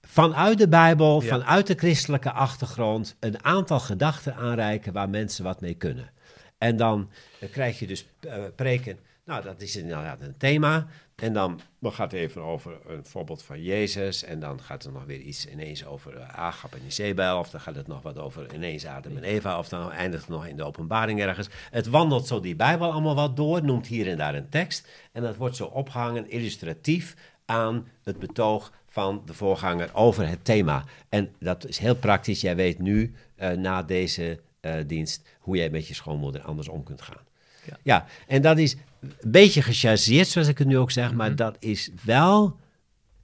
vanuit 0.00 0.58
de 0.58 0.68
Bijbel, 0.68 1.22
Ja. 1.22 1.28
vanuit 1.28 1.66
de 1.66 1.74
christelijke 1.74 2.32
achtergrond, 2.32 3.16
een 3.20 3.44
aantal 3.44 3.80
gedachten 3.80 4.34
aanreiken 4.34 4.92
waar 4.92 5.10
mensen 5.10 5.44
wat 5.44 5.60
mee 5.60 5.74
kunnen. 5.74 6.10
En 6.58 6.76
dan 6.76 7.10
eh, 7.40 7.50
krijg 7.50 7.78
je 7.78 7.86
dus 7.86 8.06
eh, 8.20 8.44
preken. 8.56 8.98
Nou, 9.24 9.42
dat 9.42 9.60
is 9.60 9.76
inderdaad 9.76 10.20
een 10.20 10.36
thema. 10.36 10.86
En 11.20 11.32
dan, 11.32 11.60
dan 11.78 11.92
gaat 11.92 12.12
het 12.12 12.20
even 12.20 12.42
over 12.42 12.78
een 12.86 13.04
voorbeeld 13.04 13.42
van 13.42 13.62
Jezus. 13.62 14.24
En 14.24 14.40
dan 14.40 14.60
gaat 14.60 14.84
er 14.84 14.92
nog 14.92 15.04
weer 15.04 15.20
iets 15.20 15.46
ineens 15.46 15.86
over 15.86 16.16
uh, 16.16 16.38
Agap 16.38 16.74
en 16.74 16.80
Isabel. 16.86 17.38
Of 17.38 17.50
dan 17.50 17.60
gaat 17.60 17.74
het 17.74 17.86
nog 17.86 18.02
wat 18.02 18.18
over 18.18 18.54
ineens 18.54 18.86
Adam 18.86 19.16
en 19.16 19.22
Eva. 19.22 19.58
Of 19.58 19.68
dan 19.68 19.92
eindigt 19.92 20.22
het 20.22 20.32
nog 20.32 20.46
in 20.46 20.56
de 20.56 20.64
openbaring 20.64 21.20
ergens. 21.20 21.48
Het 21.70 21.86
wandelt 21.86 22.26
zo 22.26 22.40
die 22.40 22.56
Bijbel 22.56 22.92
allemaal 22.92 23.14
wat 23.14 23.36
door. 23.36 23.64
Noemt 23.64 23.86
hier 23.86 24.08
en 24.08 24.16
daar 24.16 24.34
een 24.34 24.48
tekst. 24.48 24.88
En 25.12 25.22
dat 25.22 25.36
wordt 25.36 25.56
zo 25.56 25.64
opgehangen 25.64 26.30
illustratief 26.30 27.16
aan 27.44 27.88
het 28.02 28.18
betoog 28.18 28.72
van 28.86 29.22
de 29.26 29.34
voorganger 29.34 29.90
over 29.94 30.28
het 30.28 30.44
thema. 30.44 30.84
En 31.08 31.34
dat 31.38 31.66
is 31.66 31.78
heel 31.78 31.96
praktisch. 31.96 32.40
Jij 32.40 32.56
weet 32.56 32.78
nu, 32.78 33.14
uh, 33.38 33.50
na 33.50 33.82
deze 33.82 34.40
uh, 34.60 34.74
dienst, 34.86 35.28
hoe 35.38 35.56
jij 35.56 35.70
met 35.70 35.88
je 35.88 35.94
schoonmoeder 35.94 36.42
anders 36.42 36.68
om 36.68 36.82
kunt 36.82 37.02
gaan. 37.02 37.29
Ja. 37.66 37.78
ja, 37.82 38.06
en 38.26 38.42
dat 38.42 38.58
is 38.58 38.76
een 39.00 39.30
beetje 39.30 39.62
gechargeerd, 39.62 40.28
zoals 40.28 40.48
ik 40.48 40.58
het 40.58 40.66
nu 40.66 40.78
ook 40.78 40.90
zeg, 40.90 41.04
mm 41.04 41.10
-hmm. 41.10 41.18
maar 41.18 41.36
dat 41.36 41.56
is 41.58 41.90
wel, 42.04 42.56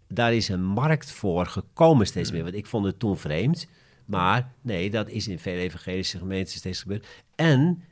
daar 0.08 0.34
is 0.34 0.48
een 0.48 0.64
markt 0.64 1.10
voor 1.10 1.46
gekomen 1.46 2.06
steeds 2.06 2.32
meer. 2.32 2.42
Want 2.42 2.54
ik 2.54 2.66
vond 2.66 2.84
het 2.84 2.98
toen 2.98 3.18
vreemd, 3.18 3.66
maar 4.04 4.52
nee, 4.60 4.90
dat 4.90 5.08
is 5.08 5.28
in 5.28 5.38
veel 5.38 5.58
evangelische 5.58 6.18
gemeenten 6.18 6.56
steeds 6.56 6.80
gebeurd. 6.80 7.06
En 7.34 7.82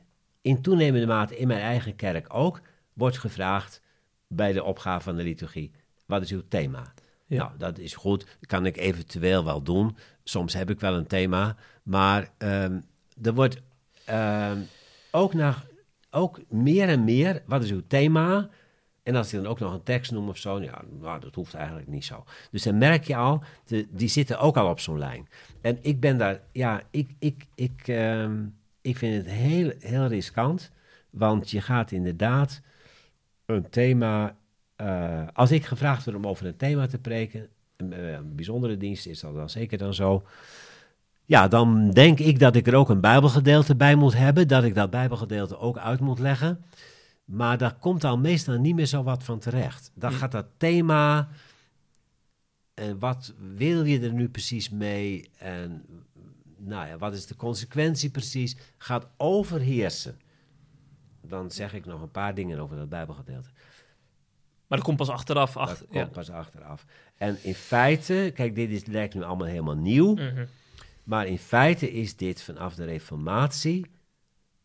in 0.41 0.61
toenemende 0.61 1.07
mate 1.07 1.37
in 1.37 1.47
mijn 1.47 1.61
eigen 1.61 1.95
kerk 1.95 2.33
ook, 2.33 2.61
wordt 2.93 3.17
gevraagd 3.17 3.81
bij 4.27 4.53
de 4.53 4.63
opgave 4.63 5.03
van 5.03 5.15
de 5.15 5.23
liturgie, 5.23 5.71
wat 6.05 6.21
is 6.21 6.31
uw 6.31 6.43
thema? 6.47 6.93
Ja. 7.27 7.37
Nou, 7.37 7.51
dat 7.57 7.77
is 7.77 7.95
goed, 7.95 8.19
dat 8.19 8.49
kan 8.49 8.65
ik 8.65 8.77
eventueel 8.77 9.45
wel 9.45 9.61
doen. 9.61 9.97
Soms 10.23 10.53
heb 10.53 10.69
ik 10.69 10.79
wel 10.79 10.93
een 10.93 11.07
thema, 11.07 11.55
maar 11.83 12.29
um, 12.37 12.85
er 13.21 13.33
wordt 13.33 13.61
um, 14.09 14.67
ook 15.11 15.33
naar 15.33 15.65
ook 16.15 16.39
meer 16.49 16.89
en 16.89 17.03
meer, 17.03 17.43
wat 17.45 17.63
is 17.63 17.71
uw 17.71 17.83
thema? 17.87 18.49
En 19.03 19.15
als 19.15 19.33
ik 19.33 19.41
dan 19.41 19.51
ook 19.51 19.59
nog 19.59 19.73
een 19.73 19.83
tekst 19.83 20.11
noem 20.11 20.29
of 20.29 20.37
zo, 20.37 20.61
ja, 20.61 20.81
nou, 20.99 21.19
dat 21.19 21.35
hoeft 21.35 21.53
eigenlijk 21.53 21.87
niet 21.87 22.05
zo. 22.05 22.23
Dus 22.51 22.63
dan 22.63 22.77
merk 22.77 23.03
je 23.03 23.15
al, 23.15 23.43
de, 23.65 23.87
die 23.91 24.07
zitten 24.07 24.39
ook 24.39 24.57
al 24.57 24.69
op 24.69 24.79
zo'n 24.79 24.97
lijn. 24.97 25.27
En 25.61 25.77
ik 25.81 25.99
ben 25.99 26.17
daar, 26.17 26.41
ja, 26.51 26.81
ik, 26.91 27.09
ik, 27.19 27.45
ik, 27.55 27.87
um, 27.87 28.55
ik 28.81 28.97
vind 28.97 29.25
het 29.25 29.33
heel, 29.33 29.71
heel 29.79 30.05
riskant, 30.05 30.71
want 31.09 31.51
je 31.51 31.61
gaat 31.61 31.91
inderdaad 31.91 32.61
een 33.45 33.69
thema. 33.69 34.35
Uh, 34.81 35.27
als 35.33 35.51
ik 35.51 35.65
gevraagd 35.65 36.05
word 36.05 36.17
om 36.17 36.27
over 36.27 36.45
een 36.45 36.57
thema 36.57 36.87
te 36.87 36.99
preken, 36.99 37.49
een, 37.77 38.13
een 38.13 38.35
bijzondere 38.35 38.77
dienst 38.77 39.05
is 39.05 39.19
dat 39.19 39.35
dan 39.35 39.49
zeker 39.49 39.77
dan 39.77 39.93
zo. 39.93 40.23
Ja, 41.25 41.47
dan 41.47 41.91
denk 41.91 42.19
ik 42.19 42.39
dat 42.39 42.55
ik 42.55 42.67
er 42.67 42.75
ook 42.75 42.89
een 42.89 43.01
Bijbelgedeelte 43.01 43.75
bij 43.75 43.95
moet 43.95 44.13
hebben, 44.17 44.47
dat 44.47 44.63
ik 44.63 44.75
dat 44.75 44.89
Bijbelgedeelte 44.89 45.57
ook 45.57 45.77
uit 45.77 45.99
moet 45.99 46.19
leggen. 46.19 46.65
Maar 47.25 47.57
daar 47.57 47.73
komt 47.73 48.01
dan 48.01 48.21
meestal 48.21 48.57
niet 48.57 48.75
meer 48.75 48.85
zo 48.85 49.03
wat 49.03 49.23
van 49.23 49.39
terecht. 49.39 49.91
Dan 49.93 50.11
gaat 50.11 50.31
dat 50.31 50.45
thema. 50.57 51.29
En 52.73 52.99
wat 52.99 53.33
wil 53.55 53.83
je 53.83 53.99
er 53.99 54.13
nu 54.13 54.29
precies 54.29 54.69
mee? 54.69 55.29
En 55.37 55.85
nou 56.57 56.87
ja, 56.87 56.97
wat 56.97 57.13
is 57.13 57.25
de 57.25 57.35
consequentie 57.35 58.09
precies? 58.09 58.57
Gaat 58.77 59.07
overheersen. 59.17 60.19
Dan 61.21 61.51
zeg 61.51 61.73
ik 61.73 61.85
nog 61.85 62.01
een 62.01 62.11
paar 62.11 62.35
dingen 62.35 62.59
over 62.59 62.77
dat 62.77 62.89
Bijbelgedeelte. 62.89 63.49
Maar 64.67 64.77
dat 64.77 64.87
komt 64.87 64.97
pas 64.97 65.09
achteraf. 65.09 65.53
Dat 65.53 65.61
Achter, 65.61 65.85
komt 65.87 66.11
pas 66.11 66.29
achteraf. 66.29 66.85
En 67.17 67.37
in 67.43 67.55
feite, 67.55 68.31
kijk, 68.33 68.55
dit 68.55 68.69
is, 68.69 68.85
lijkt 68.85 69.13
nu 69.13 69.23
allemaal 69.23 69.47
helemaal 69.47 69.75
nieuw. 69.75 70.13
Mhm. 70.13 70.45
Maar 71.05 71.27
in 71.27 71.37
feite 71.39 71.91
is 71.91 72.15
dit 72.15 72.41
vanaf 72.41 72.75
de 72.75 72.85
Reformatie 72.85 73.85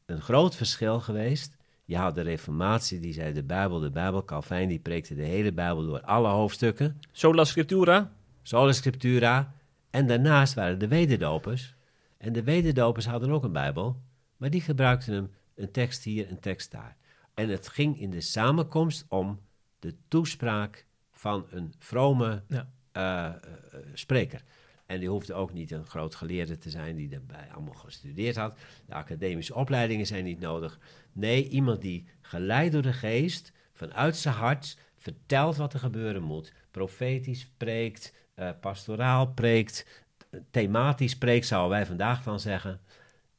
een 0.06 0.20
groot 0.20 0.56
verschil 0.56 1.00
geweest. 1.00 1.56
Je 1.84 1.96
had 1.96 2.14
de 2.14 2.20
Reformatie, 2.20 3.00
die 3.00 3.12
zei 3.12 3.32
de 3.32 3.42
Bijbel, 3.42 3.78
de 3.78 3.90
Bijbel. 3.90 4.24
Calvijn, 4.24 4.68
die 4.68 4.78
preekte 4.78 5.14
de 5.14 5.22
hele 5.22 5.52
Bijbel 5.52 5.86
door 5.86 6.00
alle 6.00 6.28
hoofdstukken. 6.28 7.00
Sola 7.12 7.44
Scriptura. 7.44 8.12
Sola 8.42 8.72
Scriptura. 8.72 9.54
En 9.90 10.06
daarnaast 10.06 10.54
waren 10.54 10.78
de 10.78 10.88
wederdopers. 10.88 11.74
En 12.18 12.32
de 12.32 12.42
wederdopers 12.42 13.06
hadden 13.06 13.30
ook 13.30 13.44
een 13.44 13.52
Bijbel. 13.52 14.02
Maar 14.36 14.50
die 14.50 14.60
gebruikten 14.60 15.14
hem 15.14 15.30
een 15.54 15.70
tekst 15.70 16.04
hier, 16.04 16.30
een 16.30 16.40
tekst 16.40 16.70
daar. 16.70 16.96
En 17.34 17.48
het 17.48 17.68
ging 17.68 18.00
in 18.00 18.10
de 18.10 18.20
samenkomst 18.20 19.04
om 19.08 19.40
de 19.78 19.94
toespraak 20.08 20.86
van 21.12 21.46
een 21.50 21.74
vrome 21.78 22.42
Ja. 22.48 22.68
uh, 22.92 23.34
uh, 23.50 23.80
spreker. 23.92 24.42
En 24.90 25.00
die 25.00 25.08
hoefde 25.08 25.34
ook 25.34 25.52
niet 25.52 25.70
een 25.70 25.86
groot 25.86 26.14
geleerde 26.14 26.58
te 26.58 26.70
zijn 26.70 26.96
die 26.96 27.08
daarbij 27.08 27.48
allemaal 27.52 27.74
gestudeerd 27.74 28.36
had. 28.36 28.58
De 28.86 28.94
academische 28.94 29.54
opleidingen 29.54 30.06
zijn 30.06 30.24
niet 30.24 30.40
nodig. 30.40 30.78
Nee, 31.12 31.48
iemand 31.48 31.80
die 31.80 32.08
geleid 32.20 32.72
door 32.72 32.82
de 32.82 32.92
geest, 32.92 33.52
vanuit 33.72 34.16
zijn 34.16 34.34
hart, 34.34 34.78
vertelt 34.98 35.56
wat 35.56 35.72
er 35.72 35.78
gebeuren 35.78 36.22
moet. 36.22 36.52
Profetisch 36.70 37.50
preekt, 37.56 38.14
uh, 38.36 38.50
pastoraal 38.60 39.26
preekt, 39.32 40.04
thematisch 40.50 41.18
preekt, 41.18 41.46
zouden 41.46 41.70
wij 41.70 41.86
vandaag 41.86 42.22
dan 42.22 42.40
zeggen. 42.40 42.80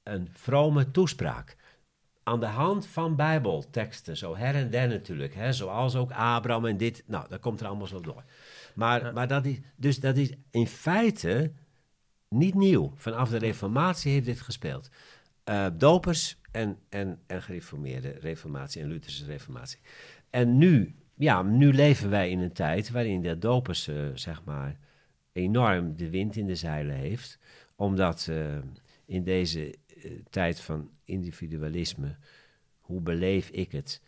Een 0.03 0.27
vrome 0.31 0.91
toespraak. 0.91 1.55
Aan 2.23 2.39
de 2.39 2.45
hand 2.45 2.87
van 2.87 3.15
bijbelteksten, 3.15 4.17
zo 4.17 4.35
her 4.35 4.55
en 4.55 4.69
der 4.69 4.87
natuurlijk. 4.87 5.35
Hè, 5.35 5.53
zoals 5.53 5.95
ook 5.95 6.11
Abraham 6.11 6.65
en 6.65 6.77
dit. 6.77 7.03
Nou, 7.05 7.25
dat 7.29 7.39
komt 7.39 7.59
er 7.59 7.67
allemaal 7.67 7.87
zo 7.87 7.99
door. 7.99 8.23
Maar, 8.75 9.05
ja. 9.05 9.11
maar 9.11 9.27
dat 9.27 9.45
is, 9.45 9.59
dus 9.75 9.99
dat 9.99 10.17
is 10.17 10.33
in 10.51 10.67
feite 10.67 11.51
niet 12.29 12.55
nieuw. 12.55 12.93
Vanaf 12.95 13.29
de 13.29 13.37
Reformatie 13.37 14.11
heeft 14.11 14.25
dit 14.25 14.41
gespeeld. 14.41 14.89
Uh, 15.45 15.67
dopers 15.73 16.37
en, 16.51 16.77
en, 16.89 17.19
en 17.27 17.41
gereformeerde 17.41 18.09
Reformatie 18.19 18.81
en 18.81 18.87
Lutherse 18.87 19.25
Reformatie. 19.25 19.79
En 20.29 20.57
nu, 20.57 20.95
ja, 21.15 21.41
nu 21.41 21.73
leven 21.73 22.09
wij 22.09 22.29
in 22.29 22.39
een 22.39 22.53
tijd 22.53 22.91
waarin 22.91 23.21
de 23.21 23.37
dopers, 23.37 23.87
uh, 23.87 24.09
zeg 24.13 24.43
maar, 24.43 24.79
enorm 25.31 25.95
de 25.95 26.09
wind 26.09 26.35
in 26.35 26.45
de 26.45 26.55
zeilen 26.55 26.95
heeft. 26.95 27.39
Omdat 27.75 28.27
uh, 28.29 28.57
in 29.05 29.23
deze 29.23 29.75
tijd 30.29 30.59
van 30.59 30.89
individualisme, 31.05 32.17
hoe 32.79 33.01
beleef 33.01 33.49
ik 33.49 33.71
het? 33.71 34.01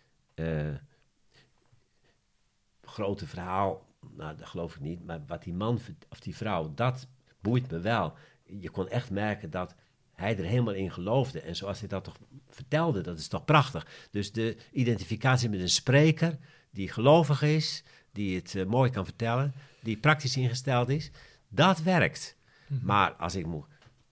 grote 2.93 3.27
verhaal 3.27 3.92
nou, 4.11 4.37
dat 4.37 4.47
geloof 4.47 4.75
ik 4.75 4.81
niet. 4.81 5.05
Maar 5.05 5.19
wat 5.27 5.43
die 5.43 5.53
man 5.53 5.79
of 6.09 6.19
die 6.19 6.35
vrouw, 6.35 6.73
dat 6.73 7.07
boeit 7.41 7.71
me 7.71 7.79
wel. 7.79 8.13
Je 8.43 8.69
kon 8.69 8.89
echt 8.89 9.11
merken 9.11 9.49
dat 9.49 9.75
hij 10.13 10.37
er 10.37 10.45
helemaal 10.45 10.73
in 10.73 10.91
geloofde. 10.91 11.41
En 11.41 11.55
zoals 11.55 11.79
hij 11.79 11.87
dat 11.87 12.03
toch 12.03 12.17
vertelde, 12.49 13.01
dat 13.01 13.17
is 13.17 13.27
toch 13.27 13.45
prachtig. 13.45 13.87
Dus 14.11 14.31
de 14.31 14.57
identificatie 14.71 15.49
met 15.49 15.59
een 15.59 15.69
spreker 15.69 16.37
die 16.71 16.89
gelovig 16.89 17.41
is, 17.41 17.83
die 18.11 18.35
het 18.35 18.53
uh, 18.53 18.65
mooi 18.65 18.91
kan 18.91 19.05
vertellen, 19.05 19.53
die 19.81 19.97
praktisch 19.97 20.37
ingesteld 20.37 20.89
is, 20.89 21.11
dat 21.47 21.81
werkt. 21.81 22.37
-hmm. 22.67 22.79
Maar 22.83 23.13
als 23.13 23.35
ik 23.35 23.45
moet. 23.45 23.65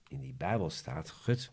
in 0.08 0.20
die 0.20 0.34
Bijbel 0.34 0.70
staat. 0.70 1.10
Gut, 1.10 1.50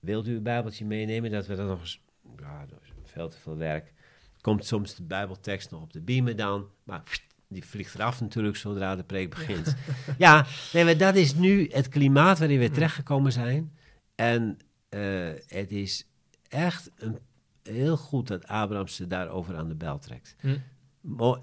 wilt 0.00 0.26
u 0.26 0.32
uw 0.32 0.42
Bijbeltje 0.42 0.84
meenemen? 0.84 1.30
Dat 1.30 1.46
we 1.46 1.54
dan 1.54 1.66
nog 1.66 1.80
eens, 1.80 2.00
ja, 2.36 2.66
dat 2.66 2.78
is 2.82 2.92
veel 3.04 3.28
te 3.28 3.38
veel 3.38 3.56
werk. 3.56 3.92
Komt 4.40 4.64
soms 4.64 4.94
de 4.94 5.02
Bijbeltekst 5.02 5.70
nog 5.70 5.82
op 5.82 5.92
de 5.92 6.00
beamer 6.00 6.36
dan, 6.36 6.70
maar 6.82 7.02
pst, 7.02 7.22
die 7.52 7.64
vliegt 7.64 7.94
eraf 7.94 8.20
natuurlijk 8.20 8.56
zodra 8.56 8.96
de 8.96 9.02
preek 9.02 9.30
begint. 9.30 9.76
ja, 10.18 10.46
nee, 10.72 10.84
maar 10.84 10.96
dat 10.96 11.14
is 11.16 11.34
nu 11.34 11.68
het 11.70 11.88
klimaat 11.88 12.38
waarin 12.38 12.58
we 12.58 12.70
terechtgekomen 12.70 13.32
zijn. 13.32 13.72
En 14.14 14.58
eh, 14.88 15.00
het 15.46 15.70
is 15.70 16.06
echt 16.48 16.90
een, 16.96 17.18
heel 17.62 17.96
goed 17.96 18.28
dat 18.28 18.46
Abraham 18.48 18.88
ze 18.88 19.06
daarover 19.06 19.56
aan 19.56 19.68
de 19.68 19.74
bel 19.74 19.98
trekt. 19.98 20.34
Hm. 20.40 20.56
Mo- 21.00 21.40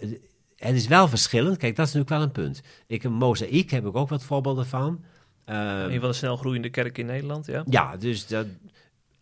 het 0.55 0.75
is 0.75 0.87
wel 0.87 1.07
verschillend. 1.07 1.57
Kijk, 1.57 1.75
dat 1.75 1.87
is 1.87 1.93
natuurlijk 1.93 2.21
wel 2.21 2.27
een 2.27 2.45
punt. 2.45 2.61
Ik 2.87 3.03
een 3.03 3.13
mozaïek 3.13 3.69
heb 3.71 3.85
ik 3.85 3.95
ook 3.95 4.09
wat 4.09 4.23
voorbeelden 4.23 4.65
van. 4.65 5.03
Ehm, 5.45 5.89
Een 5.91 5.99
van 5.99 6.09
de 6.09 6.15
snel 6.15 6.37
groeiende 6.37 6.69
kerken 6.69 7.03
in 7.03 7.09
Nederland, 7.09 7.45
ja. 7.45 7.63
ja, 7.69 7.97
dus 7.97 8.27
dat. 8.27 8.45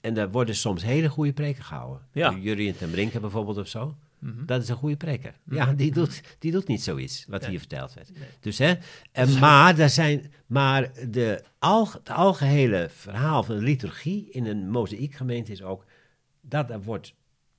En 0.02 0.14
daar 0.14 0.32
worden 0.32 0.56
soms 0.56 0.84
hele 0.84 1.10
goede 1.10 1.34
preken 1.34 1.64
gehouden. 1.64 2.02
Ja. 2.12 2.32
Jurien 2.32 2.78
ten 2.78 2.90
Brinken 2.90 3.22
bijvoorbeeld 3.22 3.58
of 3.58 3.68
zo. 3.68 3.96
Mhm. 4.20 4.46
Dat 4.46 4.62
is 4.62 4.70
een 4.70 4.76
goede 4.76 4.98
preker. 4.98 5.34
Ja, 5.50 5.74
die 5.74 5.92
doet, 5.92 6.22
die 6.40 6.52
doet 6.52 6.68
niet 6.68 6.84
zoiets 6.84 7.26
wat 7.28 7.46
hier 7.46 7.60
verteld 7.60 7.94
werd. 7.94 8.12
Nee. 8.14 8.28
Dus, 8.40 8.58
hè, 8.58 8.74
en, 9.12 9.40
maar, 9.40 9.76
daar 9.76 9.90
zijn, 9.90 10.32
maar 10.46 10.92
de 11.10 11.44
al, 11.60 11.92
het 11.92 12.10
algehele 12.10 12.90
verhaal 12.90 13.44
van 13.44 13.56
de 13.56 13.62
liturgie 13.62 14.30
in 14.30 14.46
een 14.46 14.70
mozaïekgemeente 14.70 15.52
is 15.52 15.64
ook... 15.64 15.86
Dat, 16.42 16.70
er 16.70 16.82
wordt, 16.82 17.14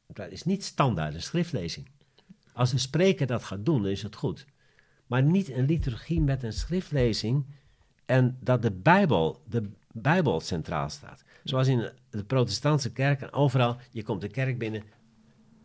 dat 0.06 0.30
is 0.30 0.44
niet 0.44 0.64
standaard 0.64 1.14
een 1.14 1.22
schriftlezing. 1.22 1.88
Als 2.52 2.72
een 2.72 2.78
spreker 2.78 3.26
dat 3.26 3.44
gaat 3.44 3.64
doen, 3.64 3.82
dan 3.82 3.90
is 3.90 4.02
het 4.02 4.16
goed. 4.16 4.46
Maar 5.06 5.22
niet 5.22 5.50
een 5.50 5.64
liturgie 5.64 6.20
met 6.20 6.42
een 6.42 6.52
schriftlezing 6.52 7.46
en 8.06 8.38
dat 8.40 8.62
de 8.62 8.70
Bijbel, 8.72 9.42
de 9.46 9.70
Bijbel 9.92 10.40
centraal 10.40 10.88
staat. 10.88 11.24
Zoals 11.44 11.66
in 11.66 11.90
de 12.10 12.24
protestantse 12.24 12.92
kerk 12.92 13.20
en 13.20 13.32
overal, 13.32 13.76
je 13.90 14.02
komt 14.02 14.20
de 14.20 14.28
kerk 14.28 14.58
binnen, 14.58 14.82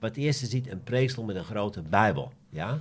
wat 0.03 0.15
eerste 0.15 0.45
ziet 0.45 0.67
een 0.67 0.83
preeksel 0.83 1.23
met 1.23 1.35
een 1.35 1.43
grote 1.43 1.81
Bijbel. 1.81 2.33
Ja? 2.49 2.79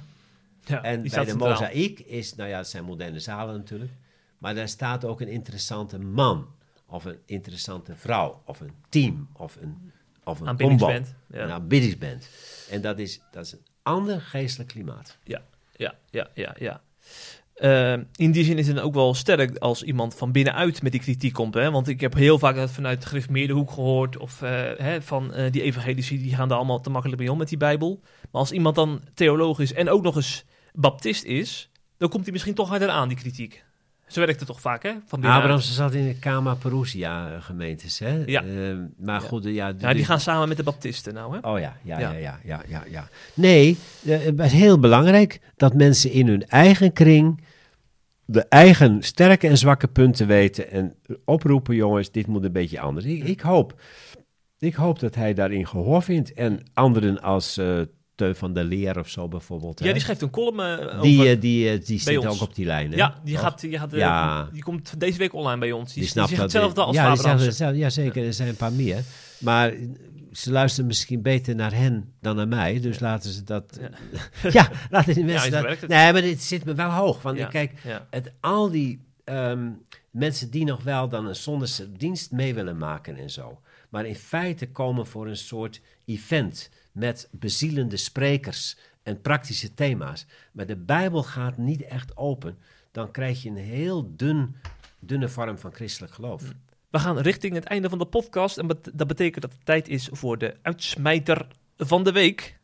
ja 0.64 0.82
en 0.82 1.02
bij 1.02 1.24
de 1.24 1.36
mozaïek 1.36 2.00
is, 2.00 2.34
nou 2.34 2.48
ja, 2.48 2.56
het 2.58 2.68
zijn 2.68 2.84
moderne 2.84 3.18
zalen 3.18 3.56
natuurlijk, 3.56 3.92
maar 4.38 4.54
daar 4.54 4.68
staat 4.68 5.04
ook 5.04 5.20
een 5.20 5.28
interessante 5.28 5.98
man, 5.98 6.48
of 6.86 7.04
een 7.04 7.18
interessante 7.26 7.96
vrouw, 7.96 8.42
of 8.44 8.60
een 8.60 8.72
team, 8.88 9.28
of 9.32 9.56
een, 9.60 9.92
of 10.24 10.40
een 10.40 10.56
combo. 10.56 10.90
Ja. 10.90 11.04
Een 11.30 11.50
aanbiddingsband. 11.50 12.28
En 12.70 12.80
dat 12.80 12.98
is, 12.98 13.20
dat 13.30 13.44
is 13.44 13.52
een 13.52 13.64
ander 13.82 14.20
geestelijk 14.20 14.70
klimaat. 14.70 15.18
Ja, 15.24 15.42
ja, 15.76 15.94
ja, 16.10 16.28
ja, 16.34 16.56
ja. 16.58 16.82
Eh, 17.54 17.92
in 18.14 18.30
die 18.30 18.44
zin 18.44 18.58
is 18.58 18.66
het 18.66 18.80
ook 18.80 18.94
wel 18.94 19.14
sterk 19.14 19.56
als 19.58 19.82
iemand 19.82 20.14
van 20.14 20.32
binnenuit 20.32 20.82
met 20.82 20.92
die 20.92 21.00
kritiek 21.00 21.32
komt. 21.32 21.54
Hè? 21.54 21.70
Want 21.70 21.88
ik 21.88 22.00
heb 22.00 22.14
heel 22.14 22.38
vaak 22.38 22.54
dat 22.56 22.70
vanuit 22.70 23.10
de 23.32 23.52
hoek 23.52 23.70
gehoord. 23.70 24.16
Of 24.16 24.42
eh, 24.42 24.50
hè, 24.76 25.02
van 25.02 25.34
eh, 25.34 25.52
die 25.52 25.62
evangelici, 25.62 26.22
die 26.22 26.34
gaan 26.34 26.48
daar 26.48 26.56
allemaal 26.56 26.80
te 26.80 26.90
makkelijk 26.90 27.20
mee 27.20 27.32
om 27.32 27.38
met 27.38 27.48
die 27.48 27.58
Bijbel. 27.58 28.00
Maar 28.02 28.40
als 28.40 28.52
iemand 28.52 28.74
dan 28.74 29.02
theoloog 29.14 29.58
is 29.58 29.72
en 29.72 29.88
ook 29.88 30.02
nog 30.02 30.16
eens 30.16 30.44
baptist 30.72 31.24
is, 31.24 31.70
dan 31.96 32.08
komt 32.08 32.22
hij 32.22 32.32
misschien 32.32 32.54
toch 32.54 32.68
harder 32.68 32.88
aan, 32.88 33.08
die 33.08 33.16
kritiek. 33.16 33.64
Zo 34.12 34.20
werkt 34.20 34.38
het 34.38 34.48
toch 34.48 34.60
vaak, 34.60 34.82
hè? 34.82 34.90
Van 34.90 35.00
binnenuit. 35.10 35.40
Abrahamse 35.42 35.72
zat 35.72 35.94
in 35.94 36.06
de 36.06 36.14
Kama 36.18 36.54
Perusia 36.54 37.40
gemeentes, 37.40 37.98
hè? 37.98 38.22
Ja. 38.26 38.42
Eh, 38.42 38.48
maar 38.98 39.20
Ja. 39.20 39.26
goed, 39.26 39.44
ja, 39.44 39.50
Ja, 39.52 39.72
die 39.72 39.88
dus- 39.96 40.06
gaan 40.06 40.20
samen 40.20 40.48
met 40.48 40.56
de 40.56 40.62
baptisten 40.62 41.14
nou, 41.14 41.36
hè? 41.40 41.50
Oh 41.50 41.58
ja, 41.58 41.76
ja, 41.82 41.98
Ja. 41.98 42.12
ja, 42.12 42.38
ja, 42.68 42.82
ja. 42.90 43.08
Nee, 43.34 43.78
eh, 44.06 44.18
het 44.24 44.40
is 44.40 44.52
heel 44.52 44.78
belangrijk 44.78 45.40
dat 45.56 45.74
mensen 45.74 46.10
in 46.10 46.28
hun 46.28 46.46
eigen 46.48 46.92
kring 46.92 47.44
de 48.24 48.44
eigen 48.48 49.02
sterke 49.02 49.48
en 49.48 49.58
zwakke 49.58 49.88
punten 49.88 50.26
weten 50.26 50.70
en 50.70 50.94
oproepen, 51.24 51.74
jongens, 51.74 52.10
dit 52.10 52.26
moet 52.26 52.44
een 52.44 52.52
beetje 52.52 52.80
anders. 52.80 53.04
Ik, 53.06 53.24
ik 53.24 53.40
hoop, 53.40 53.80
ik 54.58 54.74
hoop 54.74 54.98
dat 54.98 55.14
hij 55.14 55.34
daarin 55.34 55.66
gehoor 55.66 56.02
vindt 56.02 56.32
en 56.32 56.60
anderen 56.74 57.20
als 57.22 57.56
eh 57.56 57.80
Teun 58.14 58.34
van 58.36 58.52
der 58.52 58.64
Leer 58.64 58.98
of 58.98 59.08
zo 59.08 59.28
bijvoorbeeld. 59.28 59.78
Ja, 59.78 59.86
hè. 59.86 59.92
die 59.92 60.02
schrijft 60.02 60.22
een 60.22 60.30
column 60.30 60.60
eh, 60.60 61.02
die, 61.02 61.18
over... 61.18 61.30
eh, 61.30 61.40
die, 61.40 61.70
eh, 61.70 61.84
die 61.84 61.98
zit 61.98 62.16
ons. 62.18 62.26
ook 62.26 62.48
op 62.48 62.54
die 62.54 62.66
lijn. 62.66 62.90
hè? 62.90 62.96
ja, 62.96 63.20
die, 63.24 63.36
gaat, 63.36 63.60
die, 63.60 63.78
gaat, 63.78 63.92
Ja. 63.92 64.48
die 64.52 64.62
komt 64.62 65.00
deze 65.00 65.18
week 65.18 65.34
online 65.34 65.58
bij 65.58 65.72
ons. 65.72 65.84
Die, 65.84 65.94
Die 65.94 66.02
die, 66.02 66.10
snapt 66.10 66.28
zegt 66.28 66.42
hetzelfde 66.42 66.82
als 66.82 66.96
ja, 66.96 67.70
die 67.70 67.78
ja, 67.78 67.90
zeker. 67.90 68.24
Er 68.26 68.32
zijn 68.32 68.48
een 68.48 68.56
paar 68.56 68.72
meer. 68.72 69.02
Maar 69.38 69.72
ze 70.32 70.52
luisteren 70.52 70.86
misschien 70.86 71.22
beter 71.22 71.54
naar 71.54 71.74
hen 71.74 72.12
dan 72.20 72.36
naar 72.36 72.48
mij. 72.48 72.80
Dus 72.80 73.00
laten 73.00 73.30
ze 73.30 73.44
dat... 73.44 73.80
Ja, 74.50 74.70
laten 74.90 75.14
die 75.14 75.24
mensen 75.24 75.50
dat... 75.50 75.88
Nee, 75.88 76.12
maar 76.12 76.22
dit 76.22 76.42
zit 76.42 76.64
me 76.64 76.74
wel 76.74 76.90
hoog. 76.90 77.22
Want 77.22 77.48
kijk, 77.48 77.72
het, 78.10 78.32
al 78.40 78.70
die 78.70 79.00
ehm, 79.24 79.70
mensen 80.10 80.50
die 80.50 80.64
nog 80.64 80.82
wel 80.82 81.08
dan 81.08 81.26
een 81.26 81.36
zondagse 81.36 81.92
dienst 81.92 82.30
mee 82.30 82.54
willen 82.54 82.76
maken 82.76 83.16
en 83.16 83.30
zo. 83.30 83.60
Maar 83.88 84.06
in 84.06 84.14
feite 84.16 84.70
komen 84.70 85.06
voor 85.06 85.26
een 85.28 85.36
soort 85.36 85.80
event 86.04 86.70
met 86.92 87.28
bezielende 87.30 87.96
sprekers 87.96 88.76
en 89.02 89.20
praktische 89.20 89.74
thema's. 89.74 90.26
Maar 90.52 90.66
de 90.66 90.76
Bijbel 90.76 91.22
gaat 91.22 91.56
niet 91.56 91.82
echt 91.82 92.16
open. 92.16 92.58
Dan 92.90 93.10
krijg 93.10 93.42
je 93.42 93.48
een 93.48 93.56
heel 93.56 94.16
dun, 94.16 94.56
dunne 94.98 95.28
vorm 95.28 95.58
van 95.58 95.72
christelijk 95.72 96.12
geloof. 96.12 96.42
We 96.90 96.98
gaan 96.98 97.18
richting 97.18 97.54
het 97.54 97.64
einde 97.64 97.88
van 97.88 97.98
de 97.98 98.06
podcast. 98.06 98.58
En 98.58 98.66
dat 98.92 99.06
betekent 99.06 99.42
dat 99.42 99.52
het 99.52 99.64
tijd 99.64 99.88
is 99.88 100.08
voor 100.12 100.38
de 100.38 100.56
uitsmijter 100.62 101.46
van 101.76 102.04
de 102.04 102.12
week. 102.12 102.58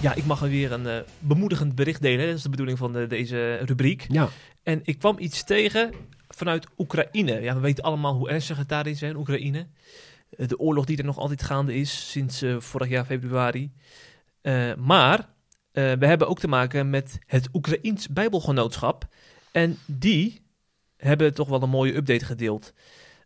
Ja, 0.00 0.14
ik 0.14 0.24
mag 0.24 0.40
weer 0.40 0.72
een 0.72 0.86
eh, 0.86 0.96
bemoedigend 1.18 1.74
bericht 1.74 2.02
delen. 2.02 2.26
Dat 2.26 2.36
is 2.36 2.42
de 2.42 2.48
bedoeling 2.50 2.78
van 2.78 2.92
de- 2.92 3.06
deze 3.06 3.56
rubriek. 3.56 4.06
Ja. 4.08 4.28
En 4.62 4.80
ik 4.84 4.98
kwam 4.98 5.18
iets 5.18 5.44
tegen 5.44 5.92
vanuit 6.28 6.66
Oekraïne. 6.78 7.40
Ja, 7.40 7.54
we 7.54 7.60
weten 7.60 7.84
allemaal 7.84 8.14
hoe 8.14 8.28
ernstig 8.30 8.56
het 8.56 8.68
daar 8.68 8.86
is 8.86 9.00
hè, 9.00 9.08
in 9.08 9.16
Oekraïne. 9.16 9.66
Eh, 10.36 10.46
De 10.48 10.58
oorlog 10.58 10.84
die 10.84 10.96
er 10.98 11.04
nog 11.04 11.18
altijd 11.18 11.42
gaande 11.42 11.74
is 11.74 12.10
sinds 12.10 12.42
eh, 12.42 12.56
vorig 12.60 12.88
jaar 12.88 13.04
februari. 13.04 13.72
Eh, 14.40 14.74
maar 14.74 15.18
eh, 15.72 15.92
we 15.92 16.06
hebben 16.06 16.28
ook 16.28 16.38
te 16.38 16.48
maken 16.48 16.90
met 16.90 17.18
het 17.26 17.48
Oekraïens 17.52 18.08
Bijbelgenootschap. 18.08 19.04
En 19.52 19.78
die 19.86 20.42
hebben 20.96 21.34
toch 21.34 21.48
wel 21.48 21.62
een 21.62 21.68
mooie 21.70 21.96
update 21.96 22.24
gedeeld. 22.24 22.72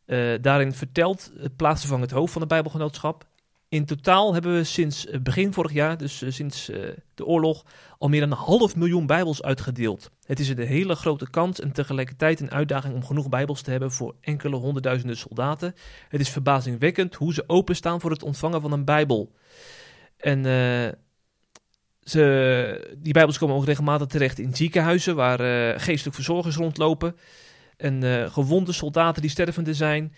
Eh, 0.07 0.33
daarin 0.41 0.72
vertelt 0.72 1.33
het 1.39 1.57
plaatsvervangend 1.57 2.11
hoofd 2.11 2.33
van 2.33 2.41
het 2.41 2.51
Bijbelgenootschap. 2.51 3.27
In 3.75 3.85
totaal 3.85 4.33
hebben 4.33 4.55
we 4.55 4.64
sinds 4.64 5.07
eh, 5.07 5.20
begin 5.20 5.53
vorig 5.53 5.72
jaar, 5.72 5.97
dus 5.97 6.22
eh, 6.22 6.31
sinds 6.31 6.68
eh, 6.70 6.81
de 7.14 7.27
oorlog, 7.27 7.64
al 7.99 8.09
meer 8.09 8.20
dan 8.20 8.31
een 8.31 8.37
half 8.37 8.77
miljoen 8.77 9.07
Bijbels 9.07 9.43
uitgedeeld. 9.43 10.11
Het 10.27 10.41
is 10.41 10.49
een 10.49 10.59
hele 10.59 10.95
grote 10.95 11.31
kans 11.31 11.61
en 11.61 11.72
tegelijkertijd 11.72 12.41
een 12.41 12.51
uitdaging 12.51 12.95
om 12.95 13.05
genoeg 13.05 13.29
Bijbels 13.29 13.62
te 13.62 13.70
hebben 13.70 13.91
voor 13.91 14.14
enkele 14.20 14.57
honderdduizenden 14.57 15.16
soldaten. 15.16 15.75
Het 16.09 16.20
is 16.20 16.29
verbazingwekkend 16.29 17.14
hoe 17.14 17.35
ze 17.35 17.45
openstaan 17.47 18.01
voor 18.01 18.11
het 18.11 18.22
ontvangen 18.22 18.61
van 18.61 18.72
een 18.72 18.85
Bijbel. 18.85 19.33
En 20.16 20.45
ze, 22.03 22.95
die 22.99 23.12
Bijbels 23.12 23.39
komen 23.39 23.57
ook 23.57 23.64
regelmatig 23.64 24.07
terecht 24.07 24.39
in 24.39 24.57
ziekenhuizen 24.57 25.16
waar 25.16 25.41
eh, 25.41 25.81
geestelijk 25.81 26.14
verzorgers 26.14 26.57
rondlopen. 26.57 27.16
En 27.77 28.31
gewonde 28.31 28.72
soldaten 28.72 29.22
die 29.22 29.31
stervende 29.31 29.75
zijn. 29.75 30.14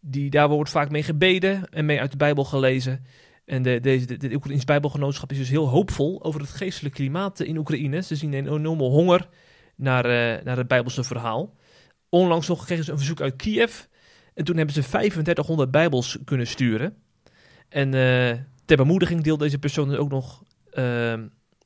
Die, 0.00 0.30
daar 0.30 0.48
wordt 0.48 0.70
vaak 0.70 0.90
mee 0.90 1.02
gebeden 1.02 1.68
en 1.70 1.84
mee 1.84 2.00
uit 2.00 2.10
de 2.10 2.16
Bijbel 2.16 2.44
gelezen. 2.44 3.04
En 3.44 3.62
de, 3.62 3.80
deze, 3.80 4.06
de, 4.06 4.16
de 4.16 4.34
Oekraïns 4.34 4.64
Bijbelgenootschap 4.64 5.30
is 5.30 5.38
dus 5.38 5.48
heel 5.48 5.68
hoopvol 5.68 6.24
over 6.24 6.40
het 6.40 6.50
geestelijk 6.50 6.94
klimaat 6.94 7.40
in 7.40 7.56
Oekraïne. 7.56 8.02
Ze 8.02 8.16
zien 8.16 8.32
een 8.32 8.52
enorme 8.52 8.82
honger 8.82 9.28
naar, 9.76 10.04
eh, 10.04 10.44
naar 10.44 10.56
het 10.56 10.68
Bijbelse 10.68 11.04
verhaal. 11.04 11.54
Onlangs 12.08 12.48
nog 12.48 12.64
kregen 12.64 12.84
ze 12.84 12.90
een 12.90 12.96
verzoek 12.96 13.20
uit 13.20 13.36
Kiev. 13.36 13.80
En 14.34 14.44
toen 14.44 14.56
hebben 14.56 14.74
ze 14.74 14.82
3500 14.82 15.70
Bijbels 15.70 16.18
kunnen 16.24 16.46
sturen. 16.46 16.96
En 17.68 17.94
eh, 17.94 18.38
ter 18.64 18.76
bemoediging 18.76 19.22
deelt 19.22 19.38
deze 19.38 19.58
persoon 19.58 19.96
ook 19.96 20.10
nog 20.10 20.42
eh, 20.70 21.14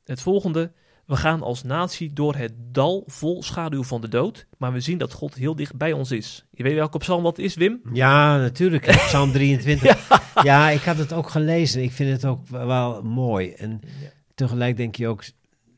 het 0.05 0.21
volgende. 0.21 0.73
We 1.07 1.17
gaan 1.17 1.43
als 1.43 1.63
natie 1.63 2.13
door 2.13 2.35
het 2.35 2.53
dal 2.57 3.03
vol 3.07 3.43
schaduw 3.43 3.83
van 3.85 4.01
de 4.01 4.09
dood. 4.09 4.47
Maar 4.59 4.73
we 4.73 4.81
zien 4.81 4.99
dat 4.99 5.13
God 5.13 5.35
heel 5.35 5.55
dicht 5.57 5.77
bij 5.77 5.93
ons 5.93 6.11
is. 6.11 6.45
Je 6.51 6.63
weet 6.63 6.75
welke 6.75 6.99
psalm 6.99 7.23
dat 7.23 7.39
is, 7.39 7.55
Wim? 7.55 7.81
Ja, 7.93 8.37
natuurlijk. 8.37 8.87
Psalm 9.07 9.33
23. 9.33 10.09
ja. 10.43 10.71
ik 10.71 10.81
had 10.83 10.97
het 10.97 11.13
ook 11.13 11.29
gelezen. 11.31 11.83
Ik 11.83 11.93
vind 11.93 12.11
het 12.11 12.25
ook 12.25 12.49
wel 12.49 13.03
mooi. 13.03 13.51
En 13.53 13.81
tegelijk 14.35 14.77
denk 14.77 14.97
je 14.97 15.09
ook, 15.09 15.25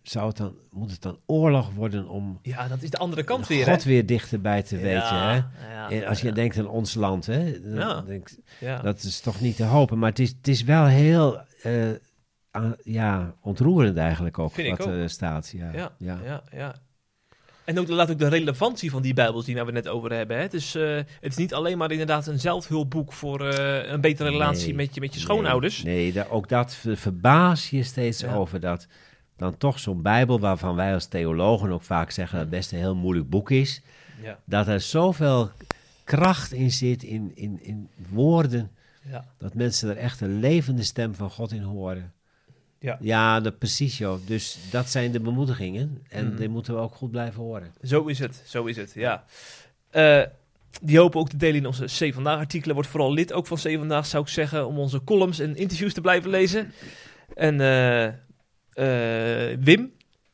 zou 0.03 0.27
het 0.29 0.37
dan, 0.37 0.55
moet 0.71 0.91
het 0.91 1.03
dan 1.03 1.19
oorlog 1.27 1.71
worden 1.75 2.09
om 2.09 2.39
Ja, 2.43 2.69
dat 2.69 2.83
is 2.83 2.91
de 2.91 2.99
andere 2.99 3.23
kant 3.25 3.47
weer. 3.47 3.65
God 3.65 3.85
hè? 3.85 3.91
weer 3.91 4.07
dichterbij 4.07 4.63
te 4.63 4.77
weten? 4.77 5.23
Hè? 5.23 5.41
En 5.89 6.07
als 6.07 6.21
je 6.21 6.33
denkt 6.33 6.59
aan 6.59 6.69
ons 6.69 6.95
land, 6.95 7.27
hè, 7.27 7.61
dan 7.61 7.75
Ja. 7.75 8.01
denk 8.01 8.29
ik, 8.31 8.39
ja. 8.61 8.79
dat 8.83 9.03
is 9.03 9.21
toch 9.21 9.41
niet 9.41 9.57
te 9.57 9.65
hopen. 9.65 9.99
Maar 9.99 10.09
het 10.11 10.19
is, 10.19 10.29
het 10.29 10.49
is 10.49 10.63
wel 10.63 10.85
heel 10.87 11.41
eh, 11.63 11.73
aan- 12.57 12.77
ja, 12.85 13.35
ontroerend 13.41 13.97
eigenlijk 13.97 14.39
ook 14.39 14.53
Vind 14.53 14.69
ik 14.69 14.77
wat 14.77 14.87
er 14.87 15.11
staat. 15.11 15.53
Ja, 15.57 15.71
ja, 15.73 15.93
ja. 15.99 16.19
ja, 16.25 16.43
ja. 16.53 16.75
En 17.65 17.79
ook, 17.79 17.89
laat 17.89 18.11
ook 18.11 18.19
de 18.19 18.29
relevantie 18.29 18.91
van 18.91 19.03
die 19.03 19.15
Bijbels 19.15 19.45
die 19.45 19.65
we 19.65 19.73
net 19.73 19.89
over 19.89 20.13
hebben. 20.13 20.37
Hè. 20.37 20.43
Het, 20.43 20.55
is, 20.55 20.75
eh, 20.75 20.95
het 20.97 21.07
is 21.21 21.37
niet 21.37 21.55
alleen 21.55 21.79
maar 21.79 21.91
inderdaad 21.91 22.27
een 22.27 22.41
zelfhulpboek 22.41 23.13
voor 23.13 23.47
eh, 23.49 23.91
een 23.93 24.01
betere 24.01 24.31
relatie 24.31 24.67
Nee, 24.67 24.75
met, 24.75 24.95
je, 24.95 25.01
met 25.01 25.15
je 25.15 25.21
schoonouders. 25.21 25.83
Nee, 25.83 25.95
nee, 25.97 26.13
da- 26.13 26.27
ook 26.31 26.49
dat 26.49 26.75
ver- 26.75 26.97
verbaas 26.97 27.71
je 27.71 27.83
steeds 27.83 28.21
Ja. 28.21 28.35
over 28.35 28.61
dat 28.61 28.87
dan 29.37 29.57
toch 29.57 29.79
zo'n 29.79 30.03
Bijbel, 30.03 30.41
waarvan 30.41 30.77
wij 30.77 30.95
als 30.95 31.07
theologen 31.07 31.73
ook 31.73 31.83
vaak 31.83 32.11
zeggen 32.11 32.39
dat 32.39 32.47
het 32.47 32.57
best 32.57 32.73
een 32.73 32.79
heel 32.79 32.95
moeilijk 32.97 33.29
boek 33.31 33.51
is, 33.51 33.83
Ja, 34.23 34.39
dat 34.45 34.67
er 34.67 34.81
zoveel 34.81 35.51
kracht 36.05 36.53
in 36.53 36.71
zit 36.71 37.03
in, 37.03 37.33
in, 37.35 37.59
in 37.63 37.89
woorden, 38.11 38.71
ja, 39.11 39.25
dat 39.39 39.55
mensen 39.55 39.91
er 39.91 39.97
echt 39.97 40.21
een 40.21 40.39
levende 40.41 40.83
stem 40.83 41.15
van 41.15 41.31
God 41.31 41.53
in 41.53 41.63
horen. 41.63 42.13
Ja. 42.87 42.97
Ja, 43.01 43.41
dat, 43.41 43.59
precies 43.59 43.99
joh. 43.99 44.19
Dus 44.27 44.59
dat 44.71 44.89
zijn 44.91 45.13
de 45.13 45.21
bemoedigingen 45.21 46.03
en 46.09 46.27
Mhm. 46.27 46.37
die 46.37 46.49
moeten 46.49 46.75
we 46.75 46.81
ook 46.81 46.95
goed 46.95 47.11
blijven 47.11 47.43
horen. 47.43 47.73
Zo 47.83 48.05
is 48.07 48.19
het, 48.19 48.43
zo 48.47 48.65
is 48.65 48.77
het, 48.77 48.93
ja. 48.95 49.25
Eh, 49.91 50.23
die 50.83 50.99
hopen 50.99 51.21
ook 51.21 51.29
te 51.29 51.37
delen 51.37 51.57
in 51.57 51.67
onze 51.67 51.85
C 51.85 52.15
Vandaag 52.15 52.39
artikelen. 52.39 52.75
Wordt 52.75 52.91
vooral 52.91 53.13
lid 53.13 53.33
ook 53.33 53.47
van 53.47 53.57
C 53.57 53.61
Vandaag, 53.77 54.07
zou 54.07 54.23
ik 54.23 54.29
zeggen, 54.29 54.67
om 54.67 54.79
onze 54.79 55.05
columns 55.05 55.39
en 55.39 55.57
interviews 55.57 55.93
te 55.95 56.01
blijven 56.01 56.31
lezen. 56.31 56.73
En 57.35 57.61
eh, 57.61 58.05
eh, 58.07 59.59
Wim, 59.61 59.93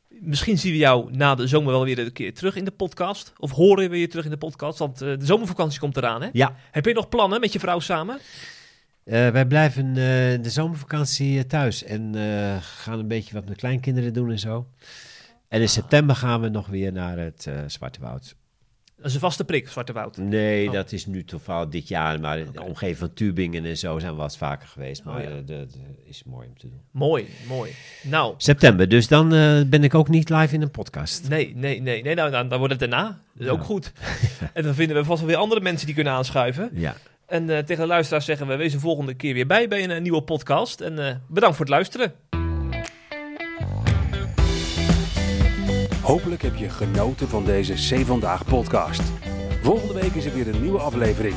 misschien 0.09 0.57
zien 0.57 0.71
we 0.71 0.77
jou 0.77 1.11
na 1.11 1.35
de 1.35 1.47
zomer 1.47 1.71
wel 1.71 1.83
weer 1.83 1.99
een 1.99 2.13
keer 2.13 2.33
terug 2.33 2.55
in 2.55 2.65
de 2.65 2.71
podcast. 2.71 3.33
Of 3.37 3.51
horen 3.51 3.89
we 3.89 3.99
je 3.99 4.07
terug 4.07 4.25
in 4.25 4.31
de 4.31 4.37
podcast, 4.37 4.79
want 4.79 4.97
de 4.97 5.17
zomervakantie 5.19 5.79
komt 5.79 5.97
eraan, 5.97 6.21
hè? 6.21 6.29
Ja, 6.33 6.55
Heb 6.71 6.85
je 6.85 6.93
nog 6.93 7.09
plannen 7.09 7.39
met 7.39 7.53
je 7.53 7.59
vrouw 7.59 7.79
samen? 7.79 8.19
Eh, 9.05 9.29
wij 9.29 9.45
blijven 9.45 9.87
eh, 9.87 9.95
de 10.43 10.49
zomervakantie 10.49 11.37
eh, 11.37 11.43
thuis 11.43 11.83
en 11.83 12.15
gaan 12.61 12.99
een 12.99 13.07
beetje 13.07 13.33
wat 13.33 13.47
met 13.47 13.57
kleinkinderen 13.57 14.13
doen 14.13 14.31
en 14.31 14.39
zo. 14.39 14.67
En 15.47 15.61
in 15.61 15.69
september 15.69 16.15
gaan 16.15 16.41
we 16.41 16.49
nog 16.49 16.67
weer 16.67 16.91
naar 16.91 17.17
het 17.17 17.47
Zwarte 17.67 17.99
Woud. 18.01 18.35
Dat 18.97 19.05
is 19.05 19.13
een 19.13 19.19
vaste 19.19 19.45
prik, 19.45 19.69
Zwarte 19.69 19.93
Woud. 19.93 20.17
Nee, 20.17 20.67
Oh. 20.67 20.73
dat 20.73 20.91
is 20.91 21.05
nu 21.05 21.23
toevallig 21.25 21.69
dit 21.69 21.87
jaar, 21.87 22.19
maar 22.19 22.39
in 22.39 22.47
de 22.53 22.61
omgeving 22.63 22.97
van 22.97 23.13
Tubingen 23.13 23.65
en 23.65 23.77
zo 23.77 23.99
zijn 23.99 24.11
we 24.11 24.15
wel 24.17 24.25
eens 24.25 24.37
vaker 24.37 24.67
geweest. 24.67 25.03
Maar 25.03 25.15
Oh, 25.17 25.23
ja. 25.23 25.29
eh, 25.29 25.35
dat 25.45 25.77
is 26.05 26.23
mooi 26.23 26.47
om 26.47 26.57
te 26.57 26.67
doen. 26.69 26.81
Mooi, 26.91 27.27
mooi. 27.47 27.71
Nou, 28.03 28.33
September, 28.37 28.89
dus 28.89 29.07
dan 29.07 29.29
ben 29.69 29.83
ik 29.83 29.95
ook 29.95 30.09
niet 30.09 30.29
live 30.29 30.53
in 30.53 30.61
een 30.61 30.71
podcast. 30.71 31.29
nee, 31.29 31.55
nee, 31.55 31.81
nee. 31.81 32.01
nee 32.03 32.15
nou, 32.15 32.31
dan, 32.31 32.47
dan 32.49 32.57
wordt 32.57 32.79
het 32.79 32.89
daarna. 32.89 33.19
Dat 33.33 33.47
is 33.47 33.53
ook 33.53 33.63
goed. 33.63 33.91
en 34.53 34.63
dan 34.63 34.73
vinden 34.75 34.95
we 34.97 35.03
vast 35.03 35.19
wel 35.19 35.29
weer 35.29 35.37
andere 35.39 35.61
mensen 35.61 35.85
die 35.85 35.95
kunnen 35.95 36.13
aanschuiven. 36.13 36.69
Ja. 36.73 36.95
En 37.25 37.49
eh, 37.49 37.57
tegen 37.57 37.83
de 37.83 37.87
luisteraars 37.87 38.25
zeggen 38.25 38.47
we, 38.47 38.55
wees 38.55 38.71
de 38.71 38.79
volgende 38.79 39.13
keer 39.13 39.33
weer 39.33 39.47
bij 39.47 39.67
bij 39.67 39.83
een, 39.83 39.91
eh, 39.91 40.01
nieuwe 40.01 40.21
podcast. 40.21 40.81
En 40.81 41.07
eh, 41.07 41.15
bedankt 41.27 41.55
voor 41.55 41.65
het 41.65 41.73
luisteren. 41.73 42.13
Hopelijk 46.01 46.41
heb 46.41 46.55
je 46.55 46.69
genoten 46.69 47.27
van 47.27 47.45
deze 47.45 47.73
C 47.73 48.05
Vandaag 48.05 48.45
podcast. 48.45 49.01
Volgende 49.61 49.93
week 49.93 50.13
is 50.13 50.25
er 50.25 50.33
weer 50.33 50.47
een 50.47 50.61
nieuwe 50.61 50.79
aflevering. 50.79 51.35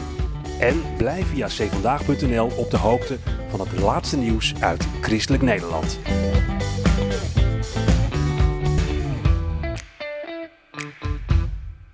En 0.61 0.83
blijf 0.97 1.27
via 1.27 1.47
cvandaag.nl 1.47 2.51
op 2.57 2.71
de 2.71 2.77
hoogte 2.77 3.19
van 3.49 3.61
het 3.61 3.79
laatste 3.79 4.17
nieuws 4.17 4.55
uit 4.61 4.87
Christelijk 5.01 5.43
Nederland. 5.43 5.99